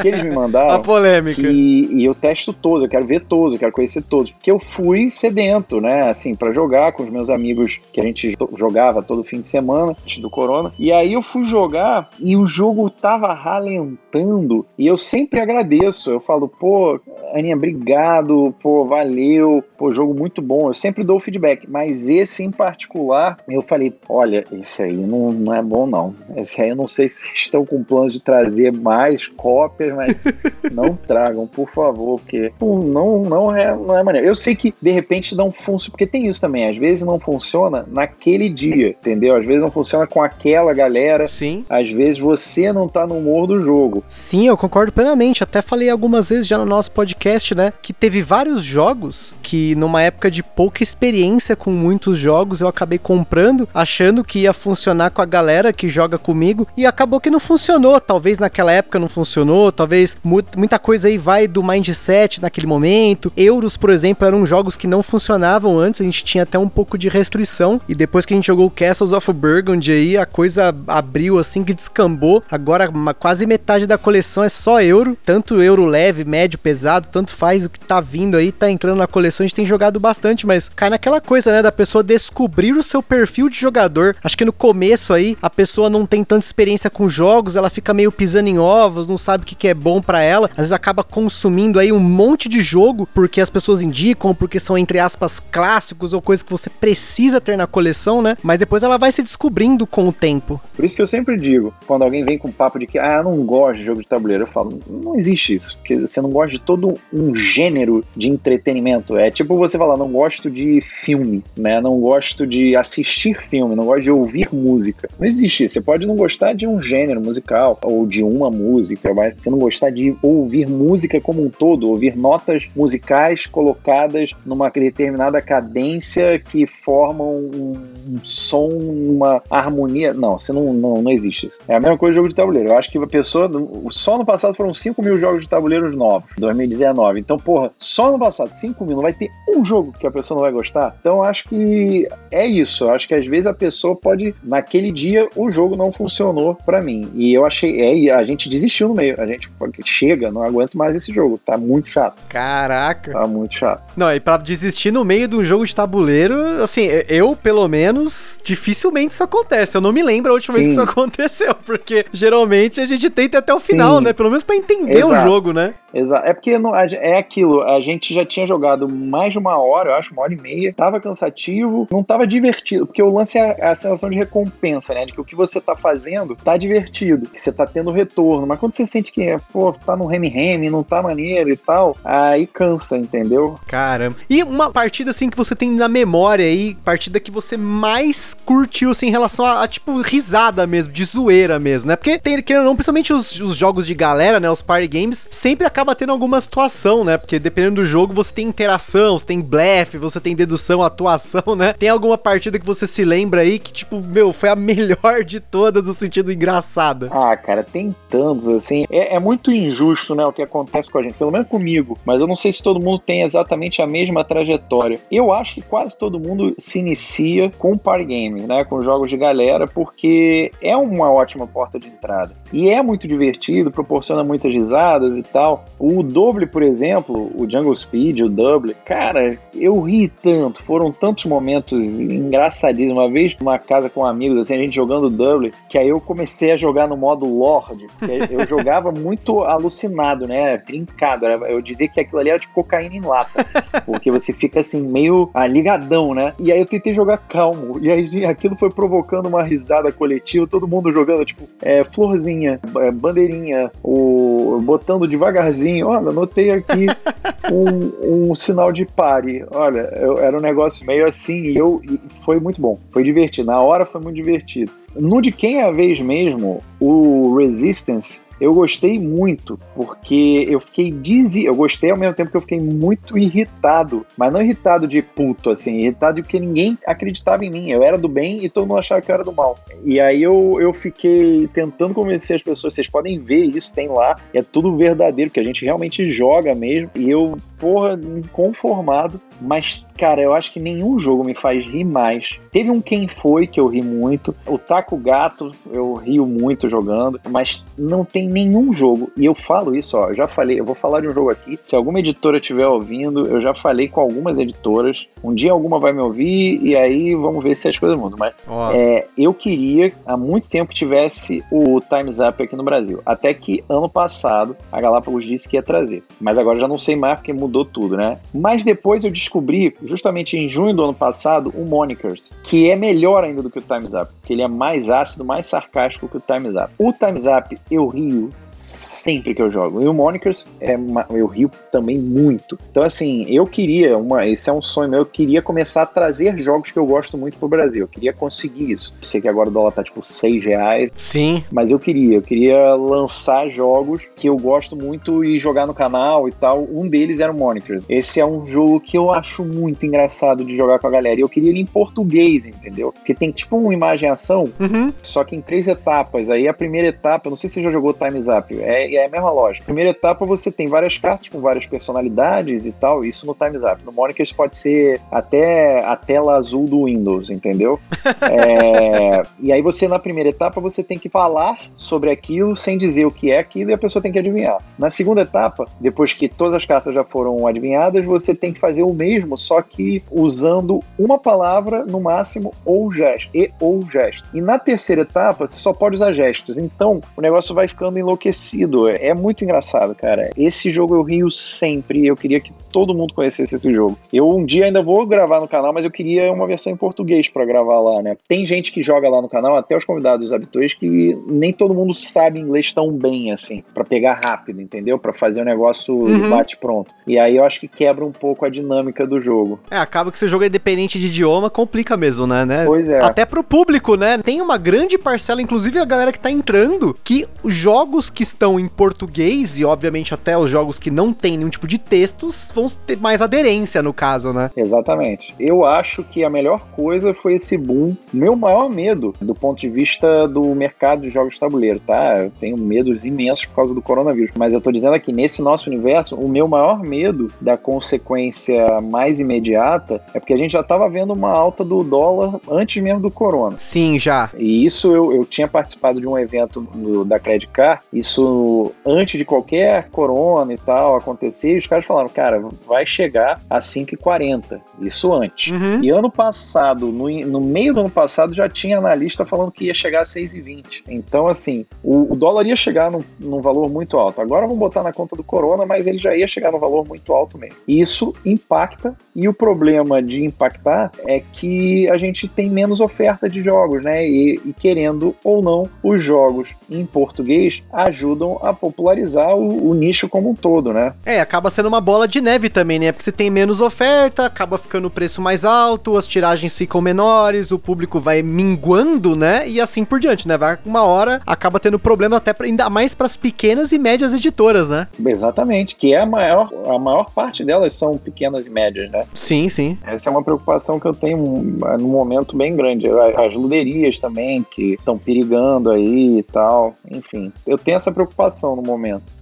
que 0.00 0.08
eles 0.08 0.22
me 0.22 0.30
mandaram. 0.30 0.74
A 0.74 0.78
polêmica. 0.78 1.40
Que, 1.40 1.48
e 1.48 2.04
eu 2.04 2.14
testo 2.14 2.52
todos, 2.52 2.82
eu 2.82 2.88
quero 2.88 3.06
ver 3.06 3.20
todos, 3.20 3.54
eu 3.54 3.58
quero 3.58 3.72
conhecer 3.72 4.02
todos. 4.02 4.32
Porque 4.32 4.50
eu 4.50 4.58
fui 4.58 5.08
sedento, 5.10 5.80
né? 5.80 6.08
Assim, 6.08 6.34
para 6.34 6.52
jogar 6.52 6.92
com 6.92 7.02
os 7.02 7.10
meus 7.10 7.30
amigos 7.30 7.80
que 7.92 8.00
a 8.00 8.04
gente 8.04 8.36
jogava 8.56 9.02
todo 9.02 9.24
fim 9.24 9.40
de 9.40 9.48
semana, 9.48 9.96
antes 10.02 10.18
do 10.18 10.30
Corona. 10.30 10.72
E 10.78 10.92
aí 10.92 11.12
eu 11.12 11.22
fui 11.22 11.44
jogar 11.44 12.10
e 12.20 12.36
o 12.36 12.46
jogo 12.46 12.90
tava 12.90 13.32
ralentando 13.32 14.66
e 14.76 14.86
eu 14.86 14.96
sempre 14.96 15.40
agradeço. 15.40 16.10
Eu 16.10 16.20
falo, 16.20 16.48
pô, 16.48 17.00
Aninha, 17.32 17.56
obrigado, 17.56 18.54
pô, 18.62 18.84
valeu, 18.84 19.64
pô, 19.78 19.92
jogo 19.92 20.14
muito 20.14 20.42
bom. 20.42 20.68
Eu 20.68 20.74
sempre 20.74 21.04
dou 21.04 21.20
feedback, 21.20 21.68
mas 21.68 22.08
esse 22.08 22.42
em 22.42 22.50
particular, 22.50 23.38
eu 23.48 23.62
falei, 23.62 23.92
olha, 24.08 24.44
esse 24.52 24.82
aí 24.82 24.96
não, 24.96 25.32
não 25.32 25.54
é 25.54 25.62
bom 25.62 25.86
não. 25.86 26.14
Esse 26.36 26.60
aí 26.62 26.70
eu 26.70 26.76
não 26.76 26.86
sei 26.86 27.08
se 27.08 27.26
estão 27.34 27.64
com 27.64 27.82
planos 27.82 28.14
de 28.14 28.20
trazer 28.20 28.72
mais 28.72 29.26
cópias, 29.26 29.94
mas 29.94 30.24
não 30.72 30.96
tragam, 30.96 31.46
por 31.46 31.68
favor, 31.68 32.20
porque 32.20 32.52
pô, 32.58 32.78
não, 32.80 33.22
não, 33.22 33.54
é, 33.54 33.74
não 33.74 33.96
é 33.96 34.02
maneiro. 34.02 34.26
Eu 34.26 34.34
sei 34.34 34.54
que 34.54 34.74
de 34.80 34.90
repente 34.90 35.34
não 35.34 35.50
funciona, 35.52 35.92
porque 35.92 36.06
tem 36.06 36.26
isso 36.26 36.40
também, 36.40 36.68
às 36.68 36.76
vezes 36.76 37.04
não 37.04 37.18
funciona 37.18 37.86
naquele 37.90 38.48
dia, 38.48 38.88
entendeu? 38.90 39.36
Às 39.36 39.46
vezes 39.46 39.62
não 39.62 39.70
funciona 39.70 40.06
com 40.06 40.22
aquela 40.22 40.72
galera. 40.72 41.26
Sim. 41.26 41.64
Às 41.68 41.90
vezes 41.90 42.09
você 42.18 42.72
não 42.72 42.88
tá 42.88 43.06
no 43.06 43.18
humor 43.18 43.46
do 43.46 43.62
jogo. 43.62 44.02
Sim, 44.08 44.48
eu 44.48 44.56
concordo 44.56 44.92
plenamente. 44.92 45.42
Até 45.42 45.62
falei 45.62 45.90
algumas 45.90 46.28
vezes 46.28 46.46
já 46.46 46.58
no 46.58 46.66
nosso 46.66 46.90
podcast, 46.90 47.54
né? 47.54 47.72
Que 47.82 47.92
teve 47.92 48.22
vários 48.22 48.62
jogos 48.62 49.34
que, 49.42 49.74
numa 49.74 50.02
época 50.02 50.30
de 50.30 50.42
pouca 50.42 50.82
experiência 50.82 51.54
com 51.56 51.70
muitos 51.70 52.18
jogos, 52.18 52.60
eu 52.60 52.68
acabei 52.68 52.98
comprando, 52.98 53.68
achando 53.74 54.24
que 54.24 54.40
ia 54.40 54.52
funcionar 54.52 55.10
com 55.10 55.22
a 55.22 55.26
galera 55.26 55.72
que 55.72 55.88
joga 55.88 56.18
comigo, 56.18 56.66
e 56.76 56.86
acabou 56.86 57.20
que 57.20 57.30
não 57.30 57.40
funcionou. 57.40 58.00
Talvez 58.00 58.38
naquela 58.38 58.72
época 58.72 58.98
não 58.98 59.08
funcionou, 59.08 59.70
talvez 59.70 60.16
muita 60.22 60.78
coisa 60.78 61.08
aí 61.08 61.18
vai 61.18 61.46
do 61.46 61.62
mindset 61.62 62.40
naquele 62.40 62.66
momento. 62.66 63.32
Euros, 63.36 63.76
por 63.76 63.90
exemplo, 63.90 64.26
eram 64.26 64.46
jogos 64.46 64.76
que 64.76 64.86
não 64.86 65.02
funcionavam 65.02 65.78
antes, 65.78 66.00
a 66.00 66.04
gente 66.04 66.24
tinha 66.24 66.44
até 66.44 66.58
um 66.58 66.68
pouco 66.68 66.96
de 66.96 67.08
restrição, 67.08 67.80
e 67.88 67.94
depois 67.94 68.24
que 68.24 68.34
a 68.34 68.36
gente 68.36 68.46
jogou 68.46 68.70
Castles 68.70 69.12
of 69.12 69.32
Burgundy 69.32 69.92
aí, 69.92 70.16
a 70.16 70.26
coisa 70.26 70.74
abriu 70.86 71.38
assim 71.38 71.64
que 71.64 71.74
descambou. 72.00 72.42
Agora 72.50 72.90
quase 73.18 73.46
metade 73.46 73.86
da 73.86 73.98
coleção 73.98 74.42
é 74.42 74.48
só 74.48 74.80
euro, 74.80 75.16
tanto 75.24 75.60
euro 75.60 75.84
leve, 75.84 76.24
médio, 76.24 76.58
pesado, 76.58 77.08
tanto 77.10 77.30
faz 77.32 77.64
o 77.64 77.70
que 77.70 77.78
tá 77.78 78.00
vindo 78.00 78.36
aí, 78.36 78.50
tá 78.50 78.70
entrando 78.70 78.98
na 78.98 79.06
coleção. 79.06 79.44
A 79.44 79.46
gente 79.46 79.54
tem 79.54 79.66
jogado 79.66 80.00
bastante, 80.00 80.46
mas 80.46 80.68
cai 80.68 80.88
naquela 80.88 81.20
coisa, 81.20 81.52
né, 81.52 81.62
da 81.62 81.72
pessoa 81.72 82.02
descobrir 82.02 82.72
o 82.72 82.82
seu 82.82 83.02
perfil 83.02 83.48
de 83.48 83.58
jogador. 83.58 84.16
Acho 84.22 84.36
que 84.36 84.44
no 84.44 84.52
começo 84.52 85.12
aí 85.12 85.36
a 85.42 85.50
pessoa 85.50 85.90
não 85.90 86.06
tem 86.06 86.24
tanta 86.24 86.44
experiência 86.44 86.88
com 86.88 87.08
jogos, 87.08 87.56
ela 87.56 87.68
fica 87.68 87.92
meio 87.92 88.10
pisando 88.10 88.48
em 88.48 88.58
ovos, 88.58 89.08
não 89.08 89.18
sabe 89.18 89.44
o 89.44 89.46
que, 89.46 89.54
que 89.54 89.68
é 89.68 89.74
bom 89.74 90.00
para 90.00 90.22
ela. 90.22 90.48
Às 90.52 90.56
vezes 90.56 90.72
acaba 90.72 91.04
consumindo 91.04 91.78
aí 91.78 91.92
um 91.92 92.00
monte 92.00 92.48
de 92.48 92.60
jogo 92.60 93.06
porque 93.14 93.40
as 93.40 93.50
pessoas 93.50 93.80
indicam, 93.80 94.34
porque 94.34 94.58
são 94.58 94.78
entre 94.78 94.98
aspas 94.98 95.40
clássicos 95.40 96.12
ou 96.12 96.22
coisas 96.22 96.42
que 96.42 96.50
você 96.50 96.70
precisa 96.70 97.40
ter 97.40 97.56
na 97.56 97.66
coleção, 97.66 98.22
né? 98.22 98.36
Mas 98.42 98.58
depois 98.58 98.82
ela 98.82 98.96
vai 98.96 99.12
se 99.12 99.22
descobrindo 99.22 99.86
com 99.86 100.08
o 100.08 100.12
tempo. 100.12 100.60
Por 100.74 100.84
isso 100.84 100.96
que 100.96 101.02
eu 101.02 101.06
sempre 101.06 101.36
digo, 101.36 101.74
quando 101.90 102.02
alguém 102.02 102.22
vem 102.22 102.38
com 102.38 102.52
papo 102.52 102.78
de 102.78 102.86
que, 102.86 103.00
ah, 103.00 103.16
eu 103.16 103.24
não 103.24 103.44
gosto 103.44 103.78
de 103.78 103.84
jogo 103.84 104.00
de 104.00 104.06
tabuleiro, 104.06 104.44
eu 104.44 104.46
falo, 104.46 104.78
não 104.88 105.16
existe 105.16 105.56
isso. 105.56 105.76
Porque 105.78 105.96
você 105.96 106.20
não 106.20 106.30
gosta 106.30 106.52
de 106.52 106.60
todo 106.60 106.94
um 107.12 107.34
gênero 107.34 108.04
de 108.16 108.28
entretenimento. 108.28 109.18
É 109.18 109.28
tipo 109.28 109.56
você 109.56 109.76
falar, 109.76 109.96
não 109.96 110.12
gosto 110.12 110.48
de 110.48 110.80
filme, 110.80 111.42
né? 111.56 111.80
Não 111.80 111.98
gosto 111.98 112.46
de 112.46 112.76
assistir 112.76 113.42
filme, 113.42 113.74
não 113.74 113.86
gosto 113.86 114.02
de 114.02 114.10
ouvir 114.12 114.54
música. 114.54 115.08
Não 115.18 115.26
existe 115.26 115.64
isso. 115.64 115.74
Você 115.74 115.80
pode 115.80 116.06
não 116.06 116.14
gostar 116.14 116.52
de 116.52 116.64
um 116.64 116.80
gênero 116.80 117.20
musical 117.20 117.76
ou 117.82 118.06
de 118.06 118.22
uma 118.22 118.52
música, 118.52 119.12
mas 119.12 119.34
você 119.36 119.50
não 119.50 119.58
gostar 119.58 119.90
de 119.90 120.14
ouvir 120.22 120.68
música 120.68 121.20
como 121.20 121.44
um 121.44 121.50
todo, 121.50 121.88
ouvir 121.88 122.16
notas 122.16 122.68
musicais 122.76 123.46
colocadas 123.46 124.30
numa 124.46 124.70
determinada 124.70 125.42
cadência 125.42 126.38
que 126.38 126.68
formam 126.68 127.32
um 127.32 128.20
som, 128.22 128.68
uma 128.68 129.42
harmonia. 129.50 130.14
Não, 130.14 130.38
você 130.38 130.52
não, 130.52 130.72
não, 130.72 131.02
não 131.02 131.10
existe 131.10 131.48
isso. 131.48 131.58
É 131.70 131.76
a 131.76 131.80
mesma 131.80 131.96
coisa 131.96 132.10
de 132.10 132.16
jogo 132.16 132.28
de 132.28 132.34
tabuleiro. 132.34 132.70
Eu 132.70 132.76
acho 132.76 132.90
que 132.90 132.98
a 132.98 133.06
pessoa. 133.06 133.48
Só 133.90 134.18
no 134.18 134.26
passado 134.26 134.54
foram 134.54 134.74
5 134.74 135.00
mil 135.00 135.16
jogos 135.16 135.42
de 135.42 135.48
tabuleiros 135.48 135.94
novos, 135.94 136.28
2019. 136.36 137.20
Então, 137.20 137.38
porra, 137.38 137.70
só 137.78 138.10
no 138.10 138.18
passado, 138.18 138.52
5 138.52 138.84
mil, 138.84 138.96
não 138.96 139.02
vai 139.02 139.12
ter 139.12 139.30
um 139.48 139.64
jogo 139.64 139.94
que 139.96 140.04
a 140.04 140.10
pessoa 140.10 140.34
não 140.34 140.42
vai 140.42 140.50
gostar. 140.50 140.96
Então, 141.00 141.18
eu 141.18 141.22
acho 141.22 141.48
que 141.48 142.08
é 142.32 142.44
isso. 142.44 142.84
Eu 142.84 142.90
acho 142.90 143.06
que 143.06 143.14
às 143.14 143.24
vezes 143.24 143.46
a 143.46 143.54
pessoa 143.54 143.94
pode. 143.94 144.34
Naquele 144.42 144.90
dia, 144.90 145.28
o 145.36 145.48
jogo 145.48 145.76
não 145.76 145.92
funcionou 145.92 146.56
para 146.66 146.82
mim. 146.82 147.08
E 147.14 147.32
eu 147.32 147.46
achei. 147.46 148.08
É, 148.08 148.14
a 148.14 148.24
gente 148.24 148.48
desistiu 148.48 148.88
no 148.88 148.94
meio. 148.94 149.14
A 149.20 149.26
gente 149.26 149.48
chega, 149.84 150.32
não 150.32 150.42
aguento 150.42 150.76
mais 150.76 150.96
esse 150.96 151.12
jogo. 151.12 151.38
Tá 151.38 151.56
muito 151.56 151.88
chato. 151.88 152.20
Caraca. 152.28 153.12
Tá 153.12 153.28
muito 153.28 153.54
chato. 153.54 153.92
Não, 153.96 154.12
e 154.12 154.18
pra 154.18 154.36
desistir 154.36 154.90
no 154.90 155.04
meio 155.04 155.28
de 155.28 155.36
um 155.36 155.44
jogo 155.44 155.64
de 155.64 155.74
tabuleiro, 155.74 156.60
assim, 156.60 156.88
eu, 157.08 157.36
pelo 157.36 157.68
menos, 157.68 158.40
dificilmente 158.42 159.12
isso 159.12 159.22
acontece. 159.22 159.76
Eu 159.76 159.80
não 159.80 159.92
me 159.92 160.02
lembro 160.02 160.32
a 160.32 160.34
última 160.34 160.54
Sim. 160.54 160.62
vez 160.62 160.74
que 160.74 160.80
isso 160.80 160.90
aconteceu, 160.90 161.54
porque 161.64 162.04
geralmente 162.12 162.80
a 162.80 162.84
gente 162.84 163.08
tenta 163.10 163.38
até 163.38 163.54
o 163.54 163.60
final, 163.60 163.98
Sim. 163.98 164.04
né? 164.04 164.12
Pelo 164.12 164.30
menos 164.30 164.42
pra 164.42 164.56
entender 164.56 164.98
Exato. 164.98 165.12
o 165.12 165.30
jogo, 165.30 165.52
né? 165.52 165.74
Exato. 165.92 166.26
É 166.26 166.32
porque 166.32 166.58
não, 166.58 166.74
é 166.74 167.18
aquilo, 167.18 167.62
a 167.62 167.80
gente 167.80 168.14
já 168.14 168.24
tinha 168.24 168.46
jogado 168.46 168.88
mais 168.88 169.32
de 169.32 169.38
uma 169.38 169.58
hora, 169.58 169.90
eu 169.90 169.94
acho, 169.94 170.12
uma 170.12 170.22
hora 170.22 170.32
e 170.32 170.40
meia, 170.40 170.72
tava 170.72 171.00
cansativo, 171.00 171.88
não 171.90 172.02
tava 172.02 172.26
divertido, 172.26 172.86
porque 172.86 173.02
o 173.02 173.12
lance 173.12 173.38
é 173.38 173.64
a, 173.64 173.74
sensação 173.74 174.10
de 174.10 174.16
recompensa, 174.16 174.94
né? 174.94 175.06
De 175.06 175.12
que 175.12 175.20
o 175.20 175.24
que 175.24 175.34
você 175.34 175.60
tá 175.60 175.74
fazendo 175.74 176.36
tá 176.36 176.56
divertido, 176.56 177.28
que 177.28 177.40
você 177.40 177.52
tá 177.52 177.66
tendo 177.66 177.90
retorno. 177.90 178.46
Mas 178.46 178.58
quando 178.58 178.74
você 178.74 178.86
sente 178.86 179.12
que, 179.12 179.36
pô, 179.52 179.72
tá 179.72 179.96
no 179.96 180.06
reme-reme, 180.06 180.70
não 180.70 180.82
tá 180.82 181.02
maneiro 181.02 181.50
e 181.50 181.56
tal, 181.56 181.96
aí 182.04 182.46
cansa, 182.46 182.96
entendeu? 182.96 183.58
Caramba. 183.66 184.16
E 184.28 184.42
uma 184.42 184.70
partida 184.70 185.10
assim 185.10 185.28
que 185.28 185.36
você 185.36 185.54
tem 185.54 185.70
na 185.70 185.88
memória 185.88 186.44
aí, 186.44 186.74
partida 186.84 187.18
que 187.18 187.30
você 187.30 187.56
mais 187.56 188.34
curtiu, 188.34 188.90
assim, 188.90 189.08
em 189.08 189.10
relação 189.10 189.44
a, 189.44 189.64
a 189.64 189.68
tipo, 189.68 190.00
risada 190.00 190.66
mesmo, 190.66 190.92
de 190.92 191.04
zoeira 191.04 191.49
mesmo, 191.58 191.88
né? 191.88 191.96
Porque 191.96 192.18
tem, 192.18 192.40
querendo 192.42 192.62
ou 192.62 192.68
não, 192.68 192.76
principalmente 192.76 193.12
os, 193.12 193.38
os 193.40 193.56
jogos 193.56 193.86
de 193.86 193.94
galera, 193.94 194.40
né? 194.40 194.50
Os 194.50 194.62
party 194.62 194.88
games, 194.88 195.26
sempre 195.30 195.66
acaba 195.66 195.80
acaba 195.80 195.94
tendo 195.94 196.12
alguma 196.12 196.40
situação, 196.40 197.04
né? 197.04 197.16
Porque 197.16 197.38
dependendo 197.38 197.76
do 197.76 197.84
jogo, 197.84 198.12
você 198.12 198.32
tem 198.32 198.46
interação, 198.46 199.18
você 199.18 199.24
tem 199.24 199.40
blefe, 199.40 199.98
você 199.98 200.20
tem 200.20 200.36
dedução, 200.36 200.82
atuação, 200.82 201.56
né? 201.56 201.72
Tem 201.72 201.88
alguma 201.88 202.18
partida 202.18 202.58
que 202.58 202.66
você 202.66 202.86
se 202.86 203.04
lembra 203.04 203.40
aí 203.40 203.58
que, 203.58 203.72
tipo, 203.72 204.00
meu, 204.00 204.32
foi 204.32 204.48
a 204.48 204.56
melhor 204.56 205.24
de 205.24 205.40
todas 205.40 205.86
no 205.86 205.92
sentido 205.92 206.32
engraçada? 206.32 207.08
Ah, 207.10 207.36
cara, 207.36 207.64
tem 207.64 207.94
tantos, 208.08 208.48
assim. 208.48 208.86
É, 208.90 209.16
é 209.16 209.18
muito 209.18 209.50
injusto, 209.50 210.14
né, 210.14 210.24
o 210.24 210.32
que 210.32 210.42
acontece 210.42 210.90
com 210.90 210.98
a 210.98 211.02
gente, 211.02 211.14
pelo 211.14 211.30
menos 211.30 211.48
comigo. 211.48 211.96
Mas 212.04 212.20
eu 212.20 212.26
não 212.26 212.36
sei 212.36 212.52
se 212.52 212.62
todo 212.62 212.80
mundo 212.80 212.98
tem 212.98 213.22
exatamente 213.22 213.82
a 213.82 213.86
mesma 213.86 214.22
trajetória. 214.22 214.98
Eu 215.10 215.32
acho 215.32 215.54
que 215.54 215.62
quase 215.62 215.96
todo 215.96 216.20
mundo 216.20 216.54
se 216.58 216.78
inicia 216.78 217.50
com 217.58 217.76
party 217.76 218.04
game, 218.04 218.42
né? 218.42 218.64
Com 218.64 218.82
jogos 218.82 219.08
de 219.08 219.16
galera, 219.16 219.66
porque 219.66 220.52
é 220.60 220.76
uma 220.76 221.10
ótima 221.10 221.39
porta 221.46 221.78
de 221.78 221.88
entrada. 221.88 222.32
E 222.52 222.68
é 222.68 222.82
muito 222.82 223.06
divertido, 223.06 223.70
proporciona 223.70 224.24
muitas 224.24 224.52
risadas 224.52 225.16
e 225.16 225.22
tal. 225.22 225.64
O 225.78 226.02
Double, 226.02 226.46
por 226.46 226.62
exemplo, 226.62 227.30
o 227.34 227.48
Jungle 227.48 227.74
Speed, 227.74 228.20
o 228.20 228.28
Double, 228.28 228.74
cara, 228.84 229.38
eu 229.54 229.80
ri 229.80 230.08
tanto, 230.08 230.62
foram 230.62 230.90
tantos 230.90 231.24
momentos 231.24 232.00
engraçadíssimos. 232.00 232.98
Uma 233.00 233.10
vez 233.10 233.36
numa 233.38 233.58
casa 233.58 233.88
com 233.88 234.04
amigos, 234.04 234.38
assim, 234.38 234.54
a 234.54 234.58
gente 234.58 234.74
jogando 234.74 235.10
Double, 235.10 235.52
que 235.68 235.78
aí 235.78 235.88
eu 235.88 236.00
comecei 236.00 236.52
a 236.52 236.56
jogar 236.56 236.88
no 236.88 236.96
modo 236.96 237.26
Lord, 237.26 237.86
eu 238.30 238.46
jogava 238.46 238.90
muito 238.90 239.42
alucinado, 239.42 240.26
né, 240.26 240.58
brincado, 240.58 241.26
eu 241.26 241.60
dizia 241.60 241.88
que 241.88 242.00
aquilo 242.00 242.20
ali 242.20 242.30
era 242.30 242.38
de 242.38 242.48
cocaína 242.48 242.96
em 242.96 243.00
lata, 243.00 243.44
porque 243.84 244.10
você 244.10 244.32
fica 244.32 244.60
assim, 244.60 244.80
meio 244.80 245.30
ah, 245.34 245.46
ligadão, 245.46 246.14
né, 246.14 246.34
e 246.38 246.52
aí 246.52 246.60
eu 246.60 246.66
tentei 246.66 246.94
jogar 246.94 247.18
calmo, 247.18 247.78
e 247.80 247.90
aí 247.90 248.24
aquilo 248.24 248.56
foi 248.56 248.70
provocando 248.70 249.26
uma 249.26 249.42
risada 249.42 249.92
coletiva, 249.92 250.46
todo 250.46 250.68
mundo 250.68 250.92
jogando, 250.92 251.24
tipo, 251.30 251.48
é, 251.62 251.82
florzinha, 251.84 252.60
é, 252.76 252.90
bandeirinha, 252.90 253.70
o, 253.82 254.60
botando 254.62 255.08
devagarzinho 255.08 255.40
devagarzinho. 255.40 255.88
Olha, 255.88 256.10
anotei 256.10 256.50
aqui 256.50 256.86
um, 257.52 258.30
um 258.30 258.34
sinal 258.34 258.72
de 258.72 258.84
pare. 258.84 259.44
Olha, 259.50 259.92
eu, 259.96 260.18
era 260.18 260.36
um 260.36 260.40
negócio 260.40 260.86
meio 260.86 261.06
assim 261.06 261.42
e 261.42 261.56
eu 261.56 261.80
e 261.84 261.98
foi 262.24 262.38
muito 262.40 262.60
bom. 262.60 262.78
Foi 262.90 263.02
divertido. 263.02 263.46
Na 263.46 263.60
hora 263.60 263.84
foi 263.84 264.00
muito 264.00 264.16
divertido. 264.16 264.72
No 264.94 265.20
de 265.20 265.30
quem 265.30 265.58
é 265.58 265.64
a 265.64 265.70
vez 265.70 266.00
mesmo, 266.00 266.62
o 266.80 267.36
Resistance 267.36 268.20
eu 268.40 268.54
gostei 268.54 268.98
muito, 268.98 269.60
porque 269.74 270.46
eu 270.48 270.60
fiquei 270.60 270.90
dizzy, 270.90 271.44
eu 271.44 271.54
gostei 271.54 271.90
ao 271.90 271.98
mesmo 271.98 272.14
tempo 272.14 272.30
que 272.30 272.36
eu 272.36 272.40
fiquei 272.40 272.58
muito 272.58 273.18
irritado, 273.18 274.06
mas 274.16 274.32
não 274.32 274.40
irritado 274.40 274.88
de 274.88 275.02
puto, 275.02 275.50
assim, 275.50 275.80
irritado 275.80 276.16
de 276.16 276.22
porque 276.22 276.40
ninguém 276.40 276.78
acreditava 276.86 277.44
em 277.44 277.50
mim. 277.50 277.70
Eu 277.70 277.82
era 277.82 277.98
do 277.98 278.08
bem 278.08 278.42
e 278.42 278.48
todo 278.48 278.66
mundo 278.66 278.78
achava 278.78 279.02
que 279.02 279.10
eu 279.10 279.14
era 279.14 279.24
do 279.24 279.32
mal. 279.32 279.58
E 279.84 280.00
aí 280.00 280.22
eu, 280.22 280.56
eu 280.58 280.72
fiquei 280.72 281.46
tentando 281.48 281.92
convencer 281.92 282.36
as 282.36 282.42
pessoas, 282.42 282.72
vocês 282.72 282.88
podem 282.88 283.18
ver 283.18 283.44
isso, 283.44 283.74
tem 283.74 283.88
lá, 283.88 284.16
é 284.32 284.42
tudo 284.42 284.74
verdadeiro, 284.74 285.30
que 285.30 285.40
a 285.40 285.44
gente 285.44 285.64
realmente 285.64 286.10
joga 286.10 286.54
mesmo. 286.54 286.90
E 286.94 287.10
eu, 287.10 287.36
porra, 287.58 288.00
inconformado, 288.16 289.20
mas, 289.38 289.84
cara, 290.00 290.22
eu 290.22 290.32
acho 290.32 290.50
que 290.50 290.58
nenhum 290.58 290.98
jogo 290.98 291.22
me 291.22 291.34
faz 291.34 291.62
rir 291.66 291.84
mais. 291.84 292.40
Teve 292.50 292.70
um 292.70 292.80
Quem 292.80 293.06
Foi 293.06 293.46
que 293.46 293.60
eu 293.60 293.66
ri 293.66 293.82
muito, 293.82 294.34
o 294.46 294.56
Taco 294.56 294.96
Gato 294.96 295.52
eu 295.70 295.92
rio 295.92 296.26
muito 296.26 296.70
jogando, 296.70 297.20
mas 297.28 297.62
não 297.76 298.02
tem 298.02 298.26
nenhum 298.26 298.72
jogo, 298.72 299.12
e 299.14 299.26
eu 299.26 299.34
falo 299.34 299.76
isso, 299.76 299.98
ó, 299.98 300.08
eu 300.08 300.14
já 300.14 300.26
falei, 300.26 300.58
eu 300.58 300.64
vou 300.64 300.74
falar 300.74 301.00
de 301.00 301.08
um 301.08 301.12
jogo 301.12 301.28
aqui, 301.28 301.58
se 301.62 301.76
alguma 301.76 301.98
editora 301.98 302.38
estiver 302.38 302.66
ouvindo, 302.66 303.26
eu 303.26 303.42
já 303.42 303.52
falei 303.52 303.88
com 303.88 304.00
algumas 304.00 304.38
editoras, 304.38 305.06
um 305.22 305.34
dia 305.34 305.52
alguma 305.52 305.78
vai 305.78 305.92
me 305.92 306.00
ouvir, 306.00 306.58
e 306.62 306.74
aí 306.74 307.14
vamos 307.14 307.44
ver 307.44 307.54
se 307.54 307.68
as 307.68 307.78
coisas 307.78 307.98
mudam, 307.98 308.18
mas 308.18 308.34
é, 308.74 309.06
eu 309.18 309.34
queria, 309.34 309.92
há 310.06 310.16
muito 310.16 310.48
tempo, 310.48 310.70
que 310.70 310.76
tivesse 310.76 311.44
o 311.50 311.78
Time's 311.80 312.20
Up 312.20 312.42
aqui 312.42 312.56
no 312.56 312.62
Brasil, 312.62 313.02
até 313.04 313.34
que 313.34 313.62
ano 313.68 313.88
passado 313.88 314.56
a 314.72 314.80
Galápagos 314.80 315.26
disse 315.26 315.46
que 315.46 315.56
ia 315.56 315.62
trazer, 315.62 316.02
mas 316.18 316.38
agora 316.38 316.58
já 316.58 316.66
não 316.66 316.78
sei 316.78 316.96
mais 316.96 317.18
porque 317.18 317.32
mudou 317.34 317.66
tudo, 317.66 317.96
né? 317.96 318.18
Mas 318.32 318.64
depois 318.64 319.04
eu 319.04 319.10
descobri, 319.10 319.76
justamente 319.90 320.36
em 320.36 320.48
junho 320.48 320.74
do 320.74 320.84
ano 320.84 320.94
passado, 320.94 321.52
o 321.54 321.64
Monikers, 321.64 322.30
que 322.44 322.70
é 322.70 322.76
melhor 322.76 323.24
ainda 323.24 323.42
do 323.42 323.50
que 323.50 323.58
o 323.58 323.62
Time's 323.62 323.92
Up, 323.92 324.10
que 324.24 324.32
ele 324.32 324.42
é 324.42 324.48
mais 324.48 324.88
ácido, 324.88 325.24
mais 325.24 325.46
sarcástico 325.46 326.08
que 326.08 326.16
o 326.16 326.20
Time's 326.20 326.54
Up. 326.54 326.72
O 326.78 326.92
Time's 326.92 327.26
Up 327.26 327.58
eu 327.70 327.88
rio 327.88 328.30
sempre 328.60 329.34
que 329.34 329.42
eu 329.42 329.50
jogo. 329.50 329.82
E 329.82 329.88
o 329.88 329.94
Monikers, 329.94 330.46
é 330.60 330.76
uma, 330.76 331.06
eu 331.10 331.26
rio 331.26 331.50
também 331.72 331.98
muito. 331.98 332.58
Então, 332.70 332.82
assim, 332.82 333.24
eu 333.28 333.46
queria, 333.46 333.96
uma, 333.96 334.26
esse 334.26 334.50
é 334.50 334.52
um 334.52 334.60
sonho 334.60 334.90
meu, 334.90 335.00
eu 335.00 335.06
queria 335.06 335.40
começar 335.40 335.82
a 335.82 335.86
trazer 335.86 336.38
jogos 336.38 336.70
que 336.70 336.78
eu 336.78 336.86
gosto 336.86 337.16
muito 337.16 337.38
pro 337.38 337.48
Brasil. 337.48 337.82
Eu 337.82 337.88
queria 337.88 338.12
conseguir 338.12 338.70
isso. 338.70 338.94
Sei 339.00 339.20
que 339.20 339.28
agora 339.28 339.48
o 339.48 339.52
dólar 339.52 339.72
tá 339.72 339.82
tipo 339.82 340.04
6 340.04 340.44
reais. 340.44 340.90
Sim. 340.96 341.42
Mas 341.50 341.70
eu 341.70 341.78
queria, 341.78 342.16
eu 342.16 342.22
queria 342.22 342.74
lançar 342.74 343.48
jogos 343.48 344.06
que 344.14 344.28
eu 344.28 344.36
gosto 344.36 344.76
muito 344.76 345.24
e 345.24 345.38
jogar 345.38 345.66
no 345.66 345.74
canal 345.74 346.28
e 346.28 346.32
tal. 346.32 346.68
Um 346.70 346.88
deles 346.88 347.20
era 347.20 347.32
o 347.32 347.34
Monikers. 347.34 347.86
Esse 347.88 348.20
é 348.20 348.26
um 348.26 348.46
jogo 348.46 348.80
que 348.80 348.98
eu 348.98 349.10
acho 349.10 349.44
muito 349.44 349.86
engraçado 349.86 350.44
de 350.44 350.54
jogar 350.54 350.78
com 350.78 350.86
a 350.86 350.90
galera. 350.90 351.18
E 351.18 351.22
eu 351.22 351.28
queria 351.28 351.50
ele 351.50 351.60
em 351.60 351.66
português, 351.66 352.44
entendeu? 352.44 352.92
Porque 352.92 353.14
tem 353.14 353.30
tipo 353.30 353.56
uma 353.56 353.72
imagem-ação, 353.72 354.50
uhum. 354.60 354.92
só 355.02 355.24
que 355.24 355.34
em 355.34 355.40
três 355.40 355.66
etapas. 355.66 356.28
Aí 356.28 356.46
a 356.46 356.54
primeira 356.54 356.88
etapa, 356.88 357.30
não 357.30 357.36
sei 357.36 357.48
se 357.48 357.54
você 357.54 357.62
já 357.62 357.70
jogou 357.70 357.94
Time's 357.94 358.28
Up, 358.28 358.49
é, 358.58 358.94
é 358.94 359.06
a 359.06 359.08
mesma 359.08 359.30
lógica. 359.30 359.64
Primeira 359.64 359.90
etapa 359.90 360.24
você 360.24 360.50
tem 360.50 360.66
várias 360.66 360.98
cartas 360.98 361.28
com 361.28 361.40
várias 361.40 361.66
personalidades 361.66 362.64
e 362.64 362.72
tal, 362.72 363.04
isso 363.04 363.26
no 363.26 363.34
Time's 363.34 363.62
Up. 363.62 363.84
No 363.84 363.92
Monikers 363.92 364.32
pode 364.32 364.56
ser 364.56 365.00
até 365.10 365.84
a 365.84 365.96
tela 365.96 366.36
azul 366.36 366.66
do 366.66 366.84
Windows, 366.84 367.30
entendeu? 367.30 367.78
é, 368.30 369.22
e 369.38 369.52
aí 369.52 369.62
você, 369.62 369.86
na 369.86 369.98
primeira 369.98 370.30
etapa, 370.30 370.60
você 370.60 370.82
tem 370.82 370.98
que 370.98 371.08
falar 371.08 371.58
sobre 371.76 372.10
aquilo 372.10 372.56
sem 372.56 372.76
dizer 372.76 373.06
o 373.06 373.10
que 373.10 373.30
é 373.30 373.38
aquilo 373.38 373.70
e 373.70 373.74
a 373.74 373.78
pessoa 373.78 374.02
tem 374.02 374.12
que 374.12 374.18
adivinhar. 374.18 374.58
Na 374.78 374.90
segunda 374.90 375.22
etapa, 375.22 375.66
depois 375.80 376.12
que 376.12 376.28
todas 376.28 376.54
as 376.54 376.64
cartas 376.64 376.94
já 376.94 377.04
foram 377.04 377.46
adivinhadas, 377.46 378.04
você 378.04 378.34
tem 378.34 378.52
que 378.52 378.60
fazer 378.60 378.82
o 378.82 378.92
mesmo, 378.92 379.36
só 379.36 379.62
que 379.62 380.02
usando 380.10 380.80
uma 380.98 381.18
palavra 381.18 381.84
no 381.84 382.00
máximo 382.00 382.52
ou 382.64 382.92
gesto, 382.92 383.30
e 383.34 383.50
ou 383.60 383.82
gesto. 383.82 384.24
E 384.34 384.40
na 384.40 384.58
terceira 384.58 385.02
etapa, 385.02 385.46
você 385.46 385.56
só 385.56 385.72
pode 385.72 385.96
usar 385.96 386.12
gestos. 386.12 386.58
Então, 386.58 387.00
o 387.16 387.20
negócio 387.20 387.54
vai 387.54 387.68
ficando 387.68 387.98
enlouquecido 387.98 388.39
tudo. 388.40 388.88
É 388.88 389.12
muito 389.14 389.44
engraçado, 389.44 389.94
cara. 389.94 390.30
Esse 390.36 390.70
jogo 390.70 390.94
eu 390.94 391.02
rio 391.02 391.30
sempre. 391.30 392.06
Eu 392.06 392.16
queria 392.16 392.40
que 392.40 392.52
todo 392.70 392.94
mundo 392.94 393.14
conhecesse 393.14 393.54
esse 393.54 393.72
jogo. 393.72 393.98
Eu 394.12 394.28
um 394.28 394.44
dia 394.44 394.66
ainda 394.66 394.82
vou 394.82 395.06
gravar 395.06 395.40
no 395.40 395.48
canal, 395.48 395.72
mas 395.72 395.84
eu 395.84 395.90
queria 395.90 396.32
uma 396.32 396.46
versão 396.46 396.72
em 396.72 396.76
português 396.76 397.28
para 397.28 397.44
gravar 397.44 397.80
lá, 397.80 398.02
né? 398.02 398.16
Tem 398.28 398.44
gente 398.46 398.72
que 398.72 398.82
joga 398.82 399.08
lá 399.08 399.20
no 399.20 399.28
canal, 399.28 399.56
até 399.56 399.76
os 399.76 399.84
convidados 399.84 400.32
habituais, 400.32 400.74
que 400.74 401.18
nem 401.26 401.52
todo 401.52 401.74
mundo 401.74 402.00
sabe 402.00 402.38
inglês 402.40 402.72
tão 402.72 402.90
bem 402.92 403.32
assim, 403.32 403.62
para 403.74 403.84
pegar 403.84 404.20
rápido, 404.24 404.60
entendeu? 404.60 404.98
Para 404.98 405.12
fazer 405.12 405.40
o 405.40 405.42
um 405.42 405.46
negócio 405.46 405.94
uhum. 405.94 406.30
bate 406.30 406.56
pronto. 406.56 406.94
E 407.06 407.18
aí 407.18 407.36
eu 407.36 407.44
acho 407.44 407.60
que 407.60 407.68
quebra 407.68 408.04
um 408.04 408.12
pouco 408.12 408.44
a 408.44 408.48
dinâmica 408.48 409.06
do 409.06 409.20
jogo. 409.20 409.58
É, 409.70 409.76
acaba 409.76 410.12
que 410.12 410.18
se 410.18 410.24
o 410.24 410.28
jogo 410.28 410.44
é 410.44 410.48
dependente 410.48 410.98
de 410.98 411.06
idioma, 411.06 411.50
complica 411.50 411.96
mesmo, 411.96 412.26
né? 412.26 412.44
né? 412.44 412.64
Pois 412.64 412.88
é. 412.88 413.02
Até 413.02 413.24
pro 413.24 413.42
público, 413.42 413.96
né? 413.96 414.18
Tem 414.18 414.40
uma 414.40 414.56
grande 414.56 414.98
parcela, 414.98 415.42
inclusive 415.42 415.78
a 415.78 415.84
galera 415.84 416.12
que 416.12 416.20
tá 416.20 416.30
entrando, 416.30 416.96
que 417.04 417.26
os 417.42 417.54
jogos 417.54 418.10
que 418.10 418.22
estão 418.22 418.58
em 418.58 418.68
português 418.68 419.58
e 419.58 419.64
obviamente 419.64 420.14
até 420.14 420.36
os 420.36 420.50
jogos 420.50 420.78
que 420.78 420.90
não 420.90 421.12
tem 421.12 421.36
nenhum 421.36 421.50
tipo 421.50 421.66
de 421.66 421.78
textos 421.78 422.52
ter 422.68 422.98
mais 422.98 423.20
aderência 423.22 423.82
no 423.82 423.92
caso, 423.92 424.32
né? 424.32 424.50
Exatamente. 424.56 425.34
Eu 425.38 425.64
acho 425.64 426.02
que 426.04 426.24
a 426.24 426.30
melhor 426.30 426.66
coisa 426.72 427.14
foi 427.14 427.34
esse 427.34 427.56
boom. 427.56 427.94
Meu 428.12 428.36
maior 428.36 428.68
medo, 428.68 429.14
do 429.20 429.34
ponto 429.34 429.60
de 429.60 429.68
vista 429.68 430.26
do 430.28 430.54
mercado 430.54 431.02
de 431.02 431.10
jogos 431.10 431.34
de 431.34 431.40
tabuleiro, 431.40 431.80
tá? 431.80 432.18
Eu 432.18 432.32
tenho 432.38 432.56
medos 432.56 433.04
imensos 433.04 433.46
por 433.46 433.56
causa 433.56 433.74
do 433.74 433.82
coronavírus. 433.82 434.32
Mas 434.36 434.54
eu 434.54 434.60
tô 434.60 434.70
dizendo 434.70 434.94
aqui, 434.94 435.12
nesse 435.12 435.42
nosso 435.42 435.68
universo, 435.70 436.16
o 436.16 436.28
meu 436.28 436.46
maior 436.48 436.80
medo 436.80 437.32
da 437.40 437.56
consequência 437.56 438.80
mais 438.80 439.20
imediata 439.20 440.02
é 440.14 440.20
porque 440.20 440.32
a 440.32 440.36
gente 440.36 440.52
já 440.52 440.62
tava 440.62 440.88
vendo 440.88 441.12
uma 441.12 441.30
alta 441.30 441.64
do 441.64 441.82
dólar 441.82 442.40
antes 442.50 442.82
mesmo 442.82 443.00
do 443.00 443.10
corona. 443.10 443.56
Sim, 443.58 443.98
já. 443.98 444.30
E 444.36 444.64
isso 444.64 444.94
eu, 444.94 445.12
eu 445.12 445.24
tinha 445.24 445.48
participado 445.48 446.00
de 446.00 446.08
um 446.08 446.18
evento 446.18 446.60
do, 446.60 447.04
da 447.04 447.18
Credit 447.18 447.48
Card, 447.48 447.82
isso 447.92 448.72
antes 448.84 449.18
de 449.18 449.24
qualquer 449.24 449.88
corona 449.90 450.52
e 450.52 450.58
tal 450.58 450.96
acontecer, 450.96 451.54
e 451.54 451.58
os 451.58 451.66
caras 451.66 451.84
falaram, 451.84 452.08
cara, 452.08 452.42
vai 452.66 452.86
chegar 452.86 453.40
a 453.48 453.58
5,40. 453.58 454.60
Isso 454.80 455.12
antes. 455.12 455.52
Uhum. 455.52 455.82
E 455.82 455.90
ano 455.90 456.10
passado, 456.10 456.86
no, 456.86 457.08
no 457.26 457.40
meio 457.40 457.74
do 457.74 457.80
ano 457.80 457.90
passado, 457.90 458.34
já 458.34 458.48
tinha 458.48 458.78
analista 458.78 459.24
falando 459.24 459.52
que 459.52 459.66
ia 459.66 459.74
chegar 459.74 460.00
a 460.00 460.04
6,20. 460.04 460.82
Então, 460.88 461.26
assim, 461.26 461.66
o, 461.82 462.12
o, 462.12 462.16
dólar 462.16 462.46
ia 462.46 462.56
chegar 462.56 462.90
num, 462.90 463.02
num, 463.18 463.40
valor 463.40 463.68
muito 463.68 463.98
alto. 463.98 464.20
Agora 464.20 464.46
vamos 464.46 464.58
botar 464.58 464.82
na 464.82 464.92
conta 464.92 465.16
do 465.16 465.22
corona, 465.22 465.64
mas 465.66 465.86
ele 465.86 465.98
já 465.98 466.16
ia 466.16 466.26
chegar 466.26 466.52
num 466.52 466.58
valor 466.58 466.86
muito 466.86 467.12
alto 467.12 467.38
mesmo. 467.38 467.56
Isso 467.66 468.14
impacta, 468.24 468.96
e 469.14 469.28
o 469.28 469.34
problema 469.34 470.02
de 470.02 470.24
impactar 470.24 470.92
é 471.06 471.20
que 471.20 471.88
a 471.88 471.96
gente 471.96 472.28
tem 472.28 472.48
menos 472.48 472.80
oferta 472.80 473.28
de 473.28 473.42
jogos, 473.42 473.82
né? 473.82 474.06
E, 474.06 474.40
e 474.44 474.52
querendo 474.52 475.14
ou 475.24 475.42
não, 475.42 475.68
os 475.82 476.02
jogos 476.02 476.50
em 476.70 476.84
português 476.84 477.62
ajudam 477.72 478.38
a 478.42 478.52
popularizar 478.52 479.34
o, 479.34 479.70
o 479.70 479.74
nicho 479.74 480.08
como 480.08 480.30
um 480.30 480.34
todo, 480.34 480.72
né? 480.72 480.92
É, 481.04 481.20
acaba 481.20 481.50
sendo 481.50 481.68
uma 481.68 481.80
bola 481.80 482.06
de 482.06 482.20
neve 482.20 482.39
também, 482.48 482.78
né? 482.78 482.92
Porque 482.92 483.04
você 483.04 483.12
tem 483.12 483.30
menos 483.30 483.60
oferta, 483.60 484.26
acaba 484.26 484.58
ficando 484.58 484.86
o 484.86 484.90
preço 484.90 485.20
mais 485.20 485.44
alto, 485.44 485.96
as 485.96 486.06
tiragens 486.06 486.56
ficam 486.56 486.80
menores, 486.80 487.50
o 487.50 487.58
público 487.58 488.00
vai 488.00 488.22
minguando, 488.22 489.14
né? 489.14 489.48
E 489.48 489.60
assim 489.60 489.84
por 489.84 489.98
diante, 489.98 490.26
né? 490.26 490.36
Vai 490.36 490.58
uma 490.64 490.82
hora, 490.82 491.20
acaba 491.26 491.60
tendo 491.60 491.78
problema 491.78 492.16
até 492.16 492.32
pra, 492.32 492.46
ainda 492.46 492.70
mais 492.70 492.94
para 492.94 493.06
as 493.06 493.16
pequenas 493.16 493.72
e 493.72 493.78
médias 493.78 494.14
editoras, 494.14 494.68
né? 494.68 494.86
Exatamente, 495.04 495.76
que 495.76 495.94
é 495.94 496.00
a 496.00 496.06
maior, 496.06 496.50
a 496.66 496.78
maior 496.78 497.10
parte 497.10 497.44
delas 497.44 497.74
são 497.74 497.98
pequenas 497.98 498.46
e 498.46 498.50
médias, 498.50 498.90
né? 498.90 499.04
Sim, 499.14 499.48
sim. 499.48 499.78
Essa 499.86 500.08
é 500.08 500.10
uma 500.10 500.22
preocupação 500.22 500.78
que 500.78 500.86
eu 500.86 500.94
tenho 500.94 501.16
num 501.16 501.88
momento 501.88 502.36
bem 502.36 502.54
grande. 502.54 502.86
As 502.88 503.34
luderias 503.34 503.98
também, 503.98 504.44
que 504.50 504.74
estão 504.74 504.96
perigando 504.96 505.70
aí 505.70 506.18
e 506.18 506.22
tal. 506.22 506.74
Enfim, 506.90 507.32
eu 507.46 507.58
tenho 507.58 507.76
essa 507.76 507.92
preocupação 507.92 508.54
no 508.56 508.62
momento. 508.62 509.19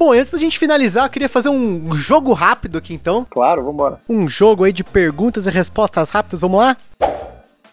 Bom, 0.00 0.14
antes 0.14 0.32
da 0.32 0.38
gente 0.38 0.58
finalizar, 0.58 1.04
eu 1.04 1.10
queria 1.10 1.28
fazer 1.28 1.50
um 1.50 1.94
jogo 1.94 2.32
rápido 2.32 2.78
aqui 2.78 2.94
então. 2.94 3.26
Claro, 3.28 3.62
vambora. 3.62 4.00
Um 4.08 4.26
jogo 4.26 4.64
aí 4.64 4.72
de 4.72 4.82
perguntas 4.82 5.46
e 5.46 5.50
respostas 5.50 6.08
rápidas, 6.08 6.40
vamos 6.40 6.58
lá? 6.58 6.74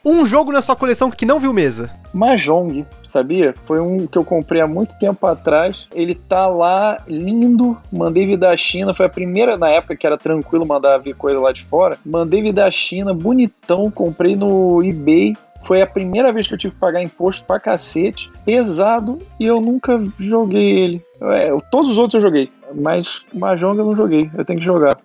Um 0.03 0.25
jogo 0.25 0.51
na 0.51 0.61
sua 0.61 0.75
coleção 0.75 1.09
que 1.09 1.25
não 1.25 1.39
viu 1.39 1.53
mesa. 1.53 1.89
Mahjong, 2.13 2.86
sabia? 3.03 3.53
Foi 3.65 3.80
um 3.80 4.07
que 4.07 4.17
eu 4.17 4.25
comprei 4.25 4.61
há 4.61 4.67
muito 4.67 4.97
tempo 4.97 5.25
atrás. 5.25 5.88
Ele 5.93 6.15
tá 6.15 6.47
lá 6.47 7.01
lindo. 7.07 7.78
Mandei 7.91 8.25
vir 8.25 8.38
da 8.38 8.55
China. 8.55 8.93
Foi 8.93 9.05
a 9.05 9.09
primeira 9.09 9.57
na 9.57 9.69
época 9.69 9.95
que 9.95 10.07
era 10.07 10.17
tranquilo 10.17 10.65
mandar 10.65 10.97
vir 10.97 11.13
coisa 11.13 11.39
lá 11.39 11.51
de 11.51 11.63
fora. 11.65 11.97
Mandei 12.05 12.41
vir 12.41 12.53
da 12.53 12.69
China, 12.71 13.13
bonitão. 13.13 13.91
Comprei 13.91 14.36
no 14.36 14.82
eBay. 14.84 15.36
Foi 15.66 15.82
a 15.82 15.88
primeira 15.88 16.32
vez 16.32 16.47
que 16.47 16.53
eu 16.53 16.58
tive 16.58 16.74
que 16.74 16.80
pagar 16.80 17.01
imposto 17.01 17.43
pra 17.45 17.60
cacete, 17.60 18.32
pesado, 18.45 19.20
e 19.39 19.45
eu 19.45 19.60
nunca 19.60 20.01
joguei 20.20 20.80
ele. 20.80 21.05
É, 21.22 21.49
todos 21.72 21.91
os 21.91 21.97
outros 21.97 22.16
eu 22.16 22.22
joguei, 22.22 22.51
mas 22.74 23.22
Mahjong 23.34 23.78
eu 23.78 23.86
não 23.86 23.95
joguei, 23.95 24.30
eu 24.38 24.45
tenho 24.45 24.60
que 24.60 24.66
jogar. 24.66 24.97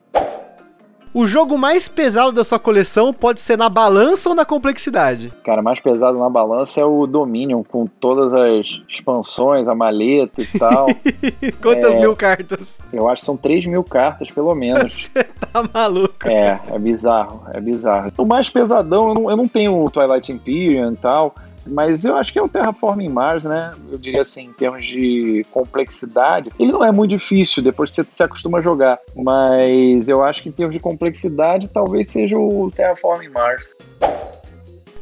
O 1.14 1.26
jogo 1.26 1.58
mais 1.58 1.88
pesado 1.88 2.32
da 2.32 2.42
sua 2.42 2.58
coleção 2.58 3.12
pode 3.12 3.38
ser 3.38 3.58
na 3.58 3.68
balança 3.68 4.30
ou 4.30 4.34
na 4.34 4.46
complexidade? 4.46 5.30
Cara, 5.44 5.60
mais 5.60 5.78
pesado 5.78 6.18
na 6.18 6.30
balança 6.30 6.80
é 6.80 6.84
o 6.86 7.06
Dominion, 7.06 7.62
com 7.62 7.86
todas 7.86 8.32
as 8.32 8.80
expansões, 8.88 9.68
a 9.68 9.74
maleta 9.74 10.40
e 10.40 10.58
tal. 10.58 10.86
Quantas 11.60 11.96
é, 11.96 12.00
mil 12.00 12.16
cartas? 12.16 12.80
Eu 12.90 13.10
acho 13.10 13.20
que 13.20 13.26
são 13.26 13.36
3 13.36 13.66
mil 13.66 13.84
cartas, 13.84 14.30
pelo 14.30 14.54
menos. 14.54 15.10
Você 15.12 15.24
tá 15.24 15.68
maluco? 15.74 16.26
É, 16.26 16.58
é 16.70 16.78
bizarro, 16.78 17.42
é 17.52 17.60
bizarro. 17.60 18.10
O 18.16 18.24
mais 18.24 18.48
pesadão, 18.48 19.08
eu 19.08 19.14
não, 19.14 19.30
eu 19.30 19.36
não 19.36 19.46
tenho 19.46 19.84
o 19.84 19.90
Twilight 19.90 20.32
Imperium 20.32 20.92
e 20.92 20.96
tal. 20.96 21.34
Mas 21.66 22.04
eu 22.04 22.16
acho 22.16 22.32
que 22.32 22.38
é 22.38 22.42
o 22.42 22.48
Terraforming 22.48 23.08
Mars, 23.08 23.44
né? 23.44 23.72
Eu 23.90 23.98
diria 23.98 24.22
assim, 24.22 24.46
em 24.46 24.52
termos 24.52 24.84
de 24.84 25.44
complexidade. 25.50 26.50
Ele 26.58 26.72
não 26.72 26.84
é 26.84 26.90
muito 26.90 27.10
difícil, 27.10 27.62
depois 27.62 27.92
você 27.92 28.04
se 28.04 28.22
acostuma 28.22 28.58
a 28.58 28.60
jogar. 28.60 28.98
Mas 29.14 30.08
eu 30.08 30.24
acho 30.24 30.42
que 30.42 30.48
em 30.48 30.52
termos 30.52 30.74
de 30.74 30.80
complexidade, 30.80 31.68
talvez 31.68 32.08
seja 32.08 32.38
o 32.38 32.70
Terraforming 32.74 33.28
Mars. 33.28 33.74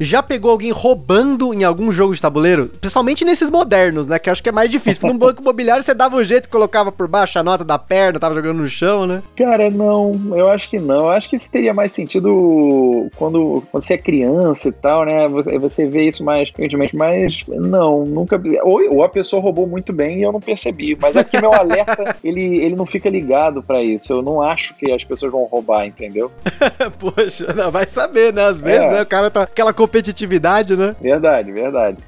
Já 0.00 0.22
pegou 0.22 0.50
alguém 0.50 0.70
roubando 0.70 1.52
em 1.52 1.62
algum 1.62 1.92
jogo 1.92 2.14
de 2.14 2.22
tabuleiro? 2.22 2.68
Principalmente 2.80 3.22
nesses 3.22 3.50
modernos, 3.50 4.06
né? 4.06 4.18
Que 4.18 4.30
eu 4.30 4.32
acho 4.32 4.42
que 4.42 4.48
é 4.48 4.52
mais 4.52 4.70
difícil. 4.70 4.98
Porque 4.98 5.12
no 5.12 5.18
banco 5.18 5.42
imobiliário 5.42 5.82
você 5.82 5.92
dava 5.92 6.16
um 6.16 6.24
jeito, 6.24 6.48
colocava 6.48 6.90
por 6.90 7.06
baixo 7.06 7.38
a 7.38 7.42
nota 7.42 7.62
da 7.62 7.78
perna, 7.78 8.18
tava 8.18 8.34
jogando 8.34 8.60
no 8.60 8.66
chão, 8.66 9.06
né? 9.06 9.22
Cara, 9.36 9.70
não. 9.70 10.18
Eu 10.34 10.48
acho 10.48 10.70
que 10.70 10.78
não. 10.78 11.00
Eu 11.00 11.10
acho 11.10 11.28
que 11.28 11.36
isso 11.36 11.52
teria 11.52 11.74
mais 11.74 11.92
sentido 11.92 13.10
quando, 13.16 13.62
quando 13.70 13.82
você 13.82 13.94
é 13.94 13.98
criança 13.98 14.70
e 14.70 14.72
tal, 14.72 15.04
né? 15.04 15.28
Você, 15.28 15.58
você 15.58 15.86
vê 15.86 16.08
isso 16.08 16.24
mais 16.24 16.48
frequentemente. 16.48 16.96
Mas 16.96 17.42
não, 17.46 18.06
nunca. 18.06 18.40
Ou, 18.62 18.94
ou 18.94 19.04
a 19.04 19.08
pessoa 19.08 19.42
roubou 19.42 19.66
muito 19.66 19.92
bem 19.92 20.20
e 20.20 20.22
eu 20.22 20.32
não 20.32 20.40
percebi. 20.40 20.96
Mas 20.98 21.14
aqui 21.14 21.38
meu 21.38 21.52
alerta, 21.52 22.16
ele, 22.24 22.56
ele 22.56 22.74
não 22.74 22.86
fica 22.86 23.10
ligado 23.10 23.62
para 23.62 23.82
isso. 23.82 24.14
Eu 24.14 24.22
não 24.22 24.40
acho 24.40 24.74
que 24.76 24.90
as 24.90 25.04
pessoas 25.04 25.30
vão 25.30 25.44
roubar, 25.44 25.84
entendeu? 25.84 26.32
Poxa, 26.98 27.52
não, 27.52 27.70
vai 27.70 27.86
saber, 27.86 28.32
né? 28.32 28.46
Às 28.46 28.62
vezes, 28.62 28.86
é. 28.86 28.90
né? 28.90 29.02
O 29.02 29.06
cara 29.06 29.30
tá. 29.30 29.42
Aquela 29.42 29.74
competitividade, 29.90 30.76
né? 30.76 30.94
Verdade, 31.00 31.50
verdade. 31.50 31.98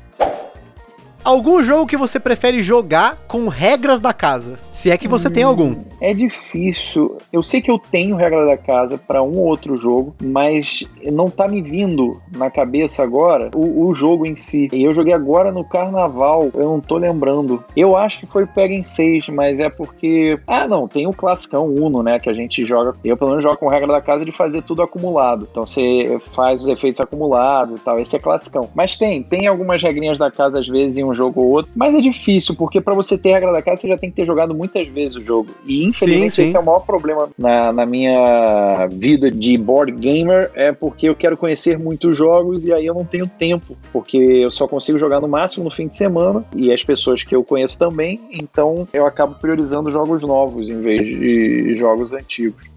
Algum 1.24 1.62
jogo 1.62 1.86
que 1.86 1.96
você 1.96 2.18
prefere 2.18 2.60
jogar 2.60 3.16
com 3.28 3.46
regras 3.46 4.00
da 4.00 4.12
casa? 4.12 4.58
Se 4.72 4.90
é 4.90 4.96
que 4.96 5.06
você 5.06 5.28
hum, 5.28 5.30
tem 5.30 5.42
algum. 5.44 5.76
É 6.00 6.12
difícil. 6.12 7.16
Eu 7.32 7.44
sei 7.44 7.62
que 7.62 7.70
eu 7.70 7.78
tenho 7.78 8.16
regra 8.16 8.44
da 8.44 8.56
casa 8.56 8.98
para 8.98 9.22
um 9.22 9.38
ou 9.38 9.46
outro 9.46 9.76
jogo, 9.76 10.16
mas 10.20 10.84
não 11.12 11.30
tá 11.30 11.46
me 11.46 11.62
vindo 11.62 12.20
na 12.36 12.50
cabeça 12.50 13.04
agora 13.04 13.50
o, 13.54 13.86
o, 13.86 13.94
jogo 13.94 14.26
em 14.26 14.34
si. 14.34 14.68
E 14.72 14.82
eu 14.82 14.92
joguei 14.92 15.12
agora 15.12 15.52
no 15.52 15.64
carnaval, 15.64 16.50
eu 16.54 16.64
não 16.64 16.80
tô 16.80 16.96
lembrando. 16.96 17.62
Eu 17.76 17.96
acho 17.96 18.18
que 18.18 18.26
foi 18.26 18.44
Pega 18.44 18.74
em 18.74 18.82
6, 18.82 19.28
mas 19.28 19.60
é 19.60 19.70
porque. 19.70 20.40
Ah, 20.44 20.66
não, 20.66 20.88
tem 20.88 21.06
o 21.06 21.12
classicão 21.12 21.66
Uno, 21.66 22.02
né? 22.02 22.18
Que 22.18 22.30
a 22.30 22.34
gente 22.34 22.64
joga. 22.64 22.96
Eu 23.04 23.16
pelo 23.16 23.30
menos 23.30 23.44
jogo 23.44 23.56
com 23.56 23.68
regra 23.68 23.92
da 23.92 24.00
casa 24.00 24.24
de 24.24 24.32
fazer 24.32 24.62
tudo 24.62 24.82
acumulado. 24.82 25.46
Então 25.48 25.64
você 25.64 26.20
faz 26.32 26.62
os 26.62 26.68
efeitos 26.68 27.00
acumulados 27.00 27.76
e 27.76 27.78
tal. 27.78 28.00
Esse 28.00 28.16
é 28.16 28.18
classicão. 28.18 28.68
Mas 28.74 28.96
tem, 28.96 29.22
tem 29.22 29.46
algumas 29.46 29.80
regrinhas 29.80 30.18
da 30.18 30.32
casa 30.32 30.58
às 30.58 30.66
vezes 30.66 30.98
em 30.98 31.04
um 31.04 31.11
jogo 31.14 31.40
ou 31.40 31.48
outro. 31.48 31.72
Mas 31.74 31.94
é 31.94 32.00
difícil, 32.00 32.54
porque 32.54 32.80
para 32.80 32.94
você 32.94 33.16
ter 33.16 33.32
regra 33.32 33.52
da 33.52 33.62
casa, 33.62 33.82
você 33.82 33.88
já 33.88 33.98
tem 33.98 34.10
que 34.10 34.16
ter 34.16 34.24
jogado 34.24 34.54
muitas 34.54 34.86
vezes 34.88 35.16
o 35.16 35.22
jogo. 35.22 35.50
E 35.64 35.84
infelizmente 35.84 36.30
sim, 36.30 36.42
sim. 36.42 36.48
esse 36.48 36.56
é 36.56 36.60
o 36.60 36.64
maior 36.64 36.80
problema 36.80 37.28
na, 37.38 37.72
na 37.72 37.86
minha 37.86 38.86
vida 38.90 39.30
de 39.30 39.56
board 39.56 39.92
gamer, 39.92 40.50
é 40.54 40.72
porque 40.72 41.08
eu 41.08 41.14
quero 41.14 41.36
conhecer 41.36 41.78
muitos 41.78 42.16
jogos 42.16 42.64
e 42.64 42.72
aí 42.72 42.86
eu 42.86 42.94
não 42.94 43.04
tenho 43.04 43.26
tempo, 43.26 43.76
porque 43.92 44.16
eu 44.16 44.50
só 44.50 44.66
consigo 44.66 44.98
jogar 44.98 45.20
no 45.20 45.28
máximo 45.28 45.64
no 45.64 45.70
fim 45.70 45.88
de 45.88 45.96
semana 45.96 46.44
e 46.54 46.72
as 46.72 46.82
pessoas 46.82 47.22
que 47.22 47.34
eu 47.34 47.44
conheço 47.44 47.78
também, 47.78 48.20
então 48.30 48.86
eu 48.92 49.06
acabo 49.06 49.34
priorizando 49.34 49.90
jogos 49.90 50.22
novos 50.22 50.68
em 50.68 50.80
vez 50.80 51.06
de 51.06 51.74
jogos 51.76 52.12
antigos. 52.12 52.72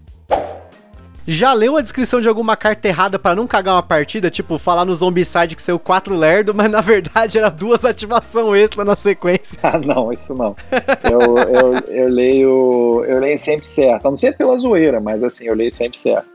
Já 1.26 1.52
leu 1.52 1.76
a 1.76 1.80
descrição 1.80 2.20
de 2.20 2.28
alguma 2.28 2.56
carta 2.56 2.86
errada 2.86 3.18
para 3.18 3.34
não 3.34 3.48
cagar 3.48 3.74
uma 3.74 3.82
partida? 3.82 4.30
Tipo, 4.30 4.58
falar 4.58 4.84
no 4.84 4.94
Zombicide 4.94 5.56
que 5.56 5.62
saiu 5.62 5.78
4 5.78 6.14
lerdo, 6.14 6.54
mas 6.54 6.70
na 6.70 6.80
verdade 6.80 7.36
era 7.36 7.48
duas 7.48 7.84
ativação 7.84 8.54
extra 8.54 8.84
na 8.84 8.96
sequência. 8.96 9.58
Ah, 9.62 9.78
não, 9.78 10.12
isso 10.12 10.32
não. 10.34 10.54
Eu, 11.02 11.36
eu, 11.36 11.78
eu, 11.88 12.08
leio. 12.08 13.04
Eu 13.08 13.18
leio 13.18 13.38
sempre 13.38 13.66
certo. 13.66 14.06
A 14.06 14.10
não 14.10 14.16
ser 14.16 14.36
pela 14.36 14.56
zoeira, 14.58 15.00
mas 15.00 15.24
assim, 15.24 15.46
eu 15.46 15.54
leio 15.54 15.72
sempre 15.72 15.98
certo. 15.98 16.28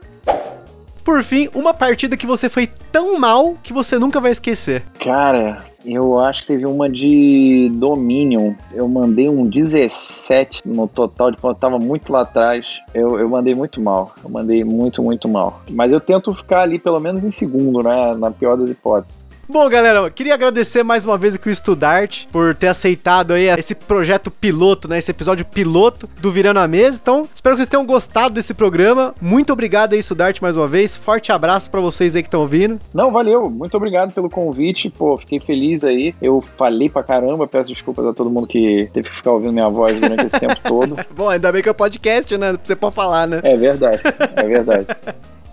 Por 1.02 1.24
fim, 1.24 1.48
uma 1.54 1.72
partida 1.72 2.16
que 2.16 2.26
você 2.26 2.48
foi 2.48 2.68
tão 2.92 3.18
mal 3.18 3.56
que 3.62 3.72
você 3.72 3.98
nunca 3.98 4.20
vai 4.20 4.30
esquecer. 4.30 4.82
Cara, 5.00 5.64
Eu 5.84 6.18
acho 6.18 6.42
que 6.42 6.48
teve 6.48 6.66
uma 6.66 6.88
de 6.88 7.70
Dominion. 7.74 8.54
Eu 8.72 8.88
mandei 8.88 9.28
um 9.28 9.44
17 9.44 10.62
no 10.66 10.86
total, 10.86 11.30
de 11.30 11.36
ponto, 11.36 11.58
tava 11.58 11.78
muito 11.78 12.12
lá 12.12 12.22
atrás. 12.22 12.80
Eu, 12.94 13.18
eu 13.18 13.28
mandei 13.28 13.54
muito 13.54 13.80
mal. 13.80 14.12
Eu 14.22 14.30
mandei 14.30 14.64
muito, 14.64 15.02
muito 15.02 15.28
mal. 15.28 15.62
Mas 15.70 15.92
eu 15.92 16.00
tento 16.00 16.32
ficar 16.34 16.62
ali 16.62 16.78
pelo 16.78 17.00
menos 17.00 17.24
em 17.24 17.30
segundo, 17.30 17.82
né? 17.82 18.14
Na 18.14 18.30
pior 18.30 18.56
das 18.56 18.70
hipóteses. 18.70 19.21
Bom, 19.52 19.68
galera, 19.68 20.10
queria 20.10 20.32
agradecer 20.32 20.82
mais 20.82 21.04
uma 21.04 21.18
vez 21.18 21.34
aqui 21.34 21.50
o 21.50 21.54
Studart 21.54 22.24
por 22.32 22.54
ter 22.54 22.68
aceitado 22.68 23.34
aí 23.34 23.50
esse 23.50 23.74
projeto 23.74 24.30
piloto, 24.30 24.88
né? 24.88 24.96
Esse 24.96 25.10
episódio 25.10 25.44
piloto 25.44 26.08
do 26.22 26.32
Virando 26.32 26.58
a 26.58 26.66
Mesa. 26.66 26.98
Então, 27.02 27.28
espero 27.34 27.54
que 27.54 27.60
vocês 27.60 27.68
tenham 27.68 27.84
gostado 27.84 28.34
desse 28.34 28.54
programa. 28.54 29.14
Muito 29.20 29.52
obrigado 29.52 29.92
aí, 29.92 30.02
Studart, 30.02 30.40
mais 30.40 30.56
uma 30.56 30.66
vez. 30.66 30.96
Forte 30.96 31.32
abraço 31.32 31.70
para 31.70 31.82
vocês 31.82 32.16
aí 32.16 32.22
que 32.22 32.28
estão 32.28 32.40
ouvindo. 32.40 32.80
Não, 32.94 33.12
valeu. 33.12 33.50
Muito 33.50 33.76
obrigado 33.76 34.14
pelo 34.14 34.30
convite. 34.30 34.88
Pô, 34.88 35.18
fiquei 35.18 35.38
feliz 35.38 35.84
aí. 35.84 36.14
Eu 36.22 36.40
falei 36.56 36.88
pra 36.88 37.02
caramba. 37.02 37.46
Peço 37.46 37.68
desculpas 37.68 38.06
a 38.06 38.14
todo 38.14 38.30
mundo 38.30 38.46
que 38.46 38.88
teve 38.94 39.10
que 39.10 39.16
ficar 39.16 39.32
ouvindo 39.32 39.52
minha 39.52 39.68
voz 39.68 40.00
durante 40.00 40.24
esse 40.24 40.40
tempo 40.40 40.56
todo. 40.64 40.96
Bom, 41.14 41.28
ainda 41.28 41.52
bem 41.52 41.62
que 41.62 41.68
é 41.68 41.74
podcast, 41.74 42.38
né? 42.38 42.54
Você 42.64 42.74
pode 42.74 42.94
falar, 42.94 43.28
né? 43.28 43.40
É 43.42 43.54
verdade. 43.54 44.00
É 44.34 44.44
verdade. 44.44 44.86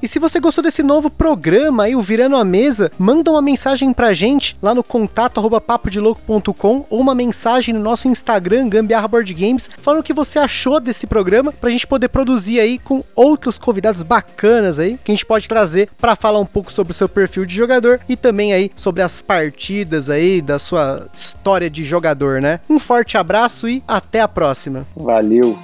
E 0.02 0.08
se 0.08 0.18
você 0.18 0.40
gostou 0.40 0.64
desse 0.64 0.82
novo 0.82 1.10
programa 1.10 1.84
aí, 1.84 1.96
o 1.96 2.02
Virando 2.02 2.38
a 2.38 2.46
Mesa, 2.46 2.90
manda 2.98 3.32
uma 3.32 3.42
mensagem 3.42 3.92
pra 3.92 4.14
gente 4.14 4.58
lá 4.62 4.74
no 4.74 4.82
contato 4.84 5.40
arroba 5.40 5.62
ou 6.90 7.00
uma 7.00 7.14
mensagem 7.14 7.74
no 7.74 7.80
nosso 7.82 8.08
Instagram, 8.08 8.70
Gambiarra 8.70 9.08
Board 9.08 9.34
Games, 9.34 9.70
falando 9.80 10.00
o 10.00 10.04
que 10.04 10.14
você 10.14 10.40
achou 10.40 10.80
desse 10.80 11.06
programa 11.06 11.52
pra 11.52 11.70
gente 11.70 11.86
poder 11.86 12.08
produzir 12.08 12.60
aí 12.60 12.80
com 12.80 13.04
outros 13.14 13.58
convidados 13.58 14.02
bacanas 14.02 14.80
aí, 14.80 14.98
que 15.04 15.12
a 15.12 15.16
gente 15.16 15.26
pode 15.26 15.48
trazer 15.48 15.90
para 16.00 16.16
falar 16.16 16.40
um 16.40 16.46
pouco 16.46 16.72
sobre 16.72 16.92
o 16.92 16.96
seu 16.96 17.10
perfil 17.10 17.46
de 17.46 17.56
jogador 17.56 18.00
e 18.08 18.16
também 18.16 18.54
aí 18.54 18.72
sobre 18.76 19.02
as 19.02 19.22
partidas 19.22 20.10
aí, 20.10 20.42
da 20.42 20.58
sua 20.60 21.08
história 21.14 21.70
de 21.70 21.84
jogador, 21.84 22.42
né? 22.42 22.62
Um 22.70 22.80
forte 22.80 23.18
abraço 23.18 23.68
e 23.68 23.84
até 23.88 24.22
a 24.22 24.28
próxima. 24.28 24.88
Valeu! 24.96 25.60